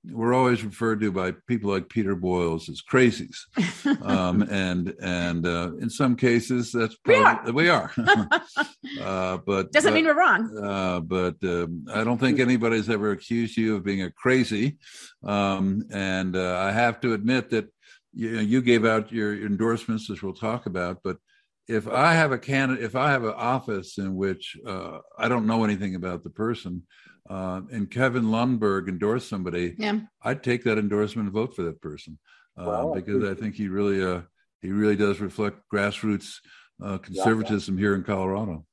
we're 0.05 0.33
always 0.33 0.65
referred 0.65 1.01
to 1.01 1.13
by 1.13 1.33
people 1.47 1.71
like 1.71 1.89
Peter 1.89 2.15
Boyles 2.15 2.69
as 2.69 2.83
crazies, 2.83 3.37
um, 4.03 4.43
and 4.43 4.95
and 5.03 5.47
uh, 5.47 5.73
in 5.81 5.91
some 5.91 6.17
cases 6.17 6.73
that's 6.73 6.97
probably 6.97 7.53
we 7.53 7.69
are. 7.69 7.93
We 7.97 8.05
are. 8.05 8.29
uh, 9.01 9.39
but 9.47 9.73
doesn't 9.73 9.91
but, 9.91 9.95
mean 9.95 10.07
we're 10.07 10.19
wrong. 10.19 10.57
Uh, 10.57 11.01
but 11.01 11.37
um, 11.43 11.85
I 11.93 12.05
don't 12.05 12.19
think 12.19 12.41
anybody's 12.41 12.89
ever 12.89 13.11
accused 13.11 13.57
you 13.57 13.77
of 13.77 13.85
being 13.85 14.03
a 14.03 14.11
crazy, 14.11 14.79
um, 15.25 15.85
and 15.91 16.37
uh, 16.37 16.59
I 16.59 16.73
have 16.73 17.01
to 17.01 17.13
admit 17.13 17.51
that 17.51 17.69
you, 18.15 18.39
you 18.39 18.63
gave 18.63 18.87
out 18.87 19.13
your 19.13 19.35
endorsements, 19.35 20.09
which 20.09 20.23
we'll 20.23 20.35
talk 20.35 20.67
about, 20.67 20.99
but. 21.05 21.19
If 21.69 21.87
I 21.87 22.15
have 22.15 22.33
a 22.33 22.39
candidate, 22.39 22.85
if 22.85 22.97
I 22.97 23.11
have 23.11 23.25
an 23.25 23.35
office 23.37 23.99
in 23.99 24.17
which 24.17 24.57
uh, 24.67 24.99
I 25.17 25.29
don't 25.29 25.47
know 25.47 25.65
anything 25.65 25.95
about 25.95 26.25
the 26.25 26.31
person, 26.31 26.83
uh, 27.29 27.61
and 27.71 27.91
Kevin 27.91 28.25
Lundberg 28.25 28.89
endorsed 28.89 29.29
somebody, 29.29 29.77
yeah. 29.79 30.01
I'd 30.23 30.43
take 30.43 30.65
that 30.65 30.79
endorsement 30.79 31.27
and 31.27 31.35
vote 31.35 31.55
for 31.55 31.63
that 31.63 31.81
person 31.81 32.19
uh, 32.59 32.65
well, 32.67 32.95
because 32.95 33.25
I, 33.25 33.31
I 33.31 33.35
think 33.35 33.55
he 33.55 33.69
really 33.69 34.03
uh, 34.03 34.23
he 34.63 34.71
really 34.71 34.97
does 34.97 35.21
reflect 35.21 35.61
grassroots 35.73 36.37
uh, 36.83 36.99
conservatism 36.99 37.77
yeah, 37.77 37.81
yeah. 37.81 37.85
here 37.85 37.95
in 37.95 38.03
Colorado. 38.03 38.65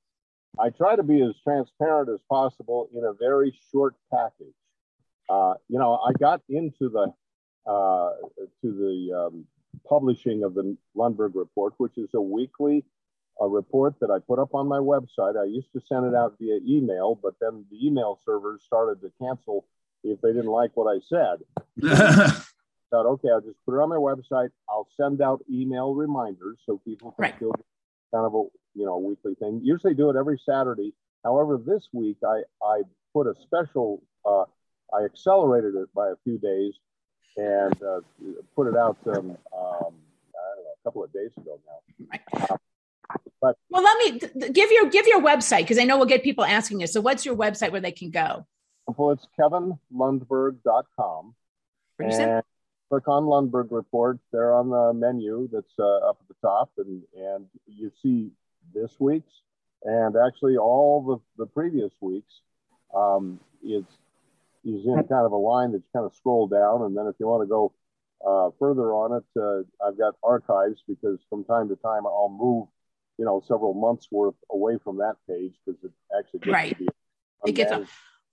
I 0.59 0.69
try 0.69 0.95
to 0.95 1.03
be 1.03 1.21
as 1.21 1.35
transparent 1.43 2.09
as 2.09 2.19
possible 2.29 2.89
in 2.95 3.03
a 3.03 3.13
very 3.13 3.57
short 3.71 3.95
package. 4.11 4.53
Uh, 5.29 5.53
you 5.67 5.77
know, 5.77 5.95
I 5.95 6.13
got 6.13 6.41
into 6.49 6.89
the 6.89 7.13
uh, 7.69 8.11
to 8.61 8.63
the 8.63 9.27
um, 9.27 9.45
publishing 9.87 10.43
of 10.43 10.53
the 10.53 10.77
Lundberg 10.95 11.31
report, 11.35 11.73
which 11.77 11.97
is 11.97 12.09
a 12.13 12.21
weekly 12.21 12.85
a 13.39 13.47
report 13.47 13.95
that 13.99 14.09
I 14.09 14.19
put 14.19 14.39
up 14.39 14.55
on 14.55 14.67
my 14.67 14.79
website. 14.79 15.39
I 15.39 15.45
used 15.45 15.71
to 15.73 15.81
send 15.87 16.05
it 16.05 16.15
out 16.15 16.35
via 16.39 16.57
email, 16.67 17.19
but 17.21 17.35
then 17.39 17.65
the 17.69 17.85
email 17.85 18.19
servers 18.25 18.63
started 18.65 19.01
to 19.01 19.11
cancel 19.21 19.65
if 20.03 20.19
they 20.21 20.29
didn't 20.29 20.47
like 20.47 20.71
what 20.75 20.91
I 20.91 20.99
said. 21.07 22.41
thought, 22.89 23.05
okay, 23.05 23.29
I'll 23.29 23.41
just 23.41 23.57
put 23.65 23.75
it 23.75 23.81
on 23.81 23.89
my 23.89 23.95
website. 23.95 24.49
I'll 24.69 24.87
send 24.95 25.21
out 25.21 25.43
email 25.51 25.93
reminders 25.93 26.57
so 26.65 26.81
people 26.85 27.11
can 27.11 27.23
right. 27.23 27.35
still 27.35 27.53
kind 28.13 28.25
of 28.25 28.33
a 28.33 28.43
you 28.73 28.85
know 28.85 28.97
weekly 28.97 29.35
thing. 29.35 29.61
Usually 29.63 29.93
do 29.93 30.09
it 30.09 30.15
every 30.15 30.39
Saturday. 30.45 30.93
However, 31.23 31.59
this 31.63 31.87
week 31.93 32.17
I 32.25 32.43
I 32.63 32.83
put 33.13 33.27
a 33.27 33.33
special. 33.41 34.03
Uh, 34.25 34.45
I 34.93 35.03
accelerated 35.03 35.75
it 35.75 35.93
by 35.93 36.07
a 36.07 36.15
few 36.23 36.37
days 36.37 36.73
and 37.37 37.83
uh, 37.83 38.01
put 38.55 38.67
it 38.67 38.75
out 38.75 38.97
um, 39.07 39.15
um, 39.15 39.37
I 39.53 39.61
don't 39.63 40.63
know 40.63 40.73
a 40.75 40.83
couple 40.83 41.03
of 41.03 41.13
days 41.13 41.31
ago 41.37 41.59
now. 41.65 42.07
Right. 42.11 42.21
Uh, 42.33 42.57
but 43.41 43.57
well, 43.69 43.83
let 43.83 43.97
me 43.99 44.19
give 44.51 44.71
your 44.71 44.89
give 44.89 45.07
your 45.07 45.21
website 45.21 45.59
because 45.59 45.77
I 45.77 45.83
know 45.83 45.97
we'll 45.97 46.07
get 46.07 46.23
people 46.23 46.43
asking 46.43 46.81
you. 46.81 46.87
So, 46.87 46.99
what's 46.99 47.25
your 47.25 47.35
website 47.35 47.71
where 47.71 47.81
they 47.81 47.91
can 47.91 48.09
go? 48.09 48.45
Well, 48.87 49.11
it's 49.11 49.27
kevinlundberg.com. 49.39 51.35
And 51.99 52.43
click 52.89 53.07
on 53.07 53.23
Lundberg 53.23 53.67
Report. 53.71 54.19
There 54.31 54.53
on 54.53 54.69
the 54.69 54.93
menu 54.93 55.49
that's 55.51 55.73
uh, 55.79 56.09
up 56.09 56.17
at 56.21 56.27
the 56.27 56.35
top, 56.47 56.71
and 56.77 57.01
and 57.15 57.45
you 57.65 57.91
see 58.01 58.31
this 58.73 58.91
week's 58.99 59.31
and 59.83 60.15
actually 60.15 60.57
all 60.57 61.21
the, 61.37 61.43
the 61.43 61.47
previous 61.47 61.91
weeks. 62.01 62.41
Um, 62.95 63.39
it's 63.63 63.91
is 64.67 64.85
in 64.85 64.95
kind 64.95 65.25
of 65.25 65.31
a 65.31 65.37
line 65.37 65.71
that's 65.71 65.87
kind 65.93 66.05
of 66.05 66.15
scroll 66.15 66.47
down, 66.47 66.83
and 66.83 66.95
then 66.95 67.07
if 67.07 67.15
you 67.19 67.27
want 67.27 67.43
to 67.43 67.47
go 67.47 67.73
uh, 68.25 68.51
further 68.59 68.93
on 68.93 69.17
it, 69.17 69.39
uh, 69.39 69.63
I've 69.85 69.97
got 69.97 70.15
archives 70.23 70.83
because 70.87 71.19
from 71.29 71.43
time 71.45 71.69
to 71.69 71.75
time 71.75 72.05
I'll 72.05 72.35
move 72.35 72.67
you 73.17 73.25
know 73.25 73.41
several 73.47 73.73
months 73.73 74.07
worth 74.11 74.35
away 74.51 74.77
from 74.83 74.97
that 74.97 75.15
page 75.27 75.53
because 75.65 75.83
it 75.83 75.91
actually 76.17 76.39
gets 76.39 76.53
right. 76.53 76.77
it 77.45 77.51
gets 77.53 77.71
a- 77.71 77.87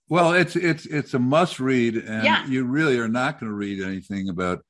well 0.09 0.33
it's 0.33 0.55
it's 0.55 0.85
it's 0.85 1.13
a 1.13 1.19
must 1.19 1.59
read 1.59 1.95
and 1.95 2.23
yeah. 2.23 2.45
you 2.45 2.63
really 2.63 2.99
are 2.99 3.07
not 3.07 3.39
going 3.39 3.49
to 3.49 3.55
read 3.55 3.81
anything 3.81 4.29
about 4.29 4.63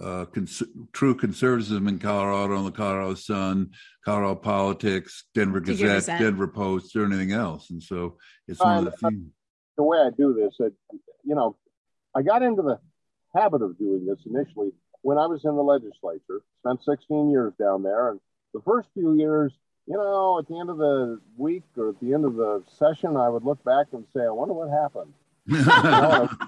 uh, 0.00 0.24
cons- 0.26 0.62
true 0.92 1.14
conservatism 1.14 1.86
in 1.86 1.98
Colorado 1.98 2.56
on 2.56 2.64
the 2.64 2.72
Colorado 2.72 3.14
Sun, 3.14 3.70
Colorado 4.02 4.34
politics, 4.34 5.24
Denver 5.34 5.60
Gazette, 5.60 6.06
Denver 6.18 6.48
Post, 6.48 6.96
or 6.96 7.04
anything 7.04 7.32
else. 7.32 7.68
And 7.68 7.82
so 7.82 8.16
it's 8.48 8.58
uh, 8.58 8.64
one 8.64 8.78
of 8.78 8.84
the 8.86 8.90
things. 8.92 9.30
The 9.82 9.88
way 9.88 9.98
I 9.98 10.10
do 10.10 10.32
this, 10.32 10.54
you 11.24 11.34
know, 11.34 11.56
I 12.14 12.22
got 12.22 12.44
into 12.44 12.62
the 12.62 12.78
habit 13.34 13.62
of 13.62 13.76
doing 13.78 14.06
this 14.06 14.20
initially 14.26 14.70
when 15.00 15.18
I 15.18 15.26
was 15.26 15.44
in 15.44 15.56
the 15.56 15.62
legislature. 15.62 16.40
Spent 16.60 16.84
16 16.84 17.32
years 17.32 17.52
down 17.58 17.82
there, 17.82 18.10
and 18.10 18.20
the 18.54 18.60
first 18.60 18.90
few 18.94 19.16
years, 19.16 19.52
you 19.88 19.96
know, 19.96 20.38
at 20.38 20.46
the 20.46 20.56
end 20.56 20.70
of 20.70 20.78
the 20.78 21.20
week 21.36 21.64
or 21.76 21.88
at 21.88 21.98
the 21.98 22.14
end 22.14 22.24
of 22.24 22.36
the 22.36 22.62
session, 22.78 23.16
I 23.16 23.28
would 23.28 23.42
look 23.42 23.64
back 23.64 23.88
and 23.92 24.04
say, 24.14 24.20
I 24.20 24.30
wonder 24.30 24.54
what 24.54 24.70
happened. 24.70 25.14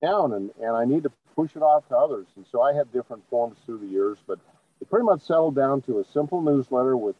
down 0.00 0.32
and, 0.32 0.50
and 0.62 0.76
I 0.76 0.84
need 0.84 1.02
to 1.02 1.12
push 1.34 1.56
it 1.56 1.62
off 1.62 1.88
to 1.88 1.96
others. 1.96 2.28
And 2.36 2.46
so 2.52 2.62
I 2.62 2.72
had 2.72 2.92
different 2.92 3.24
forms 3.28 3.56
through 3.66 3.78
the 3.78 3.88
years, 3.88 4.18
but 4.28 4.38
it 4.80 4.88
pretty 4.88 5.06
much 5.06 5.22
settled 5.22 5.56
down 5.56 5.82
to 5.82 5.98
a 5.98 6.04
simple 6.04 6.40
newsletter 6.40 6.96
with, 6.96 7.16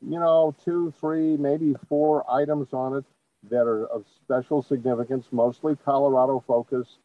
you 0.00 0.20
know, 0.20 0.54
two, 0.64 0.94
three, 1.00 1.36
maybe 1.36 1.74
four 1.88 2.24
items 2.30 2.68
on 2.72 2.98
it 2.98 3.04
that 3.48 3.66
are 3.66 3.86
of 3.86 4.04
special 4.24 4.62
significance, 4.62 5.26
mostly 5.32 5.76
Colorado 5.84 6.44
focused. 6.46 6.98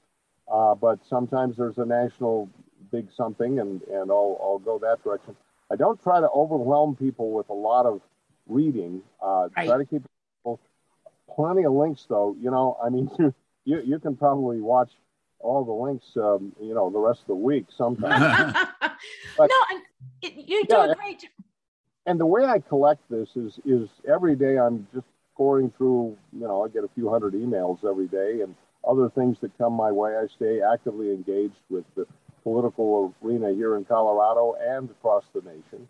Uh, 0.51 0.75
but 0.75 0.99
sometimes 1.09 1.57
there's 1.57 1.77
a 1.77 1.85
national 1.85 2.49
big 2.91 3.07
something 3.15 3.59
and, 3.59 3.81
and 3.83 4.11
I'll, 4.11 4.37
I'll 4.41 4.59
go 4.59 4.77
that 4.79 5.03
direction. 5.03 5.35
I 5.71 5.75
don't 5.75 6.01
try 6.03 6.19
to 6.19 6.29
overwhelm 6.29 6.95
people 6.95 7.31
with 7.31 7.49
a 7.49 7.53
lot 7.53 7.85
of 7.85 8.01
reading. 8.47 9.01
Uh, 9.21 9.49
right. 9.55 9.67
Try 9.67 9.77
to 9.77 9.85
keep 9.85 10.03
people 10.37 10.59
plenty 11.33 11.63
of 11.63 11.73
links, 11.73 12.05
though. 12.07 12.35
You 12.39 12.51
know, 12.51 12.77
I 12.83 12.89
mean, 12.89 13.09
you 13.65 13.81
you 13.83 13.99
can 13.99 14.15
probably 14.15 14.61
watch 14.61 14.91
all 15.39 15.63
the 15.63 15.71
links, 15.71 16.05
um, 16.17 16.53
you 16.61 16.73
know, 16.73 16.89
the 16.89 16.99
rest 16.99 17.21
of 17.21 17.27
the 17.27 17.35
week 17.35 17.65
sometimes. 17.75 18.53
but, 19.37 19.49
no, 19.49 19.79
you 20.21 20.65
do 20.65 20.75
yeah, 20.75 20.91
a 20.91 20.95
great. 20.95 21.27
And 22.05 22.19
the 22.19 22.25
way 22.25 22.45
I 22.45 22.59
collect 22.59 23.01
this 23.09 23.29
is 23.35 23.59
is 23.65 23.89
every 24.07 24.35
day 24.35 24.57
I'm 24.57 24.87
just 24.93 25.07
scoring 25.35 25.71
through. 25.77 26.17
You 26.33 26.47
know, 26.47 26.63
I 26.63 26.69
get 26.69 26.83
a 26.83 26.89
few 26.95 27.09
hundred 27.09 27.33
emails 27.33 27.85
every 27.87 28.07
day, 28.07 28.41
and 28.41 28.55
other 28.87 29.09
things 29.09 29.37
that 29.41 29.57
come 29.57 29.73
my 29.73 29.91
way. 29.91 30.15
I 30.15 30.27
stay 30.35 30.61
actively 30.61 31.11
engaged 31.11 31.61
with 31.69 31.85
the 31.95 32.07
political 32.43 33.13
arena 33.23 33.51
here 33.53 33.75
in 33.75 33.85
Colorado 33.85 34.55
and 34.61 34.89
across 34.89 35.25
the 35.33 35.41
nation. 35.41 35.87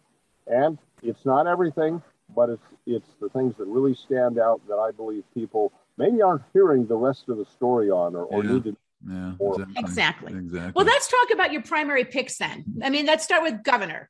And 0.47 0.77
it's 1.03 1.25
not 1.25 1.47
everything, 1.47 2.01
but 2.35 2.49
it's 2.49 2.63
it's 2.85 3.09
the 3.21 3.29
things 3.29 3.55
that 3.57 3.67
really 3.67 3.93
stand 3.93 4.39
out 4.39 4.61
that 4.67 4.75
I 4.75 4.91
believe 4.91 5.23
people 5.33 5.71
maybe 5.97 6.21
aren't 6.21 6.43
hearing 6.53 6.87
the 6.87 6.95
rest 6.95 7.29
of 7.29 7.37
the 7.37 7.45
story 7.45 7.89
on 7.89 8.15
or, 8.15 8.25
or 8.25 8.43
yeah. 8.43 8.51
need 8.53 8.63
to 8.65 8.77
yeah, 9.07 9.33
exactly. 9.77 10.33
exactly. 10.33 10.71
Well, 10.75 10.85
let's 10.85 11.07
talk 11.07 11.27
about 11.31 11.51
your 11.51 11.61
primary 11.61 12.05
picks 12.05 12.37
then. 12.37 12.65
I 12.83 12.89
mean, 12.89 13.05
let's 13.05 13.23
start 13.23 13.43
with 13.43 13.63
governor. 13.63 14.09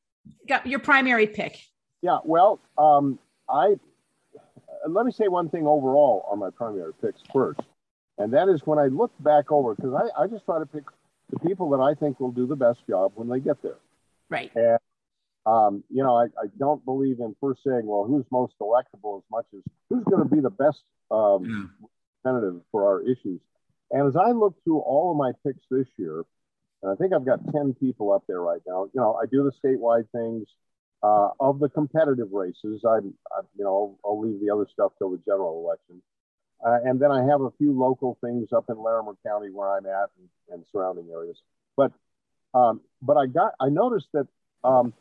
Your 0.63 0.79
primary 0.79 1.27
pick. 1.27 1.59
Yeah. 2.01 2.19
Well, 2.23 2.59
um, 2.77 3.19
I 3.49 3.75
let 4.87 5.05
me 5.05 5.11
say 5.11 5.27
one 5.27 5.49
thing 5.49 5.67
overall 5.67 6.27
on 6.31 6.39
my 6.39 6.49
primary 6.49 6.93
picks 7.01 7.21
first, 7.33 7.61
and 8.17 8.33
that 8.33 8.49
is 8.49 8.61
when 8.65 8.79
I 8.79 8.87
look 8.87 9.11
back 9.19 9.51
over 9.51 9.75
because 9.75 9.93
I, 9.93 10.23
I 10.23 10.27
just 10.27 10.45
try 10.45 10.59
to 10.59 10.65
pick 10.65 10.83
the 11.29 11.39
people 11.39 11.69
that 11.71 11.79
I 11.79 11.93
think 11.95 12.19
will 12.19 12.31
do 12.31 12.45
the 12.45 12.55
best 12.55 12.79
job 12.87 13.13
when 13.15 13.27
they 13.27 13.39
get 13.39 13.61
there. 13.61 13.77
Right. 14.29 14.51
And 14.55 14.79
um, 15.45 15.83
you 15.91 16.03
know, 16.03 16.15
I, 16.15 16.25
I, 16.25 16.47
don't 16.57 16.83
believe 16.85 17.19
in 17.19 17.35
first 17.39 17.61
saying, 17.63 17.85
well, 17.85 18.03
who's 18.05 18.25
most 18.31 18.55
electable 18.59 19.19
as 19.19 19.23
much 19.29 19.45
as 19.53 19.61
who's 19.89 20.03
going 20.05 20.27
to 20.27 20.35
be 20.35 20.41
the 20.41 20.49
best 20.49 20.81
um, 21.11 21.45
yeah. 21.45 21.87
representative 22.23 22.61
for 22.71 22.87
our 22.87 23.01
issues. 23.03 23.39
And 23.91 24.07
as 24.07 24.15
I 24.15 24.31
look 24.31 24.55
through 24.63 24.79
all 24.79 25.11
of 25.11 25.17
my 25.17 25.33
picks 25.45 25.63
this 25.69 25.85
year, 25.97 26.23
and 26.81 26.91
I 26.91 26.95
think 26.95 27.13
I've 27.13 27.25
got 27.25 27.39
10 27.53 27.75
people 27.79 28.11
up 28.11 28.23
there 28.27 28.41
right 28.41 28.61
now, 28.65 28.85
you 28.85 28.99
know, 28.99 29.19
I 29.21 29.25
do 29.27 29.43
the 29.43 29.51
statewide 29.51 30.09
things. 30.11 30.47
Uh, 31.05 31.29
of 31.39 31.59
the 31.59 31.69
competitive 31.69 32.31
races, 32.31 32.83
I'm, 32.83 33.13
I, 33.31 33.41
you 33.55 33.63
know, 33.63 33.69
I'll, 33.69 33.99
I'll 34.03 34.19
leave 34.19 34.39
the 34.41 34.49
other 34.49 34.65
stuff 34.73 34.93
till 34.97 35.11
the 35.11 35.19
general 35.23 35.63
election. 35.63 36.01
Uh, 36.65 36.79
and 36.83 36.99
then 36.99 37.11
I 37.11 37.23
have 37.25 37.41
a 37.41 37.51
few 37.59 37.77
local 37.77 38.17
things 38.21 38.47
up 38.51 38.65
in 38.69 38.81
Larimer 38.81 39.13
County 39.23 39.51
where 39.51 39.69
I'm 39.69 39.85
at 39.85 40.09
and, 40.17 40.27
and 40.51 40.65
surrounding 40.71 41.09
areas. 41.11 41.37
But 41.77 41.91
um, 42.55 42.81
but 43.03 43.17
I 43.17 43.27
got 43.27 43.53
I 43.59 43.69
noticed 43.69 44.07
that 44.13 44.27
um, 44.63 44.93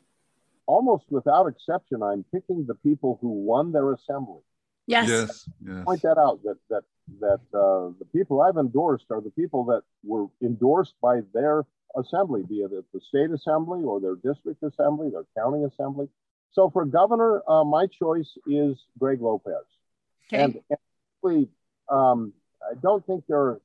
almost 0.66 1.04
without 1.08 1.46
exception, 1.46 2.02
I'm 2.02 2.24
picking 2.34 2.66
the 2.66 2.74
people 2.74 3.18
who 3.22 3.28
won 3.28 3.72
their 3.72 3.94
assembly. 3.94 4.42
Yes. 4.86 5.08
Yes. 5.08 5.48
yes. 5.66 5.84
Point 5.86 6.02
that 6.02 6.18
out 6.18 6.40
that 6.42 6.58
that 6.68 6.82
that 7.20 7.40
uh, 7.58 7.92
the 7.98 8.06
people 8.12 8.42
I've 8.42 8.58
endorsed 8.58 9.06
are 9.10 9.22
the 9.22 9.30
people 9.30 9.64
that 9.66 9.82
were 10.02 10.26
endorsed 10.42 10.96
by 11.00 11.20
their 11.32 11.64
assembly, 11.96 12.42
be 12.42 12.56
it 12.56 12.72
at 12.72 12.84
the 12.92 13.00
state 13.08 13.30
assembly 13.30 13.82
or 13.84 14.00
their 14.00 14.16
district 14.16 14.62
assembly, 14.62 15.10
their 15.10 15.24
county 15.36 15.64
assembly. 15.64 16.08
So 16.52 16.70
for 16.70 16.84
governor, 16.84 17.42
uh, 17.48 17.64
my 17.64 17.86
choice 17.86 18.36
is 18.46 18.76
Greg 18.98 19.20
Lopez. 19.20 19.54
Okay. 20.28 20.42
And, 20.42 20.54
and 20.70 20.78
actually, 21.16 21.48
um, 21.88 22.32
I 22.62 22.74
don't 22.80 23.04
think 23.06 23.24
there 23.26 23.38
are 23.38 23.60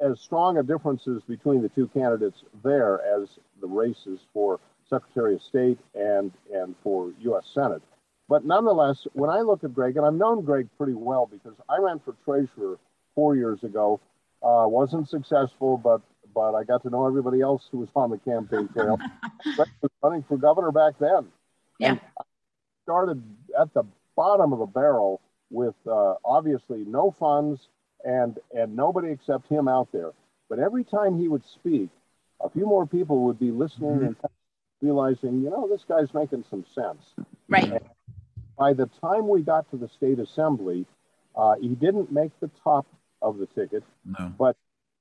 as 0.00 0.20
strong 0.20 0.58
a 0.58 0.62
differences 0.62 1.22
between 1.28 1.62
the 1.62 1.68
two 1.68 1.88
candidates 1.88 2.42
there 2.62 3.00
as 3.02 3.28
the 3.60 3.66
races 3.66 4.20
for 4.32 4.60
Secretary 4.88 5.34
of 5.34 5.42
State 5.42 5.78
and 5.94 6.32
and 6.52 6.74
for 6.82 7.12
U.S. 7.20 7.44
Senate. 7.52 7.82
But 8.28 8.44
nonetheless, 8.44 9.06
when 9.14 9.30
I 9.30 9.40
look 9.40 9.64
at 9.64 9.74
Greg, 9.74 9.96
and 9.96 10.06
I've 10.06 10.14
known 10.14 10.44
Greg 10.44 10.68
pretty 10.76 10.94
well 10.94 11.26
because 11.30 11.54
I 11.68 11.78
ran 11.78 11.98
for 12.00 12.14
treasurer 12.24 12.78
four 13.14 13.36
years 13.36 13.64
ago, 13.64 14.00
uh, 14.42 14.64
wasn't 14.66 15.08
successful, 15.08 15.78
but 15.78 16.00
but 16.38 16.54
I 16.54 16.62
got 16.62 16.84
to 16.84 16.90
know 16.90 17.04
everybody 17.04 17.40
else 17.40 17.64
who 17.72 17.78
was 17.78 17.88
on 17.96 18.10
the 18.10 18.18
campaign 18.18 18.68
trail. 18.68 18.96
Greg 19.56 19.68
was 19.82 19.90
running 20.00 20.22
for 20.28 20.36
governor 20.36 20.70
back 20.70 20.94
then. 21.00 21.26
Yeah. 21.80 21.90
And 21.90 22.00
I 22.16 22.22
started 22.84 23.20
at 23.60 23.74
the 23.74 23.82
bottom 24.14 24.52
of 24.52 24.60
the 24.60 24.66
barrel 24.66 25.20
with 25.50 25.74
uh, 25.84 26.14
obviously 26.24 26.84
no 26.86 27.10
funds 27.18 27.66
and 28.04 28.38
and 28.56 28.76
nobody 28.76 29.10
except 29.10 29.48
him 29.48 29.66
out 29.66 29.88
there. 29.90 30.12
But 30.48 30.60
every 30.60 30.84
time 30.84 31.18
he 31.18 31.26
would 31.26 31.42
speak, 31.44 31.90
a 32.40 32.48
few 32.48 32.66
more 32.66 32.86
people 32.86 33.24
would 33.24 33.40
be 33.40 33.50
listening 33.50 33.90
mm-hmm. 33.90 34.04
and 34.04 34.16
realizing, 34.80 35.42
you 35.42 35.50
know, 35.50 35.66
this 35.68 35.82
guy's 35.88 36.14
making 36.14 36.44
some 36.48 36.64
sense. 36.72 37.02
Right. 37.48 37.64
And 37.64 37.80
by 38.56 38.74
the 38.74 38.88
time 39.00 39.26
we 39.26 39.42
got 39.42 39.68
to 39.72 39.76
the 39.76 39.88
state 39.88 40.20
assembly, 40.20 40.86
uh, 41.34 41.56
he 41.60 41.70
didn't 41.70 42.12
make 42.12 42.30
the 42.38 42.50
top 42.62 42.86
of 43.20 43.38
the 43.38 43.46
ticket, 43.46 43.82
no. 44.04 44.32
but 44.38 44.56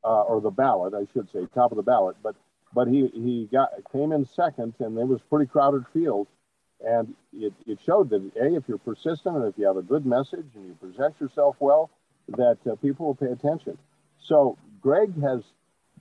uh, 0.08 0.22
or 0.22 0.39
the 0.39 0.49
ballot, 0.49 0.93
I 0.93 1.05
should 1.12 1.30
say, 1.32 1.45
top 1.53 1.72
of 1.72 1.76
the 1.76 1.84
ballot. 1.84 2.16
But 2.24 2.36
but 2.74 2.88
he 2.88 3.08
he 3.08 3.49
got 3.51 3.72
came 3.91 4.12
in 4.12 4.26
second, 4.26 4.74
and 4.80 4.97
it 4.97 5.08
was 5.08 5.20
pretty 5.30 5.47
crowded 5.47 5.86
field, 5.91 6.28
and 6.86 7.14
it, 7.34 7.53
it 7.66 7.80
showed 7.86 8.10
that 8.12 8.22
a 8.39 8.55
if 8.55 8.64
you're 8.68 8.78
persistent 8.78 9.36
and 9.36 9.45
if 9.45 9.58
you 9.58 9.66
have 9.66 9.78
a 9.78 9.82
good 9.82 10.05
message 10.05 10.45
and 10.55 10.68
you 10.68 10.74
present 10.80 11.20
yourself 11.20 11.58
well, 11.60 11.89
that 12.30 12.58
uh, 12.66 12.76
people 12.76 13.08
will 13.08 13.16
pay 13.16 13.32
attention. 13.32 13.78
So 14.20 14.58
Greg 14.82 15.22
has, 15.22 15.43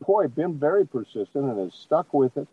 boy, 0.06 0.28
been 0.28 0.58
very 0.58 0.86
persistent 0.86 1.44
and 1.44 1.58
has 1.58 1.74
stuck 1.74 2.14
with 2.14 2.36
it, 2.36 2.46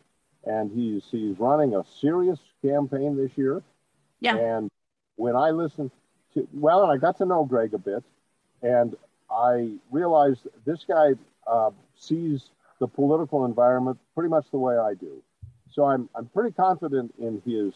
and 0.43 0.72
he's 0.72 1.04
he's 1.12 1.38
running 1.38 1.76
a 1.76 1.84
serious 2.01 2.39
campaign 2.64 3.16
this 3.16 3.32
year. 3.36 3.62
Yeah. 4.22 4.38
And 4.38 4.72
when 5.18 5.36
I 5.36 5.51
listened 5.51 5.91
to, 6.34 6.47
well, 6.51 6.82
and 6.82 6.91
I 6.91 6.97
got 6.97 7.18
to 7.18 7.26
know 7.26 7.45
Greg 7.45 7.76
a 7.76 7.78
bit, 7.78 8.04
and 8.64 8.95
I 9.34 9.76
realized 9.92 10.48
this 10.66 10.86
guy 10.88 11.14
uh, 11.48 11.72
sees 11.98 12.50
the 12.80 12.88
political 12.88 13.46
environment 13.46 13.98
pretty 14.14 14.30
much 14.30 14.46
the 14.52 14.58
way 14.58 14.78
I 14.78 14.94
do. 14.94 15.22
So 15.72 15.86
I'm, 15.86 16.10
I'm 16.16 16.28
pretty 16.28 16.54
confident 16.54 17.14
in 17.20 17.42
his 17.46 17.74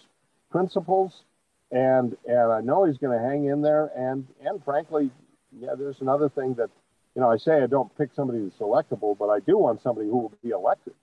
principles, 0.51 1.23
and 1.71 2.15
and 2.27 2.51
I 2.51 2.61
know 2.61 2.85
he's 2.85 2.97
going 2.97 3.17
to 3.17 3.23
hang 3.23 3.45
in 3.45 3.61
there. 3.61 3.91
And 3.95 4.27
and 4.45 4.63
frankly, 4.63 5.09
yeah, 5.59 5.73
there's 5.77 6.01
another 6.01 6.29
thing 6.29 6.53
that 6.55 6.69
you 7.15 7.21
know 7.21 7.31
I 7.31 7.37
say 7.37 7.63
I 7.63 7.67
don't 7.67 7.95
pick 7.97 8.09
somebody 8.15 8.43
that's 8.43 8.57
electable, 8.57 9.17
but 9.17 9.29
I 9.29 9.39
do 9.39 9.57
want 9.57 9.81
somebody 9.81 10.07
who 10.07 10.17
will 10.17 10.33
be 10.43 10.49
elected. 10.49 10.93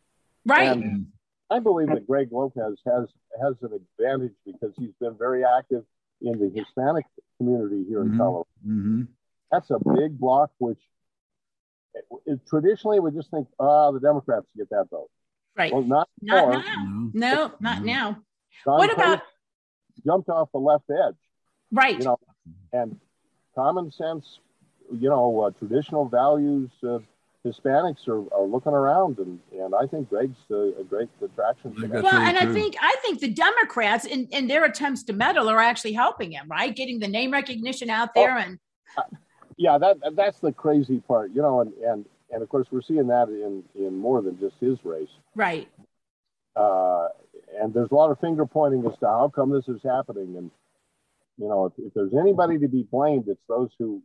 Right. 0.46 0.68
And 0.68 1.06
I 1.50 1.58
believe 1.58 1.88
that 1.88 2.06
Greg 2.06 2.28
Lopez 2.30 2.78
has 2.86 3.08
has 3.40 3.54
an 3.62 3.72
advantage 3.72 4.34
because 4.46 4.72
he's 4.78 4.94
been 5.00 5.16
very 5.18 5.44
active 5.44 5.84
in 6.22 6.38
the 6.38 6.50
Hispanic 6.54 7.06
community 7.38 7.84
here 7.88 8.02
in 8.02 8.08
mm-hmm. 8.08 8.18
Colorado. 8.18 8.46
Mm-hmm. 8.66 9.02
That's 9.54 9.70
a 9.70 9.78
big 9.94 10.18
block, 10.18 10.50
which 10.58 10.80
it, 11.94 12.04
it, 12.26 12.40
traditionally 12.48 12.98
we 13.00 13.12
just 13.12 13.30
think, 13.30 13.46
ah, 13.60 13.88
oh, 13.88 13.92
the 13.92 14.00
Democrats 14.00 14.46
get 14.56 14.68
that 14.70 14.86
vote. 14.90 15.10
Right. 15.56 15.72
Well, 15.72 15.82
not, 15.82 16.08
not 16.20 16.48
now. 16.48 16.82
No, 16.84 17.10
no 17.12 17.52
not 17.60 17.76
mm-hmm. 17.76 17.86
now. 17.86 18.22
Don 18.64 18.78
what 18.78 18.92
about 18.92 19.22
jumped 20.04 20.28
off 20.28 20.48
the 20.52 20.58
left 20.58 20.84
edge? 20.90 21.14
Right. 21.70 21.98
You 21.98 22.04
know, 22.04 22.18
and 22.72 22.98
common 23.54 23.92
sense, 23.92 24.40
you 24.92 25.08
know, 25.08 25.42
uh, 25.42 25.50
traditional 25.50 26.08
values. 26.08 26.70
Uh, 26.82 26.98
Hispanics 27.46 28.08
are, 28.08 28.24
are 28.34 28.46
looking 28.46 28.72
around, 28.72 29.18
and, 29.18 29.38
and 29.52 29.74
I 29.74 29.86
think 29.86 30.08
Greg's 30.08 30.38
a, 30.50 30.72
a 30.80 30.84
great 30.84 31.10
attraction. 31.22 31.74
well, 31.76 31.90
really 31.90 32.08
and 32.08 32.38
true. 32.38 32.50
I 32.50 32.52
think 32.54 32.76
I 32.80 32.96
think 33.02 33.20
the 33.20 33.28
Democrats 33.28 34.06
in, 34.06 34.28
in 34.28 34.46
their 34.46 34.64
attempts 34.64 35.02
to 35.04 35.12
meddle 35.12 35.50
are 35.50 35.60
actually 35.60 35.92
helping 35.92 36.32
him, 36.32 36.48
right? 36.48 36.74
Getting 36.74 37.00
the 37.00 37.08
name 37.08 37.30
recognition 37.30 37.90
out 37.90 38.14
there, 38.14 38.38
oh, 38.38 38.40
and 38.40 38.58
yeah, 39.56 39.78
that 39.78 39.98
that's 40.14 40.38
the 40.40 40.52
crazy 40.52 41.00
part, 41.00 41.30
you 41.34 41.42
know, 41.42 41.60
and 41.60 41.72
and 41.74 42.04
and 42.30 42.42
of 42.42 42.48
course 42.48 42.66
we're 42.70 42.82
seeing 42.82 43.08
that 43.08 43.28
in 43.28 43.62
in 43.74 43.96
more 43.96 44.22
than 44.22 44.38
just 44.38 44.56
his 44.60 44.78
race, 44.84 45.08
right? 45.34 45.68
Uh, 46.56 47.08
and 47.60 47.74
there's 47.74 47.90
a 47.90 47.94
lot 47.94 48.10
of 48.10 48.20
finger 48.20 48.46
pointing 48.46 48.84
as 48.86 48.98
to 48.98 49.06
how 49.06 49.30
come 49.34 49.50
this 49.50 49.68
is 49.68 49.80
happening, 49.82 50.36
and 50.36 50.50
you 51.38 51.48
know, 51.48 51.66
if, 51.66 51.72
if 51.78 51.94
there's 51.94 52.14
anybody 52.14 52.58
to 52.58 52.68
be 52.68 52.86
blamed, 52.90 53.24
it's 53.28 53.40
those 53.48 53.70
who 53.78 54.02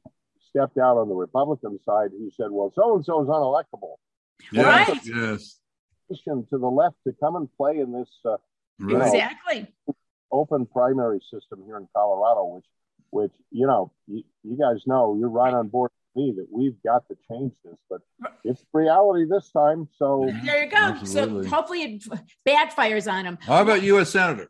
stepped 0.49 0.77
out 0.77 0.97
on 0.97 1.09
the 1.09 1.15
Republican 1.15 1.79
side 1.85 2.09
who 2.11 2.31
said, 2.35 2.47
well, 2.49 2.71
so 2.75 2.95
and 2.95 3.05
so 3.05 3.21
is 3.21 3.27
unelectable. 3.27 3.95
Yes, 4.51 4.89
right. 4.89 5.05
yes. 5.05 5.59
To 6.25 6.43
the 6.49 6.57
left 6.57 6.95
to 7.05 7.13
come 7.19 7.35
and 7.35 7.47
play 7.55 7.77
in 7.77 7.91
this 7.91 8.09
uh, 8.25 8.37
right. 8.79 9.05
exactly 9.05 9.67
open 10.31 10.65
primary 10.65 11.19
system 11.31 11.61
here 11.65 11.77
in 11.77 11.87
Colorado, 11.95 12.55
which, 12.55 12.65
which 13.11 13.31
you 13.51 13.67
know, 13.67 13.91
you, 14.07 14.23
you 14.43 14.57
guys 14.57 14.83
know 14.85 15.15
you're 15.19 15.29
right 15.29 15.53
on 15.53 15.67
board 15.67 15.91
with 16.15 16.23
me 16.23 16.33
that 16.37 16.47
we've 16.51 16.81
got 16.83 17.07
to 17.09 17.17
change 17.29 17.53
this, 17.63 17.75
but 17.89 18.01
it's 18.43 18.63
reality 18.73 19.25
this 19.29 19.49
time. 19.51 19.87
So 19.97 20.31
there 20.43 20.63
you 20.63 20.69
go. 20.69 20.77
Absolutely. 20.77 21.43
So 21.43 21.49
hopefully 21.49 21.81
it 21.83 22.03
backfires 22.47 23.11
on 23.11 23.25
him. 23.25 23.37
How 23.41 23.61
about 23.61 23.83
U.S. 23.83 24.09
Senator? 24.09 24.49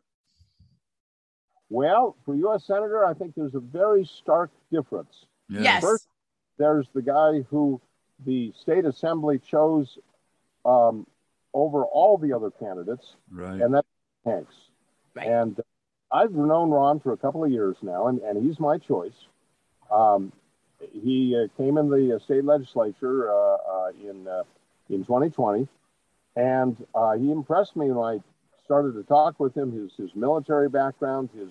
Well, 1.68 2.16
for 2.24 2.34
U.S. 2.34 2.66
Senator, 2.66 3.04
I 3.04 3.14
think 3.14 3.34
there's 3.36 3.54
a 3.54 3.60
very 3.60 4.04
stark 4.04 4.50
difference. 4.72 5.26
Yes. 5.48 5.62
yes. 5.62 5.82
First, 5.82 6.06
there's 6.58 6.86
the 6.94 7.02
guy 7.02 7.42
who 7.48 7.80
the 8.26 8.52
state 8.60 8.84
assembly 8.84 9.38
chose 9.38 9.98
um, 10.64 11.06
over 11.54 11.84
all 11.84 12.18
the 12.18 12.32
other 12.32 12.50
candidates, 12.50 13.14
right. 13.30 13.60
and 13.60 13.74
that's 13.74 13.86
Hanks. 14.24 14.54
Right. 15.14 15.26
And 15.26 15.60
I've 16.12 16.32
known 16.32 16.70
Ron 16.70 17.00
for 17.00 17.12
a 17.12 17.16
couple 17.16 17.44
of 17.44 17.50
years 17.50 17.76
now, 17.82 18.08
and, 18.08 18.20
and 18.20 18.44
he's 18.44 18.58
my 18.58 18.78
choice. 18.78 19.14
Um, 19.90 20.32
he 20.92 21.36
uh, 21.36 21.48
came 21.56 21.76
in 21.78 21.90
the 21.90 22.16
uh, 22.16 22.18
state 22.20 22.44
legislature 22.44 23.30
uh, 23.30 23.56
uh, 23.56 23.90
in 24.02 24.26
in 24.88 25.04
2020, 25.04 25.68
and 26.36 26.76
he 27.18 27.30
impressed 27.30 27.76
me 27.76 27.90
when 27.90 28.20
I 28.20 28.22
started 28.64 28.94
to 28.94 29.02
talk 29.04 29.38
with 29.38 29.56
him. 29.56 29.72
His 29.72 29.92
his 29.96 30.14
military 30.14 30.68
background, 30.68 31.30
his 31.34 31.50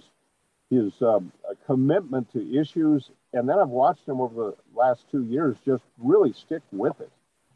his 0.70 0.94
um, 1.02 1.32
commitment 1.66 2.32
to 2.34 2.60
issues, 2.60 3.10
and 3.34 3.48
then 3.48 3.58
I've 3.60 3.70
watched 3.70 4.08
him 4.08 4.20
over 4.20 4.52
the 4.52 4.56
last 4.76 5.06
two 5.12 5.26
years 5.26 5.58
just 5.66 5.84
really 5.98 6.34
stick 6.34 6.62
with 6.72 7.00
it. 7.00 7.12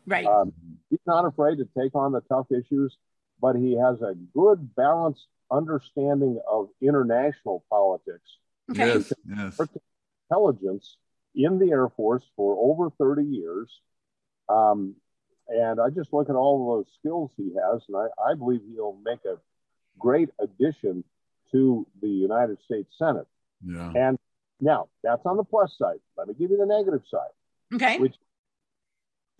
Right. 0.05 0.25
Um, 0.25 0.53
he's 0.89 0.99
not 1.05 1.25
afraid 1.25 1.57
to 1.57 1.67
take 1.77 1.95
on 1.95 2.11
the 2.11 2.21
tough 2.21 2.47
issues, 2.51 2.97
but 3.41 3.55
he 3.55 3.77
has 3.77 4.01
a 4.01 4.15
good 4.33 4.75
balanced 4.75 5.27
understanding 5.53 6.39
of 6.49 6.69
international 6.81 7.63
politics. 7.69 8.37
Okay. 8.71 8.87
Yes, 8.87 9.13
yes. 9.27 9.59
Intelligence 10.29 10.97
in 11.35 11.59
the 11.59 11.71
Air 11.71 11.89
Force 11.89 12.23
for 12.35 12.57
over 12.59 12.89
30 12.89 13.23
years. 13.23 13.69
Um, 14.49 14.95
and 15.47 15.79
I 15.79 15.89
just 15.89 16.13
look 16.13 16.29
at 16.29 16.35
all 16.35 16.61
of 16.61 16.77
those 16.77 16.93
skills 16.99 17.31
he 17.35 17.51
has, 17.53 17.81
and 17.87 17.97
I, 17.97 18.31
I 18.31 18.35
believe 18.35 18.61
he'll 18.73 18.97
make 19.03 19.19
a 19.25 19.37
great 19.99 20.29
addition 20.39 21.03
to 21.51 21.85
the 22.01 22.07
United 22.09 22.57
States 22.65 22.89
Senate. 22.97 23.27
Yeah. 23.65 23.91
And 23.95 24.17
now 24.59 24.87
that's 25.03 25.25
on 25.25 25.37
the 25.37 25.43
plus 25.43 25.75
side. 25.77 25.99
Let 26.17 26.27
me 26.27 26.33
give 26.33 26.51
you 26.51 26.57
the 26.57 26.65
negative 26.65 27.01
side. 27.09 27.75
Okay. 27.75 27.99
Which 27.99 28.15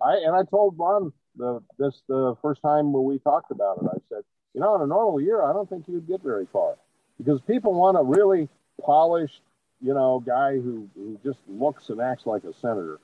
I 0.02 0.18
and 0.26 0.36
I 0.36 0.44
told 0.44 0.76
Ron 0.78 1.14
the 1.36 1.62
this 1.78 2.02
the 2.08 2.36
first 2.42 2.62
time 2.62 2.94
when 2.94 3.04
we 3.04 3.20
talked 3.20 3.52
about 3.52 3.78
it. 3.82 3.88
I 3.90 3.98
said, 4.10 4.24
you 4.54 4.62
know, 4.62 4.76
in 4.76 4.82
a 4.82 4.88
normal 4.88 5.20
year, 5.20 5.44
I 5.44 5.54
don't 5.54 5.70
think 5.70 5.88
you'd 5.88 6.08
get 6.08 6.22
very 6.22 6.48
far 6.52 6.76
because 7.18 7.42
people 7.42 7.74
want 7.74 7.98
a 7.98 8.04
really 8.04 8.50
polished, 8.82 9.42
you 9.82 9.94
know, 9.94 10.24
guy 10.26 10.54
who, 10.54 10.88
who 10.96 11.20
just 11.24 11.40
looks 11.48 11.90
and 11.90 12.02
acts 12.02 12.26
like 12.26 12.44
a 12.44 12.54
senator. 12.54 13.00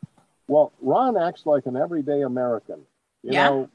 Well, 0.48 0.72
Ron 0.82 1.18
acts 1.18 1.46
like 1.46 1.66
an 1.66 1.76
everyday 1.76 2.22
American. 2.22 2.82
You 3.24 3.34
yeah. 3.34 3.50
know, 3.50 3.70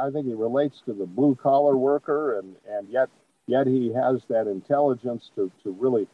I 0.00 0.10
think 0.10 0.26
he 0.26 0.34
relates 0.34 0.80
to 0.86 0.92
the 0.92 1.06
blue 1.06 1.34
collar 1.36 1.76
worker, 1.76 2.38
and 2.38 2.56
and 2.68 2.88
yet 2.88 3.08
yet 3.46 3.66
he 3.66 3.92
has 3.92 4.22
that 4.28 4.46
intelligence 4.46 5.30
to 5.36 5.50
to 5.62 5.70
really 5.72 6.06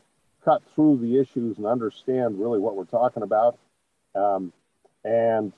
cut 0.44 0.62
through 0.74 0.98
the 0.98 1.18
issues 1.18 1.58
and 1.58 1.66
understand 1.66 2.40
really 2.40 2.58
what 2.58 2.76
we're 2.76 2.84
talking 2.84 3.22
about. 3.22 3.58
Um, 4.14 4.52
and 5.04 5.52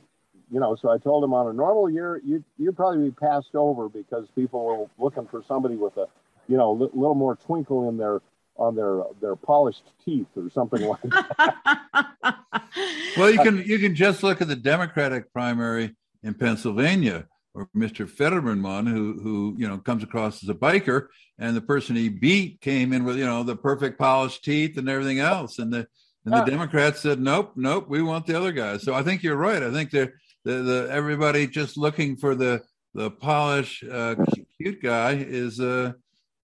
you 0.52 0.60
know, 0.60 0.76
so 0.76 0.90
I 0.90 0.98
told 0.98 1.24
him 1.24 1.32
on 1.32 1.48
a 1.48 1.52
normal 1.52 1.88
year, 1.88 2.20
you 2.24 2.44
you'd 2.58 2.76
probably 2.76 3.08
be 3.08 3.10
passed 3.10 3.54
over 3.54 3.88
because 3.88 4.26
people 4.34 4.64
were 4.64 4.86
looking 5.02 5.26
for 5.26 5.42
somebody 5.48 5.76
with 5.76 5.96
a, 5.96 6.06
you 6.46 6.58
know, 6.58 6.72
a 6.72 6.78
little 6.94 7.14
more 7.14 7.36
twinkle 7.36 7.88
in 7.88 7.96
their 7.96 8.20
on 8.56 8.76
their 8.76 9.02
their 9.22 9.34
polished 9.34 9.84
teeth 10.04 10.26
or 10.36 10.50
something 10.50 10.82
like 10.82 11.00
that. 11.02 11.96
well, 13.16 13.30
you 13.30 13.38
can 13.38 13.62
you 13.64 13.78
can 13.78 13.94
just 13.94 14.22
look 14.22 14.42
at 14.42 14.48
the 14.48 14.56
Democratic 14.56 15.32
primary 15.32 15.96
in 16.22 16.34
Pennsylvania, 16.34 17.26
or 17.54 17.70
Mr. 17.74 18.06
Fetterman 18.06 18.84
who 18.84 19.18
who 19.22 19.54
you 19.56 19.66
know 19.66 19.78
comes 19.78 20.02
across 20.02 20.42
as 20.42 20.50
a 20.50 20.54
biker, 20.54 21.06
and 21.38 21.56
the 21.56 21.62
person 21.62 21.96
he 21.96 22.10
beat 22.10 22.60
came 22.60 22.92
in 22.92 23.04
with 23.04 23.16
you 23.16 23.24
know 23.24 23.42
the 23.42 23.56
perfect 23.56 23.98
polished 23.98 24.44
teeth 24.44 24.76
and 24.76 24.86
everything 24.86 25.18
else, 25.18 25.58
and 25.58 25.72
the 25.72 25.86
and 26.26 26.34
the 26.34 26.42
uh, 26.42 26.44
Democrats 26.44 27.00
said 27.00 27.20
nope, 27.20 27.52
nope, 27.56 27.86
we 27.88 28.02
want 28.02 28.26
the 28.26 28.36
other 28.36 28.52
guys. 28.52 28.82
So 28.82 28.92
I 28.92 29.02
think 29.02 29.22
you're 29.22 29.34
right. 29.34 29.62
I 29.62 29.72
think 29.72 29.90
they're 29.90 30.12
the, 30.44 30.52
the 30.62 30.88
everybody 30.90 31.46
just 31.46 31.76
looking 31.76 32.16
for 32.16 32.34
the 32.34 32.62
the 32.94 33.10
polish 33.10 33.82
uh, 33.90 34.14
cute 34.58 34.82
guy 34.82 35.12
is 35.14 35.60
uh 35.60 35.92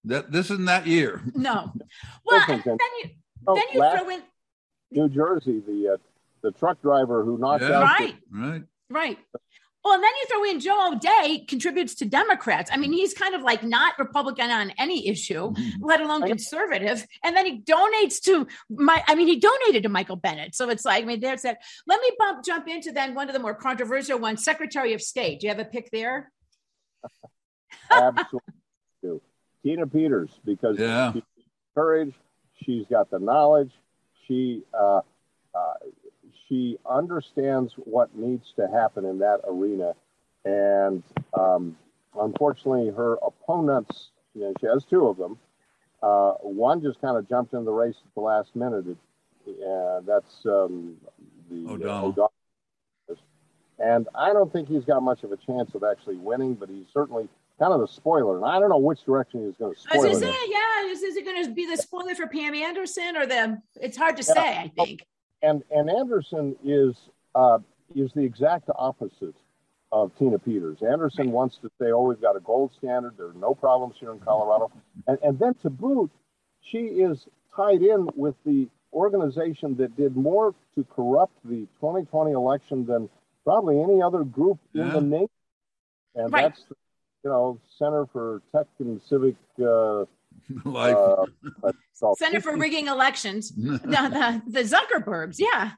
that 0.05 0.31
this 0.31 0.49
isn't 0.49 0.65
that 0.65 0.87
year. 0.87 1.21
No. 1.35 1.71
Well, 2.25 2.45
then 2.47 2.61
you 2.65 3.09
oh, 3.47 3.55
then 3.55 3.63
you 3.73 3.79
throw 3.79 4.09
in 4.09 4.21
New 4.91 5.09
Jersey, 5.09 5.63
the 5.65 5.93
uh, 5.93 5.97
the 6.43 6.51
truck 6.51 6.79
driver 6.81 7.23
who 7.23 7.39
knocked 7.39 7.63
yeah. 7.63 7.77
out 7.77 7.83
right, 7.83 8.15
the, 8.31 8.39
right, 8.39 8.63
right. 8.89 9.17
Well, 9.89 9.95
and 9.95 10.03
then 10.03 10.11
you 10.21 10.27
throw 10.27 10.43
in 10.43 10.59
Joe 10.59 10.93
O'Dea 10.93 11.45
contributes 11.47 11.95
to 11.95 12.05
Democrats. 12.05 12.69
I 12.71 12.77
mean, 12.77 12.93
he's 12.93 13.15
kind 13.15 13.33
of 13.33 13.41
like 13.41 13.63
not 13.63 13.97
Republican 13.97 14.51
on 14.51 14.71
any 14.77 15.07
issue, 15.07 15.51
mm-hmm. 15.51 15.83
let 15.83 15.99
alone 15.99 16.21
conservative. 16.27 17.03
And 17.23 17.35
then 17.35 17.47
he 17.47 17.61
donates 17.61 18.21
to 18.25 18.45
my, 18.69 19.03
I 19.07 19.15
mean, 19.15 19.27
he 19.27 19.39
donated 19.39 19.81
to 19.81 19.89
Michael 19.89 20.15
Bennet. 20.15 20.53
So 20.53 20.69
it's 20.69 20.85
like, 20.85 21.05
I 21.05 21.07
mean, 21.07 21.21
there's 21.21 21.41
that. 21.41 21.63
Let 21.87 22.01
me 22.01 22.11
bump, 22.19 22.45
jump 22.45 22.67
into 22.67 22.91
then 22.91 23.15
one 23.15 23.29
of 23.29 23.33
the 23.33 23.39
more 23.39 23.55
controversial 23.55 24.19
ones, 24.19 24.43
Secretary 24.43 24.93
of 24.93 25.01
State. 25.01 25.39
Do 25.39 25.47
you 25.47 25.53
have 25.55 25.59
a 25.59 25.65
pick 25.65 25.89
there? 25.89 26.31
Absolutely. 27.91 29.21
Tina 29.63 29.87
Peters, 29.87 30.29
because 30.45 30.77
yeah. 30.77 31.13
she's 31.13 31.23
courage, 31.73 32.13
she's 32.63 32.85
got 32.91 33.09
the 33.09 33.17
knowledge, 33.17 33.71
she, 34.27 34.61
uh, 34.71 35.01
uh, 35.55 35.73
she 36.49 36.77
understands 36.89 37.73
what 37.77 38.15
needs 38.15 38.53
to 38.55 38.67
happen 38.67 39.05
in 39.05 39.19
that 39.19 39.41
arena. 39.47 39.93
And 40.43 41.03
um, 41.39 41.77
unfortunately, 42.19 42.89
her 42.89 43.17
opponents, 43.25 44.09
you 44.33 44.41
know, 44.41 44.53
she 44.59 44.65
has 44.65 44.83
two 44.83 45.07
of 45.07 45.17
them. 45.17 45.37
Uh, 46.01 46.33
one 46.41 46.81
just 46.81 46.99
kind 47.01 47.17
of 47.17 47.29
jumped 47.29 47.53
in 47.53 47.65
the 47.65 47.71
race 47.71 47.95
at 48.03 48.13
the 48.15 48.21
last 48.21 48.55
minute. 48.55 48.85
And 49.45 50.05
that's 50.05 50.45
um, 50.45 50.97
the 51.49 51.67
uh, 51.67 51.73
O'Donnell. 51.73 52.05
O'Donnell. 52.07 52.33
And 53.79 54.09
I 54.13 54.33
don't 54.33 54.51
think 54.51 54.67
he's 54.67 54.83
got 54.83 55.01
much 55.03 55.23
of 55.23 55.31
a 55.31 55.37
chance 55.37 55.73
of 55.73 55.83
actually 55.83 56.17
winning, 56.17 56.55
but 56.55 56.67
he's 56.67 56.87
certainly 56.93 57.29
kind 57.59 57.71
of 57.71 57.79
the 57.79 57.87
spoiler. 57.87 58.35
And 58.37 58.45
I 58.45 58.59
don't 58.59 58.69
know 58.69 58.77
which 58.77 59.05
direction 59.05 59.45
he's 59.45 59.55
going 59.55 59.73
to 59.73 59.79
spoil. 59.79 60.03
Is 60.05 60.21
it, 60.21 60.35
yeah, 60.49 60.91
is, 60.91 61.01
is 61.01 61.15
it 61.15 61.23
going 61.23 61.45
to 61.45 61.51
be 61.51 61.65
the 61.65 61.77
spoiler 61.77 62.13
for 62.13 62.27
Pam 62.27 62.53
Anderson 62.55 63.15
or 63.15 63.25
the? 63.25 63.61
It's 63.81 63.95
hard 63.95 64.17
to 64.17 64.23
yeah. 64.23 64.33
say. 64.33 64.57
I 64.57 64.71
think 64.75 65.05
and 65.41 65.63
and 65.71 65.89
Anderson 65.89 66.55
is 66.63 66.95
uh, 67.35 67.59
is 67.95 68.11
the 68.13 68.23
exact 68.23 68.69
opposite 68.75 69.35
of 69.91 70.11
Tina 70.17 70.37
Peters. 70.37 70.79
Anderson 70.81 71.31
wants 71.31 71.57
to 71.57 71.69
say, 71.79 71.91
"Oh, 71.91 72.03
we've 72.03 72.21
got 72.21 72.35
a 72.35 72.39
gold 72.39 72.71
standard. 72.77 73.15
There 73.17 73.27
are 73.27 73.33
no 73.33 73.53
problems 73.53 73.95
here 73.99 74.11
in 74.11 74.19
Colorado," 74.19 74.71
and, 75.07 75.17
and 75.23 75.39
then 75.39 75.55
to 75.61 75.69
boot, 75.69 76.11
she 76.61 76.77
is 76.77 77.25
tied 77.55 77.81
in 77.81 78.07
with 78.15 78.35
the 78.45 78.67
organization 78.93 79.75
that 79.77 79.95
did 79.95 80.15
more 80.15 80.53
to 80.75 80.83
corrupt 80.95 81.33
the 81.45 81.67
2020 81.79 82.31
election 82.31 82.85
than 82.85 83.09
probably 83.43 83.81
any 83.81 84.01
other 84.01 84.23
group 84.23 84.59
yeah. 84.73 84.83
in 84.83 84.89
the 84.93 85.01
nation, 85.01 85.29
and 86.15 86.33
right. 86.33 86.43
that's 86.43 86.63
you 87.23 87.29
know 87.29 87.59
Center 87.77 88.05
for 88.11 88.41
Tech 88.53 88.67
and 88.79 89.01
Civic. 89.09 89.35
Uh, 89.63 90.05
Life. 90.65 90.95
Uh, 91.63 91.71
Center 92.17 92.41
for 92.41 92.57
Rigging 92.57 92.87
Elections. 92.87 93.51
the, 93.55 93.77
the, 93.77 94.41
the 94.47 94.59
Zuckerbergs, 94.61 95.37
yeah. 95.37 95.71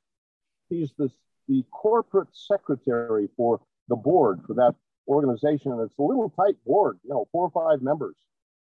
He's 0.69 0.91
the, 0.97 1.09
the 1.47 1.63
corporate 1.71 2.29
secretary 2.33 3.27
for 3.35 3.59
the 3.89 3.95
board 3.95 4.41
for 4.47 4.53
that 4.53 4.75
organization. 5.07 5.71
And 5.71 5.81
it's 5.81 5.97
a 5.97 6.01
little 6.01 6.29
tight 6.29 6.55
board, 6.65 6.99
you 7.03 7.09
know, 7.09 7.27
four 7.31 7.51
or 7.51 7.51
five 7.51 7.81
members. 7.81 8.15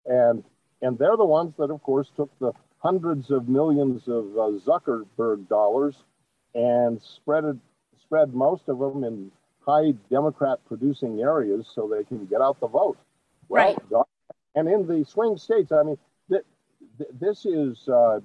And 0.06 0.44
and 0.82 0.98
they're 0.98 1.18
the 1.18 1.26
ones 1.26 1.54
that, 1.60 1.70
of 1.70 1.84
course, 1.84 2.10
took 2.16 2.32
the 2.40 2.54
hundreds 2.80 3.30
of 3.30 3.48
millions 3.48 4.08
of 4.08 4.26
uh, 4.36 4.60
Zuckerberg 4.66 5.48
dollars 5.48 5.96
and 6.56 7.00
spread 7.02 7.46
it, 7.46 7.58
spread 8.02 8.34
most 8.34 8.64
of 8.68 8.80
them 8.80 9.04
in 9.04 9.32
high 9.66 9.94
Democrat 10.10 10.60
producing 10.68 11.22
areas 11.22 11.68
so 11.74 11.88
they 11.88 12.04
can 12.04 12.26
get 12.26 12.42
out 12.42 12.60
the 12.60 12.68
vote. 12.68 12.98
Well, 13.48 13.64
right. 13.66 14.08
And 14.56 14.68
in 14.68 14.88
the 14.88 15.06
swing 15.06 15.38
states, 15.38 15.72
I 15.72 15.84
mean, 15.84 15.98
th- 16.30 16.44
th- 16.98 17.10
this 17.20 17.46
is 17.46 17.88
uh, 17.88 18.20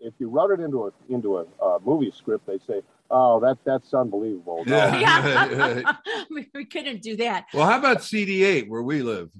if 0.00 0.14
you 0.18 0.28
wrote 0.28 0.50
it 0.50 0.60
into 0.60 0.86
a 0.86 0.92
into 1.12 1.38
a 1.38 1.46
uh, 1.62 1.78
movie 1.84 2.12
script, 2.16 2.46
they 2.46 2.58
say, 2.66 2.82
"Oh, 3.10 3.40
that 3.40 3.58
that's 3.64 3.92
unbelievable." 3.92 4.64
No. 4.66 4.76
Yeah, 4.76 5.92
we, 6.30 6.48
we 6.54 6.64
couldn't 6.64 7.02
do 7.02 7.16
that. 7.16 7.46
Well, 7.52 7.66
how 7.66 7.78
about 7.78 7.98
CD8 7.98 8.68
where 8.68 8.82
we 8.82 9.02
live? 9.02 9.30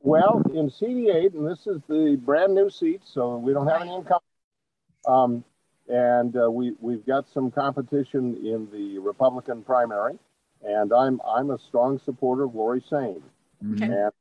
Well, 0.00 0.42
in 0.52 0.68
CD8, 0.68 1.34
and 1.34 1.46
this 1.46 1.66
is 1.66 1.80
the 1.88 2.18
brand 2.20 2.54
new 2.54 2.68
seat, 2.70 3.02
so 3.04 3.36
we 3.36 3.52
don't 3.52 3.68
have 3.68 3.82
any 3.82 3.94
income. 3.94 4.20
Um, 5.06 5.44
and 5.88 6.36
uh, 6.36 6.50
we 6.50 6.74
we've 6.80 7.06
got 7.06 7.26
some 7.32 7.50
competition 7.50 8.36
in 8.44 8.68
the 8.72 8.98
Republican 8.98 9.62
primary, 9.62 10.18
and 10.62 10.92
I'm 10.92 11.20
I'm 11.26 11.50
a 11.50 11.58
strong 11.58 12.00
supporter 12.04 12.44
of 12.44 12.54
Lori 12.54 12.80
Saine. 12.80 13.22
Okay. 13.74 13.84
And 13.84 13.92
the 13.92 14.12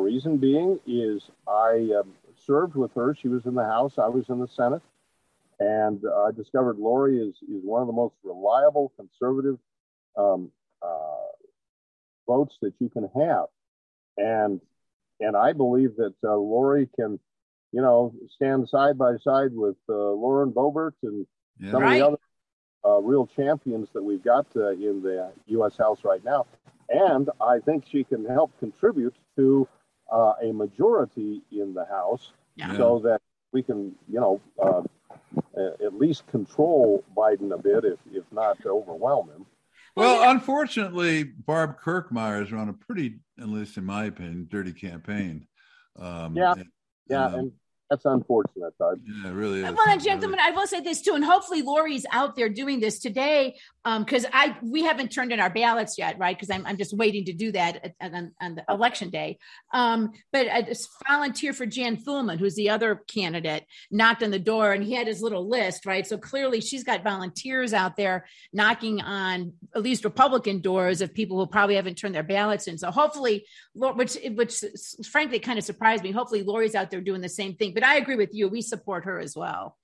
reason 0.00 0.38
being 0.38 0.80
is 0.86 1.22
I 1.48 1.90
um, 2.00 2.12
served 2.46 2.74
with 2.74 2.92
her. 2.94 3.14
She 3.14 3.28
was 3.28 3.46
in 3.46 3.54
the 3.54 3.64
House, 3.64 3.98
I 3.98 4.08
was 4.08 4.28
in 4.28 4.40
the 4.40 4.48
Senate. 4.48 4.82
And 5.60 6.04
uh, 6.04 6.24
I 6.24 6.32
discovered 6.32 6.78
Lori 6.78 7.18
is, 7.18 7.36
is 7.48 7.62
one 7.64 7.80
of 7.80 7.86
the 7.86 7.92
most 7.92 8.14
reliable 8.24 8.92
conservative 8.96 9.58
um, 10.16 10.50
uh, 10.82 11.28
votes 12.26 12.56
that 12.60 12.74
you 12.80 12.88
can 12.88 13.08
have. 13.14 13.46
And 14.16 14.60
and 15.20 15.36
I 15.36 15.52
believe 15.52 15.96
that 15.96 16.14
uh, 16.24 16.34
Lori 16.34 16.88
can, 16.96 17.20
you 17.72 17.80
know, 17.80 18.12
stand 18.34 18.68
side 18.68 18.98
by 18.98 19.16
side 19.18 19.52
with 19.52 19.76
uh, 19.88 19.92
Lauren 19.92 20.50
Boebert 20.50 20.94
and 21.02 21.26
yeah. 21.60 21.70
some 21.70 21.82
right. 21.82 22.02
of 22.02 22.18
the 22.82 22.88
other 22.88 22.96
uh, 22.96 23.00
real 23.00 23.26
champions 23.26 23.88
that 23.94 24.02
we've 24.02 24.24
got 24.24 24.46
uh, 24.56 24.70
in 24.70 25.02
the 25.02 25.30
U.S. 25.46 25.76
House 25.76 26.00
right 26.04 26.22
now. 26.24 26.46
And 26.88 27.30
I 27.40 27.60
think 27.60 27.84
she 27.88 28.04
can 28.04 28.26
help 28.26 28.52
contribute 28.58 29.14
to 29.36 29.68
uh, 30.14 30.34
a 30.42 30.52
majority 30.52 31.42
in 31.50 31.74
the 31.74 31.84
House 31.84 32.32
yeah. 32.54 32.76
so 32.76 33.00
that 33.00 33.20
we 33.52 33.62
can, 33.62 33.94
you 34.08 34.20
know, 34.20 34.40
uh, 34.62 34.82
at 35.84 35.94
least 35.94 36.26
control 36.28 37.04
Biden 37.16 37.52
a 37.52 37.58
bit, 37.58 37.84
if 37.84 37.98
if 38.12 38.24
not 38.30 38.56
overwhelm 38.64 39.28
him. 39.28 39.46
Well, 39.96 40.20
well 40.20 40.30
unfortunately, 40.30 41.24
Barb 41.24 41.80
Kirkmeyer's 41.80 42.52
run 42.52 42.68
a 42.68 42.72
pretty, 42.72 43.18
at 43.40 43.48
least 43.48 43.76
in 43.76 43.84
my 43.84 44.04
opinion, 44.04 44.46
dirty 44.50 44.72
campaign. 44.72 45.46
Um, 45.98 46.36
yeah, 46.36 46.52
and, 46.52 46.68
yeah, 47.08 47.26
um, 47.26 47.34
and 47.34 47.52
that's 47.90 48.04
unfortunate, 48.04 48.72
Todd. 48.78 49.00
Yeah, 49.04 49.30
it 49.30 49.34
really 49.34 49.62
is. 49.62 49.72
Well, 49.72 49.88
and 49.88 50.02
gentlemen, 50.02 50.40
I 50.40 50.50
will 50.50 50.66
say 50.66 50.80
this 50.80 51.02
too, 51.02 51.14
and 51.14 51.24
hopefully 51.24 51.62
Lori's 51.62 52.06
out 52.10 52.34
there 52.34 52.48
doing 52.48 52.80
this 52.80 52.98
today, 52.98 53.56
because 53.84 54.24
um, 54.24 54.30
I 54.32 54.56
we 54.62 54.82
haven't 54.82 55.08
turned 55.08 55.32
in 55.32 55.40
our 55.40 55.50
ballots 55.50 55.98
yet, 55.98 56.18
right? 56.18 56.36
Because 56.36 56.50
I'm 56.50 56.66
I'm 56.66 56.78
just 56.78 56.96
waiting 56.96 57.26
to 57.26 57.34
do 57.34 57.52
that 57.52 57.94
on, 58.00 58.32
on 58.40 58.54
the 58.54 58.64
election 58.68 59.10
day. 59.10 59.38
Um, 59.72 60.12
but 60.32 60.46
a 60.46 60.74
volunteer 61.06 61.52
for 61.52 61.66
Jan 61.66 61.98
Kulmann, 61.98 62.38
who's 62.38 62.54
the 62.54 62.70
other 62.70 63.02
candidate, 63.06 63.64
knocked 63.90 64.22
on 64.22 64.30
the 64.30 64.38
door, 64.38 64.72
and 64.72 64.82
he 64.82 64.94
had 64.94 65.06
his 65.06 65.20
little 65.20 65.48
list, 65.48 65.84
right? 65.84 66.06
So 66.06 66.16
clearly, 66.16 66.62
she's 66.62 66.84
got 66.84 67.04
volunteers 67.04 67.74
out 67.74 67.96
there 67.96 68.26
knocking 68.52 69.02
on 69.02 69.52
at 69.74 69.82
least 69.82 70.04
Republican 70.04 70.60
doors 70.60 71.02
of 71.02 71.12
people 71.12 71.38
who 71.38 71.46
probably 71.46 71.76
haven't 71.76 71.96
turned 71.96 72.14
their 72.14 72.22
ballots 72.22 72.66
in. 72.66 72.78
So 72.78 72.90
hopefully, 72.90 73.44
which 73.74 74.16
which 74.34 74.64
frankly 75.06 75.38
kind 75.38 75.58
of 75.58 75.64
surprised 75.64 76.02
me. 76.02 76.12
Hopefully, 76.12 76.42
Lori's 76.42 76.74
out 76.74 76.90
there 76.90 77.02
doing 77.02 77.20
the 77.20 77.28
same 77.28 77.54
thing. 77.54 77.74
But 77.74 77.83
I 77.84 77.96
agree 77.96 78.16
with 78.16 78.34
you. 78.34 78.48
We 78.48 78.62
support 78.62 79.04
her 79.04 79.18
as 79.18 79.36
well. 79.36 79.76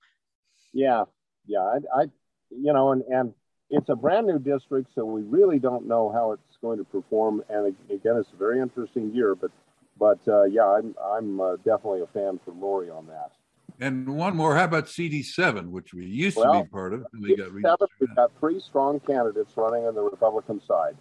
Yeah, 0.73 1.05
yeah. 1.45 1.59
I, 1.59 2.01
I 2.01 2.05
you 2.49 2.73
know, 2.73 2.91
and 2.91 3.03
and 3.03 3.33
it's 3.69 3.89
a 3.89 3.95
brand 3.95 4.27
new 4.27 4.39
district, 4.39 4.89
so 4.93 5.05
we 5.05 5.21
really 5.21 5.59
don't 5.59 5.87
know 5.87 6.11
how 6.11 6.33
it's 6.33 6.57
going 6.61 6.77
to 6.77 6.83
perform. 6.83 7.43
And 7.49 7.67
again, 7.89 8.17
it's 8.17 8.29
a 8.33 8.37
very 8.37 8.59
interesting 8.59 9.13
year, 9.13 9.35
but 9.35 9.51
but 9.97 10.19
uh, 10.27 10.43
yeah, 10.43 10.65
I'm 10.65 10.95
I'm 11.01 11.39
uh, 11.39 11.55
definitely 11.57 12.01
a 12.01 12.07
fan 12.07 12.39
for 12.43 12.51
Lori 12.51 12.89
on 12.89 13.07
that. 13.07 13.31
And 13.79 14.15
one 14.15 14.35
more, 14.35 14.55
how 14.55 14.65
about 14.65 14.85
CD7, 14.85 15.69
which 15.69 15.93
we 15.93 16.05
used 16.05 16.37
well, 16.37 16.53
to 16.53 16.63
be 16.63 16.69
part 16.69 16.93
of? 16.93 17.05
We 17.19 17.35
got, 17.35 17.51
we 17.53 17.63
we've 17.99 18.15
got 18.15 18.31
three 18.39 18.59
strong 18.59 18.99
candidates 18.99 19.53
running 19.55 19.85
on 19.85 19.95
the 19.95 20.03
Republican 20.03 20.61
side, 20.67 20.97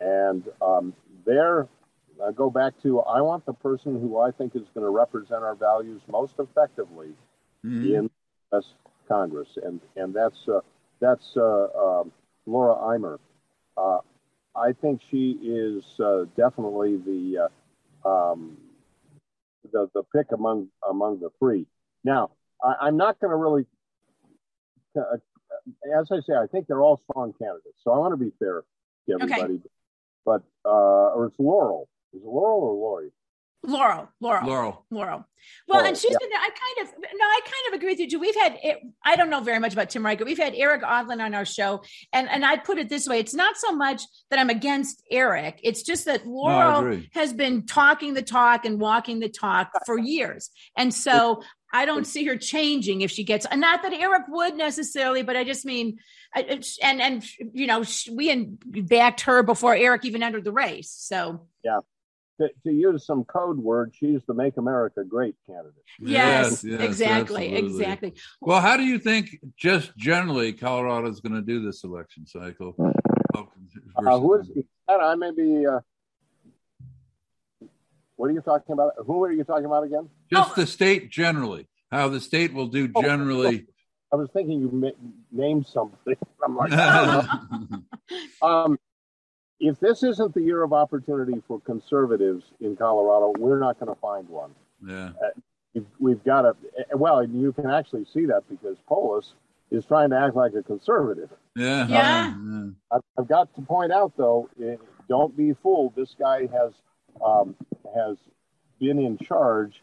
and 0.00 0.44
um, 0.62 0.94
they're 1.24 1.66
I 2.26 2.32
go 2.32 2.50
back 2.50 2.74
to 2.82 3.00
I 3.00 3.20
want 3.20 3.46
the 3.46 3.52
person 3.52 4.00
who 4.00 4.18
I 4.18 4.30
think 4.30 4.54
is 4.54 4.66
going 4.74 4.84
to 4.84 4.90
represent 4.90 5.42
our 5.42 5.54
values 5.54 6.00
most 6.08 6.34
effectively 6.38 7.08
mm-hmm. 7.64 7.94
in 7.94 8.10
U.S. 8.52 8.64
Congress, 9.08 9.48
and 9.62 9.80
and 9.96 10.14
that's 10.14 10.48
uh, 10.48 10.60
that's 11.00 11.36
uh, 11.36 11.66
um, 11.76 12.12
Laura 12.46 12.74
Imer. 12.76 13.18
Uh, 13.76 13.98
I 14.54 14.72
think 14.72 15.00
she 15.10 15.32
is 15.42 15.84
uh, 16.00 16.24
definitely 16.36 16.96
the 16.96 17.48
uh, 18.04 18.08
um, 18.08 18.56
the 19.72 19.88
the 19.94 20.02
pick 20.14 20.32
among 20.32 20.68
among 20.88 21.20
the 21.20 21.30
three. 21.38 21.66
Now, 22.04 22.30
I, 22.62 22.88
am 22.88 22.96
not 22.96 23.20
going 23.20 23.30
to 23.30 23.36
really, 23.36 23.66
uh, 24.96 25.16
as 25.98 26.10
I 26.10 26.20
say, 26.20 26.34
I 26.34 26.46
think 26.46 26.66
they're 26.66 26.82
all 26.82 27.00
strong 27.10 27.34
candidates. 27.34 27.78
So 27.84 27.92
I 27.92 27.98
want 27.98 28.12
to 28.12 28.16
be 28.16 28.32
fair 28.38 28.62
to 29.06 29.14
everybody. 29.14 29.54
Okay. 29.54 29.68
But 30.24 30.42
or 30.64 31.26
it's 31.26 31.38
Laurel 31.38 31.88
is 32.12 32.22
it 32.22 32.26
Laurel 32.26 32.60
or 32.60 32.74
Lori? 32.74 33.10
Laurel, 33.62 34.08
Laurel, 34.20 34.46
Laurel, 34.46 34.86
Laurel. 34.90 35.26
Well, 35.68 35.78
Laurel, 35.78 35.88
and 35.88 35.96
she's 35.96 36.12
yeah. 36.12 36.16
been. 36.18 36.30
There. 36.30 36.38
I 36.38 36.48
kind 36.48 36.88
of 36.88 36.94
no, 36.98 37.24
I 37.24 37.40
kind 37.44 37.68
of 37.68 37.74
agree 37.74 37.90
with 37.90 38.00
you 38.00 38.08
too. 38.08 38.18
We've 38.18 38.34
had. 38.34 38.58
I 39.04 39.16
don't 39.16 39.28
know 39.28 39.40
very 39.40 39.58
much 39.58 39.74
about 39.74 39.90
Tim 39.90 40.04
Reichert. 40.04 40.26
We've 40.26 40.38
had 40.38 40.54
Erik 40.54 40.82
Aadland 40.82 41.20
on 41.20 41.34
our 41.34 41.44
show, 41.44 41.82
and 42.12 42.28
and 42.30 42.44
I'd 42.44 42.64
put 42.64 42.78
it 42.78 42.88
this 42.88 43.06
way: 43.06 43.18
it's 43.18 43.34
not 43.34 43.58
so 43.58 43.72
much 43.72 44.02
that 44.30 44.38
I'm 44.38 44.48
against 44.48 45.02
Erik. 45.10 45.60
It's 45.62 45.82
just 45.82 46.06
that 46.06 46.26
Laurel 46.26 46.82
no, 46.82 47.02
has 47.12 47.34
been 47.34 47.66
talking 47.66 48.14
the 48.14 48.22
talk 48.22 48.64
and 48.64 48.80
walking 48.80 49.20
the 49.20 49.28
talk 49.28 49.70
for 49.84 49.98
years, 49.98 50.48
and 50.74 50.92
so 50.92 51.42
I 51.70 51.84
don't 51.84 52.06
see 52.06 52.24
her 52.26 52.36
changing 52.36 53.02
if 53.02 53.10
she 53.10 53.24
gets. 53.24 53.46
Not 53.54 53.82
that 53.82 53.92
Erik 53.92 54.24
would 54.28 54.56
necessarily, 54.56 55.22
but 55.22 55.36
I 55.36 55.44
just 55.44 55.66
mean, 55.66 55.98
and 56.34 56.64
and 56.82 57.24
you 57.52 57.66
know, 57.66 57.84
we 58.10 58.46
backed 58.64 59.22
her 59.22 59.42
before 59.42 59.74
Erik 59.74 60.06
even 60.06 60.22
entered 60.22 60.44
the 60.44 60.52
race. 60.52 60.90
So 60.90 61.46
yeah 61.62 61.80
to, 62.40 62.50
to, 62.64 62.72
use 62.72 63.04
some 63.04 63.24
code 63.24 63.58
word, 63.58 63.92
she's 63.94 64.20
the 64.26 64.34
"Make 64.34 64.56
America 64.56 65.04
Great" 65.04 65.34
candidate. 65.46 65.74
Yes, 65.98 66.64
yes 66.64 66.80
exactly, 66.80 67.54
absolutely. 67.54 67.84
exactly. 67.84 68.14
Well, 68.40 68.60
how 68.60 68.76
do 68.76 68.82
you 68.82 68.98
think, 68.98 69.38
just 69.56 69.96
generally, 69.96 70.52
Colorado 70.52 71.08
is 71.08 71.20
going 71.20 71.34
to 71.34 71.42
do 71.42 71.64
this 71.64 71.84
election 71.84 72.26
cycle? 72.26 72.74
Uh, 73.34 74.18
who 74.18 74.34
is 74.34 74.50
I 74.88 75.14
may 75.14 75.30
be. 75.30 75.66
Uh, 75.66 75.80
what 78.16 78.26
are 78.26 78.32
you 78.32 78.40
talking 78.40 78.72
about? 78.72 78.92
Who 79.06 79.22
are 79.24 79.32
you 79.32 79.44
talking 79.44 79.66
about 79.66 79.84
again? 79.84 80.08
Just 80.32 80.50
oh. 80.52 80.60
the 80.60 80.66
state 80.66 81.10
generally. 81.10 81.68
How 81.90 82.08
the 82.08 82.20
state 82.20 82.52
will 82.52 82.68
do 82.68 82.90
oh, 82.94 83.02
generally. 83.02 83.66
I 84.12 84.16
was 84.16 84.28
thinking 84.32 84.60
you 84.60 84.92
named 85.30 85.66
something. 85.66 86.16
I'm 86.44 86.56
like, 86.56 86.72
um, 88.42 88.78
if 89.60 89.78
this 89.78 90.02
isn't 90.02 90.34
the 90.34 90.40
year 90.40 90.62
of 90.62 90.72
opportunity 90.72 91.42
for 91.46 91.60
conservatives 91.60 92.44
in 92.60 92.76
Colorado, 92.76 93.34
we're 93.38 93.58
not 93.58 93.78
going 93.78 93.94
to 93.94 94.00
find 94.00 94.28
one. 94.28 94.54
Yeah. 94.84 95.10
Uh, 95.22 95.40
we've, 95.74 95.86
we've 95.98 96.24
got 96.24 96.42
to, 96.42 96.56
well, 96.94 97.22
you 97.22 97.52
can 97.52 97.70
actually 97.70 98.06
see 98.12 98.24
that 98.26 98.42
because 98.48 98.78
Polis 98.88 99.34
is 99.70 99.84
trying 99.84 100.10
to 100.10 100.18
act 100.18 100.34
like 100.34 100.54
a 100.54 100.62
conservative. 100.62 101.30
Yeah. 101.54 101.86
Yeah. 101.86 102.34
I've, 102.90 103.02
I've 103.18 103.28
got 103.28 103.54
to 103.54 103.62
point 103.62 103.92
out, 103.92 104.14
though, 104.16 104.48
eh, 104.64 104.76
don't 105.08 105.36
be 105.36 105.52
fooled. 105.62 105.94
This 105.94 106.16
guy 106.18 106.46
has 106.46 106.72
um, 107.24 107.54
has 107.94 108.16
been 108.78 108.98
in 108.98 109.18
charge 109.18 109.82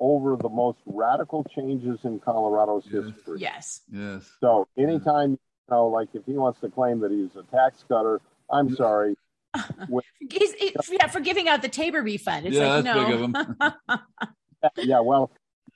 over 0.00 0.36
the 0.36 0.48
most 0.48 0.78
radical 0.84 1.44
changes 1.44 2.00
in 2.04 2.18
Colorado's 2.18 2.84
yes. 2.90 3.04
history. 3.14 3.38
Yes. 3.40 3.80
Yes. 3.90 4.30
So 4.40 4.68
anytime, 4.76 5.30
you 5.30 5.38
know, 5.70 5.86
like 5.86 6.08
if 6.12 6.26
he 6.26 6.32
wants 6.32 6.60
to 6.60 6.68
claim 6.68 7.00
that 7.00 7.10
he's 7.10 7.34
a 7.36 7.44
tax 7.56 7.84
cutter 7.88 8.20
I'm 8.50 8.74
sorry. 8.74 9.16
He's, 10.30 10.54
yeah, 10.90 11.06
for 11.06 11.20
giving 11.20 11.48
out 11.48 11.62
the 11.62 11.68
TABOR 11.68 12.02
refund. 12.02 12.46
It's 12.46 12.56
yeah, 12.56 12.76
like, 12.76 12.84
no. 12.84 13.32
yeah, 14.78 15.00
well, 15.00 15.30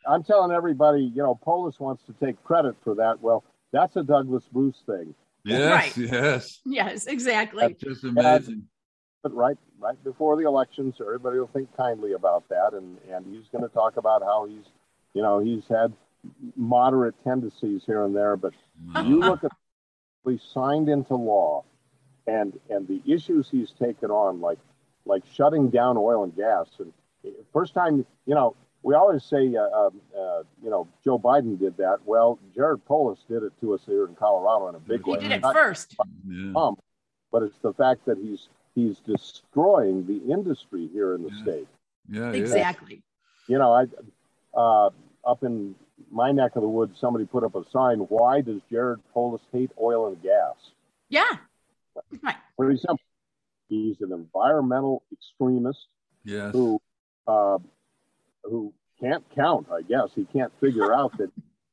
I'm 0.07 0.25
telling 0.25 0.53
everybody, 0.53 1.03
you 1.03 1.23
know, 1.23 1.35
Polis 1.35 1.79
wants 1.79 2.03
to 2.07 2.15
take 2.25 2.43
credit 2.45 2.75
for 2.83 2.95
that. 2.97 3.21
Well, 3.21 3.45
that's 3.73 3.95
a 3.97 4.03
Douglas 4.03 4.45
Bruce 4.53 4.83
thing. 4.87 5.15
Yes, 5.45 5.97
right. 5.97 5.97
yes. 5.97 6.61
Yes, 6.65 7.07
exactly. 7.07 7.69
That's 7.69 7.81
just 7.81 8.05
amazing. 8.05 8.65
but 9.23 9.35
right 9.35 9.57
right 9.79 10.03
before 10.03 10.37
the 10.37 10.47
election, 10.47 10.93
so 10.97 11.05
everybody 11.07 11.39
will 11.39 11.47
think 11.47 11.75
kindly 11.77 12.13
about 12.13 12.49
that 12.49 12.75
and, 12.75 12.99
and 13.11 13.25
he's 13.27 13.47
gonna 13.53 13.69
talk 13.69 13.97
about 13.97 14.23
how 14.23 14.47
he's 14.47 14.65
you 15.15 15.23
know, 15.23 15.39
he's 15.39 15.63
had 15.69 15.93
moderate 16.57 17.15
tendencies 17.25 17.83
here 17.87 18.05
and 18.05 18.15
there, 18.15 18.37
but 18.37 18.53
you 19.07 19.21
uh-huh. 19.21 19.31
look 19.31 19.45
at 19.45 19.53
we 20.25 20.41
signed 20.53 20.89
into 20.89 21.15
law 21.15 21.65
and 22.29 22.59
and 22.69 22.87
the 22.87 23.01
issues 23.07 23.49
he's 23.51 23.73
taken 23.73 24.11
on, 24.11 24.41
like 24.41 24.59
like 25.05 25.23
shutting 25.33 25.71
down 25.71 25.97
oil 25.97 26.23
and 26.25 26.37
gas. 26.37 26.67
And 26.79 26.93
first 27.53 27.75
time, 27.75 28.05
you 28.27 28.35
know, 28.35 28.55
we 28.83 28.95
always 28.95 29.25
say, 29.25 29.55
uh, 29.57 29.63
um, 29.63 30.01
uh, 30.17 30.43
you 30.63 30.71
know, 30.71 30.87
Joe 31.03 31.19
Biden 31.19 31.59
did 31.59 31.77
that. 31.79 31.99
Well, 32.05 32.39
Jared 32.55 32.85
Polis 32.85 33.19
did 33.29 33.43
it 33.43 33.53
to 33.61 33.75
us 33.75 33.81
here 33.87 34.07
in 34.07 34.15
Colorado 34.15 34.69
in 34.69 34.75
a 34.75 34.79
big 34.79 35.05
he 35.05 35.11
way. 35.11 35.21
He 35.21 35.29
did 35.29 35.37
it 35.37 35.43
Not 35.43 35.55
first. 35.55 35.97
Yeah. 36.29 36.71
but 37.33 37.43
it's 37.43 37.59
the 37.63 37.73
fact 37.73 38.05
that 38.07 38.19
he's 38.19 38.49
he's 38.75 38.99
destroying 39.01 40.07
the 40.07 40.33
industry 40.33 40.89
here 40.93 41.15
in 41.15 41.23
the 41.23 41.31
yeah. 41.33 41.43
state. 41.43 41.69
Yeah, 42.11 42.33
exactly. 42.33 43.03
You 43.49 43.59
know, 43.59 43.73
I 43.73 43.85
uh, 44.59 44.91
up 45.27 45.43
in 45.43 45.75
my 46.11 46.33
neck 46.33 46.53
of 46.55 46.63
the 46.63 46.69
woods, 46.69 46.99
somebody 47.01 47.25
put 47.25 47.45
up 47.45 47.55
a 47.55 47.65
sign. 47.71 47.99
Why 48.01 48.41
does 48.41 48.61
Jared 48.71 49.01
Polis 49.13 49.43
hate 49.53 49.71
oil 49.81 50.07
and 50.07 50.23
gas? 50.23 50.55
Yeah, 51.09 51.39
Right. 52.23 52.37
For 52.57 52.71
example, 52.71 53.05
he's 53.69 53.97
an 54.01 54.13
environmental 54.13 55.03
extremist 55.13 55.87
yes. 56.25 56.53
who 56.53 56.81
uh, 57.27 57.59
who 58.45 58.73
can't 59.01 59.25
count. 59.35 59.69
I 59.73 59.83
guess 59.83 60.09
he 60.15 60.25
can't 60.25 60.53
figure 60.61 60.93
out 60.93 61.17
that 61.19 61.31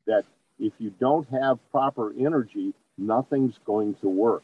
that 0.08 0.24
if 0.60 0.74
you 0.78 0.92
don't 1.00 1.28
have 1.30 1.60
proper 1.72 2.14
energy, 2.18 2.74
nothing's 2.98 3.56
going 3.66 3.96
to 4.02 4.08
work. 4.08 4.44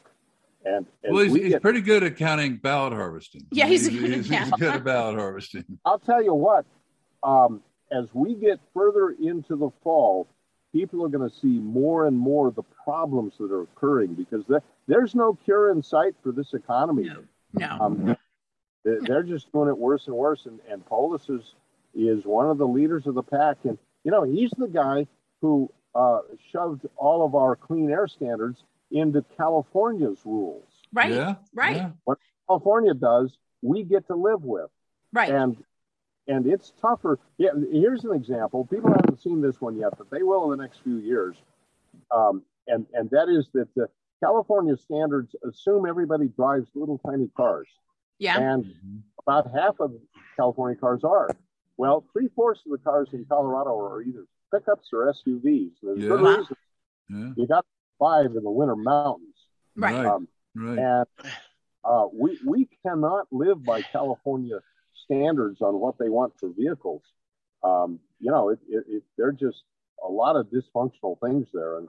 And 0.63 0.85
well, 1.03 1.23
he's, 1.23 1.31
we 1.31 1.43
he's 1.43 1.59
pretty 1.59 1.81
good 1.81 2.03
at 2.03 2.17
counting 2.17 2.57
ballot 2.57 2.93
harvesting. 2.93 3.47
Yeah, 3.51 3.65
he's, 3.65 3.87
he's, 3.87 3.99
good, 3.99 4.13
he's, 4.13 4.29
he's 4.29 4.51
good 4.51 4.75
at 4.75 4.83
ballot 4.83 5.17
harvesting. 5.17 5.65
I'll 5.85 5.99
tell 5.99 6.23
you 6.23 6.33
what. 6.33 6.65
Um, 7.23 7.61
as 7.91 8.05
we 8.13 8.35
get 8.35 8.59
further 8.73 9.11
into 9.11 9.55
the 9.55 9.69
fall, 9.83 10.27
people 10.71 11.03
are 11.03 11.09
going 11.09 11.27
to 11.27 11.35
see 11.35 11.59
more 11.59 12.07
and 12.07 12.17
more 12.17 12.47
of 12.47 12.55
the 12.55 12.63
problems 12.83 13.33
that 13.39 13.51
are 13.51 13.63
occurring 13.63 14.13
because 14.13 14.43
there's 14.91 15.15
no 15.15 15.33
cure 15.45 15.71
in 15.71 15.81
sight 15.81 16.15
for 16.21 16.33
this 16.33 16.53
economy. 16.53 17.03
No, 17.03 17.23
no. 17.53 17.77
Um, 17.79 18.17
they're 18.83 19.23
just 19.23 19.49
doing 19.53 19.69
it 19.69 19.77
worse 19.77 20.07
and 20.07 20.15
worse. 20.15 20.45
And, 20.47 20.59
and 20.69 20.85
Polis 20.85 21.29
is, 21.29 21.53
is 21.95 22.25
one 22.25 22.49
of 22.49 22.57
the 22.57 22.67
leaders 22.67 23.07
of 23.07 23.15
the 23.15 23.23
pack. 23.23 23.57
And, 23.63 23.77
you 24.03 24.11
know, 24.11 24.23
he's 24.23 24.51
the 24.57 24.67
guy 24.67 25.07
who 25.39 25.71
uh, 25.95 26.19
shoved 26.51 26.85
all 26.97 27.25
of 27.25 27.35
our 27.35 27.55
clean 27.55 27.89
air 27.89 28.07
standards 28.07 28.63
into 28.91 29.23
California's 29.37 30.19
rules. 30.25 30.67
Right. 30.91 31.13
Yeah. 31.13 31.35
Right. 31.53 31.77
Yeah. 31.77 31.91
What 32.03 32.17
California 32.47 32.93
does, 32.93 33.37
we 33.61 33.83
get 33.83 34.07
to 34.07 34.15
live 34.15 34.43
with. 34.43 34.69
Right. 35.13 35.29
And 35.29 35.55
and 36.27 36.45
it's 36.45 36.73
tougher. 36.81 37.17
Yeah, 37.37 37.51
here's 37.71 38.03
an 38.03 38.13
example. 38.13 38.65
People 38.65 38.91
haven't 38.91 39.21
seen 39.21 39.41
this 39.41 39.59
one 39.61 39.77
yet, 39.77 39.97
but 39.97 40.09
they 40.11 40.23
will 40.23 40.51
in 40.51 40.57
the 40.57 40.63
next 40.63 40.83
few 40.83 40.97
years. 40.97 41.35
um, 42.11 42.43
and 42.67 42.85
and 42.93 43.09
that 43.09 43.29
is 43.29 43.47
that 43.53 43.67
the 43.75 43.87
California 44.23 44.77
standards 44.77 45.35
assume 45.47 45.85
everybody 45.87 46.27
drives 46.27 46.69
little 46.75 46.99
tiny 47.05 47.29
cars. 47.35 47.67
Yeah. 48.19 48.39
And 48.39 48.73
about 49.25 49.51
half 49.53 49.79
of 49.79 49.93
California 50.35 50.77
cars 50.77 51.03
are. 51.03 51.29
Well, 51.77 52.05
three 52.13 52.29
fourths 52.35 52.61
of 52.65 52.71
the 52.71 52.77
cars 52.77 53.09
in 53.13 53.25
Colorado 53.25 53.77
are 53.79 54.01
either 54.03 54.25
pickups 54.53 54.89
or 54.93 55.07
SUVs. 55.11 55.71
There's 55.81 55.99
Yeah. 55.99 56.07
good 56.09 56.21
reason. 56.21 56.55
Yeah. 57.09 57.33
You 57.35 57.47
got 57.47 57.65
five 57.99 58.27
in 58.35 58.43
the 58.43 58.51
winter 58.51 58.75
mountains. 58.75 59.35
Right. 59.75 59.95
Right. 59.95 60.05
Um, 60.05 60.27
Right. 60.55 60.77
and 60.79 61.05
uh, 61.85 62.07
we 62.13 62.37
we 62.45 62.67
cannot 62.85 63.25
live 63.31 63.63
by 63.63 63.81
California 63.81 64.59
standards 65.05 65.61
on 65.61 65.79
what 65.79 65.97
they 65.97 66.09
want 66.09 66.37
for 66.39 66.49
vehicles. 66.49 67.01
Um, 67.63 67.99
you 68.19 68.29
know, 68.31 68.49
it, 68.49 68.59
it, 68.67 68.83
it, 68.87 69.03
they're 69.17 69.31
just 69.31 69.63
a 70.03 70.11
lot 70.11 70.35
of 70.35 70.47
dysfunctional 70.47 71.17
things 71.21 71.47
there, 71.53 71.77
and 71.77 71.87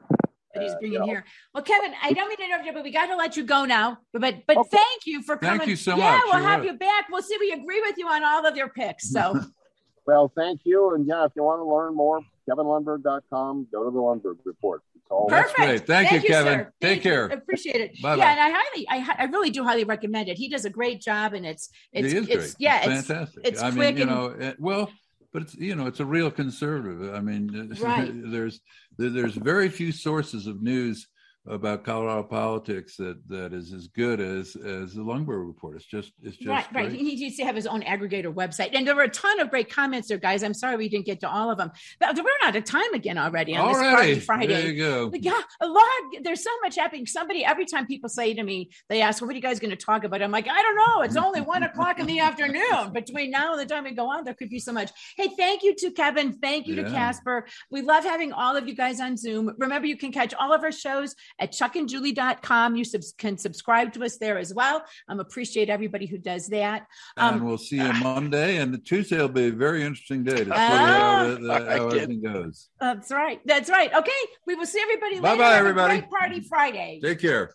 that 0.55 0.63
he's 0.63 0.73
uh, 0.73 0.79
bringing 0.79 0.93
you 0.95 0.99
know, 1.01 1.07
here. 1.07 1.25
Well, 1.55 1.63
Kevin, 1.63 1.93
I 2.03 2.13
don't 2.13 2.29
mean 2.29 2.39
to 2.39 2.45
interrupt 2.45 2.67
you, 2.67 2.73
but 2.73 2.83
we 2.85 2.91
got 2.91 3.07
to 3.07 3.17
let 3.17 3.37
you 3.37 3.45
go 3.45 3.65
now. 3.65 3.99
But 4.13 4.21
but, 4.21 4.35
but 4.47 4.57
Okay. 4.59 4.69
thank 4.77 5.07
you 5.07 5.23
for 5.23 5.37
coming. 5.37 5.59
Thank 5.59 5.71
you 5.71 5.77
so 5.77 5.97
yeah, 5.97 6.13
much. 6.13 6.23
Yeah, 6.27 6.35
we'll 6.35 6.45
have 6.49 6.61
right. 6.61 6.67
you 6.73 6.79
back. 6.79 7.09
We'll 7.11 7.23
see. 7.23 7.37
We 7.41 7.53
agree 7.53 7.81
with 7.81 7.97
you 7.99 8.07
on 8.09 8.25
all 8.25 8.47
of 8.47 8.57
your 8.57 8.69
picks. 8.69 9.11
So 9.11 9.41
Well, 10.07 10.33
thank 10.37 10.63
you. 10.65 10.95
And 10.95 11.07
yeah, 11.07 11.25
if 11.25 11.33
you 11.37 11.45
want 11.45 11.61
to 11.61 11.65
learn 11.65 11.95
more, 11.95 12.21
kevinlundberg.com, 12.51 13.69
go 13.73 13.85
to 13.85 13.91
the 13.91 13.99
Lundberg 13.99 14.39
Report. 14.45 14.83
It's 14.97 15.05
all 15.11 15.29
That's 15.29 15.53
perfect. 15.53 15.87
great. 15.87 15.87
Thank 15.87 16.13
you, 16.25 16.29
Kevin. 16.29 16.53
sir. 16.53 16.65
Take 16.65 16.73
Thank 16.81 17.05
you. 17.05 17.11
care. 17.11 17.27
Appreciate 17.27 17.77
it. 17.81 18.03
Bye-bye. 18.03 18.17
Yeah, 18.17 18.31
and 18.33 18.41
I 18.41 18.51
highly, 18.51 18.89
I, 18.89 19.15
I 19.23 19.25
really 19.27 19.51
do 19.51 19.63
highly 19.63 19.85
recommend 19.85 20.29
it. 20.29 20.39
He 20.39 20.49
does 20.49 20.65
a 20.65 20.71
great 20.71 21.01
job, 21.01 21.35
and 21.35 21.47
it's 21.47 21.69
it's 21.93 22.13
he 22.13 22.19
it's 22.19 22.27
great. 22.27 22.55
yeah, 22.59 22.79
it's 22.79 22.99
it's 23.01 23.07
fantastic. 23.09 23.43
it's 23.47 23.63
I 23.63 23.67
mean, 23.71 23.77
quick 23.77 23.97
you 23.97 24.03
and- 24.03 24.11
know, 24.11 24.27
eh, 24.41 24.53
well, 24.59 24.91
but 25.33 25.43
it's 25.43 25.55
you 25.55 25.75
know, 25.77 25.87
it's 25.87 26.01
a 26.01 26.05
real 26.05 26.31
conservative. 26.33 27.15
I 27.15 27.21
mean, 27.21 27.77
Right. 27.81 28.11
there's 28.13 28.61
there- 28.61 28.61
there's 28.99 29.35
very 29.35 29.69
few 29.69 29.93
sources 29.93 30.47
of 30.47 30.63
news 30.63 31.07
about 31.47 31.85
Colorado 31.85 32.23
politics 32.23 32.97
that 32.97 33.17
that 33.29 33.53
is 33.53 33.73
as 33.73 33.89
good 33.89 34.21
as 34.21 34.55
as 34.55 34.95
the 34.95 35.03
Lundberg 35.03 35.45
report. 35.47 35.75
It's 35.77 35.85
just 35.85 36.13
it's 36.23 36.37
just 36.37 36.49
right, 36.49 36.67
right. 36.73 36.93
He 36.93 37.03
needs 37.03 37.37
to 37.37 37.45
have 37.45 37.57
his 37.57 37.67
own 37.67 37.83
aggregator 37.83 38.33
website, 38.33 38.71
and 38.75 38.87
there 38.87 38.95
were 38.95 39.03
a 39.03 39.09
ton 39.09 39.41
of 39.41 39.51
great 39.51 39.69
comments 39.69 40.09
there, 40.09 40.19
guys. 40.19 40.45
I'm 40.45 40.55
sorry 40.55 40.77
we 40.77 40.89
didn't 40.89 41.07
get 41.07 41.21
to 41.21 41.29
all 41.29 41.51
of 41.51 41.59
them, 41.59 41.73
but 41.99 42.17
we're 42.17 42.47
out 42.47 42.55
of 42.55 42.65
time 42.65 42.95
again 42.95 43.19
already 43.19 43.57
on 43.57 43.75
Already, 43.75 44.15
this 44.15 44.25
Friday. 44.25 44.47
there 44.47 44.67
you 44.71 44.77
go. 44.79 45.11
But 45.11 45.25
yeah, 45.25 45.41
a 45.61 45.67
lot. 45.67 45.83
There's 46.23 46.45
so 46.45 46.51
much 46.63 46.77
happening. 46.77 47.07
Somebody 47.07 47.45
every 47.45 47.67
time 47.67 47.87
people 47.87 48.09
say 48.09 48.35
to 48.35 48.43
me, 48.43 48.71
they 48.89 49.03
ask, 49.03 49.21
"What 49.21 49.31
are 49.31 49.35
you 49.35 49.41
guys 49.41 49.59
going 49.59 49.71
to 49.71 49.77
talk 49.77 50.05
about?" 50.05 50.23
I'm 50.23 50.31
like, 50.31 50.49
I 50.49 50.63
don't 50.63 50.77
know. 50.77 51.03
It's 51.03 51.17
only 51.17 51.41
one 51.41 51.65
o'clock 51.65 51.99
in 51.99 52.07
the 52.07 52.21
afternoon. 52.29 52.93
Between 52.93 53.33
now 53.33 53.53
and 53.53 53.61
the 53.61 53.67
time 53.67 53.85
we 53.85 53.93
go 53.93 54.09
on, 54.09 54.23
there 54.23 54.35
could 54.35 54.51
be 54.51 54.61
so 54.61 54.73
much. 54.73 54.93
Hey, 55.17 55.29
thank 55.37 55.65
you 55.65 55.75
to 55.75 55.91
Kevin. 55.91 56.35
Thank 56.35 56.69
you 56.69 56.77
to 56.77 56.85
Casper. 56.85 57.47
We 57.71 57.83
love 57.83 58.05
having 58.05 58.33
all 58.33 58.57
of 58.57 58.69
you 58.69 58.77
guys 58.77 59.01
on 59.01 59.17
Zoom. 59.17 59.53
Remember, 59.59 59.89
you 59.89 59.97
can 59.97 60.13
catch 60.13 60.33
all 60.35 60.53
of 60.53 60.63
our 60.63 60.71
shows 60.71 61.17
at 61.39 61.53
chuckandjulie.com. 61.53 62.77
You 62.77 62.85
subs- 62.85 63.15
can 63.17 63.39
subscribe 63.39 63.93
to 63.95 64.05
us 64.05 64.17
there 64.19 64.39
as 64.39 64.53
well. 64.55 64.85
Um, 65.09 65.21
appreciate 65.21 65.69
everybody 65.69 66.07
who 66.07 66.19
does 66.19 66.49
that. 66.49 66.87
and 67.17 67.37
Um, 67.37 67.45
we'll 67.45 67.59
see 67.59 67.77
you 67.77 67.93
Monday, 67.95 68.57
and 68.59 68.73
the 68.73 68.79
Tuesday 68.79 69.19
will 69.19 69.29
be 69.29 69.47
a 69.49 69.53
very 69.53 69.83
interesting 69.83 70.25
day 70.25 70.37
to 70.39 70.45
see 70.45 70.51
Ah. 70.53 70.57
how, 70.57 71.27
the, 71.29 71.35
the, 71.37 71.53
how 71.55 71.87
everything 71.89 72.23
goes. 72.23 72.69
That's 72.81 73.11
right. 73.11 73.41
That's 73.45 73.71
right. 73.71 73.93
Okay, 73.93 74.11
we 74.47 74.55
will 74.55 74.67
see 74.67 74.81
everybody 74.81 75.17
later. 75.17 75.23
Bye-bye, 75.23 75.45
Have 75.45 75.53
a 75.55 75.59
everybody. 75.59 75.99
Great 75.99 76.11
party 76.11 76.41
Friday. 76.41 77.01
Take 77.03 77.21
care. 77.21 77.55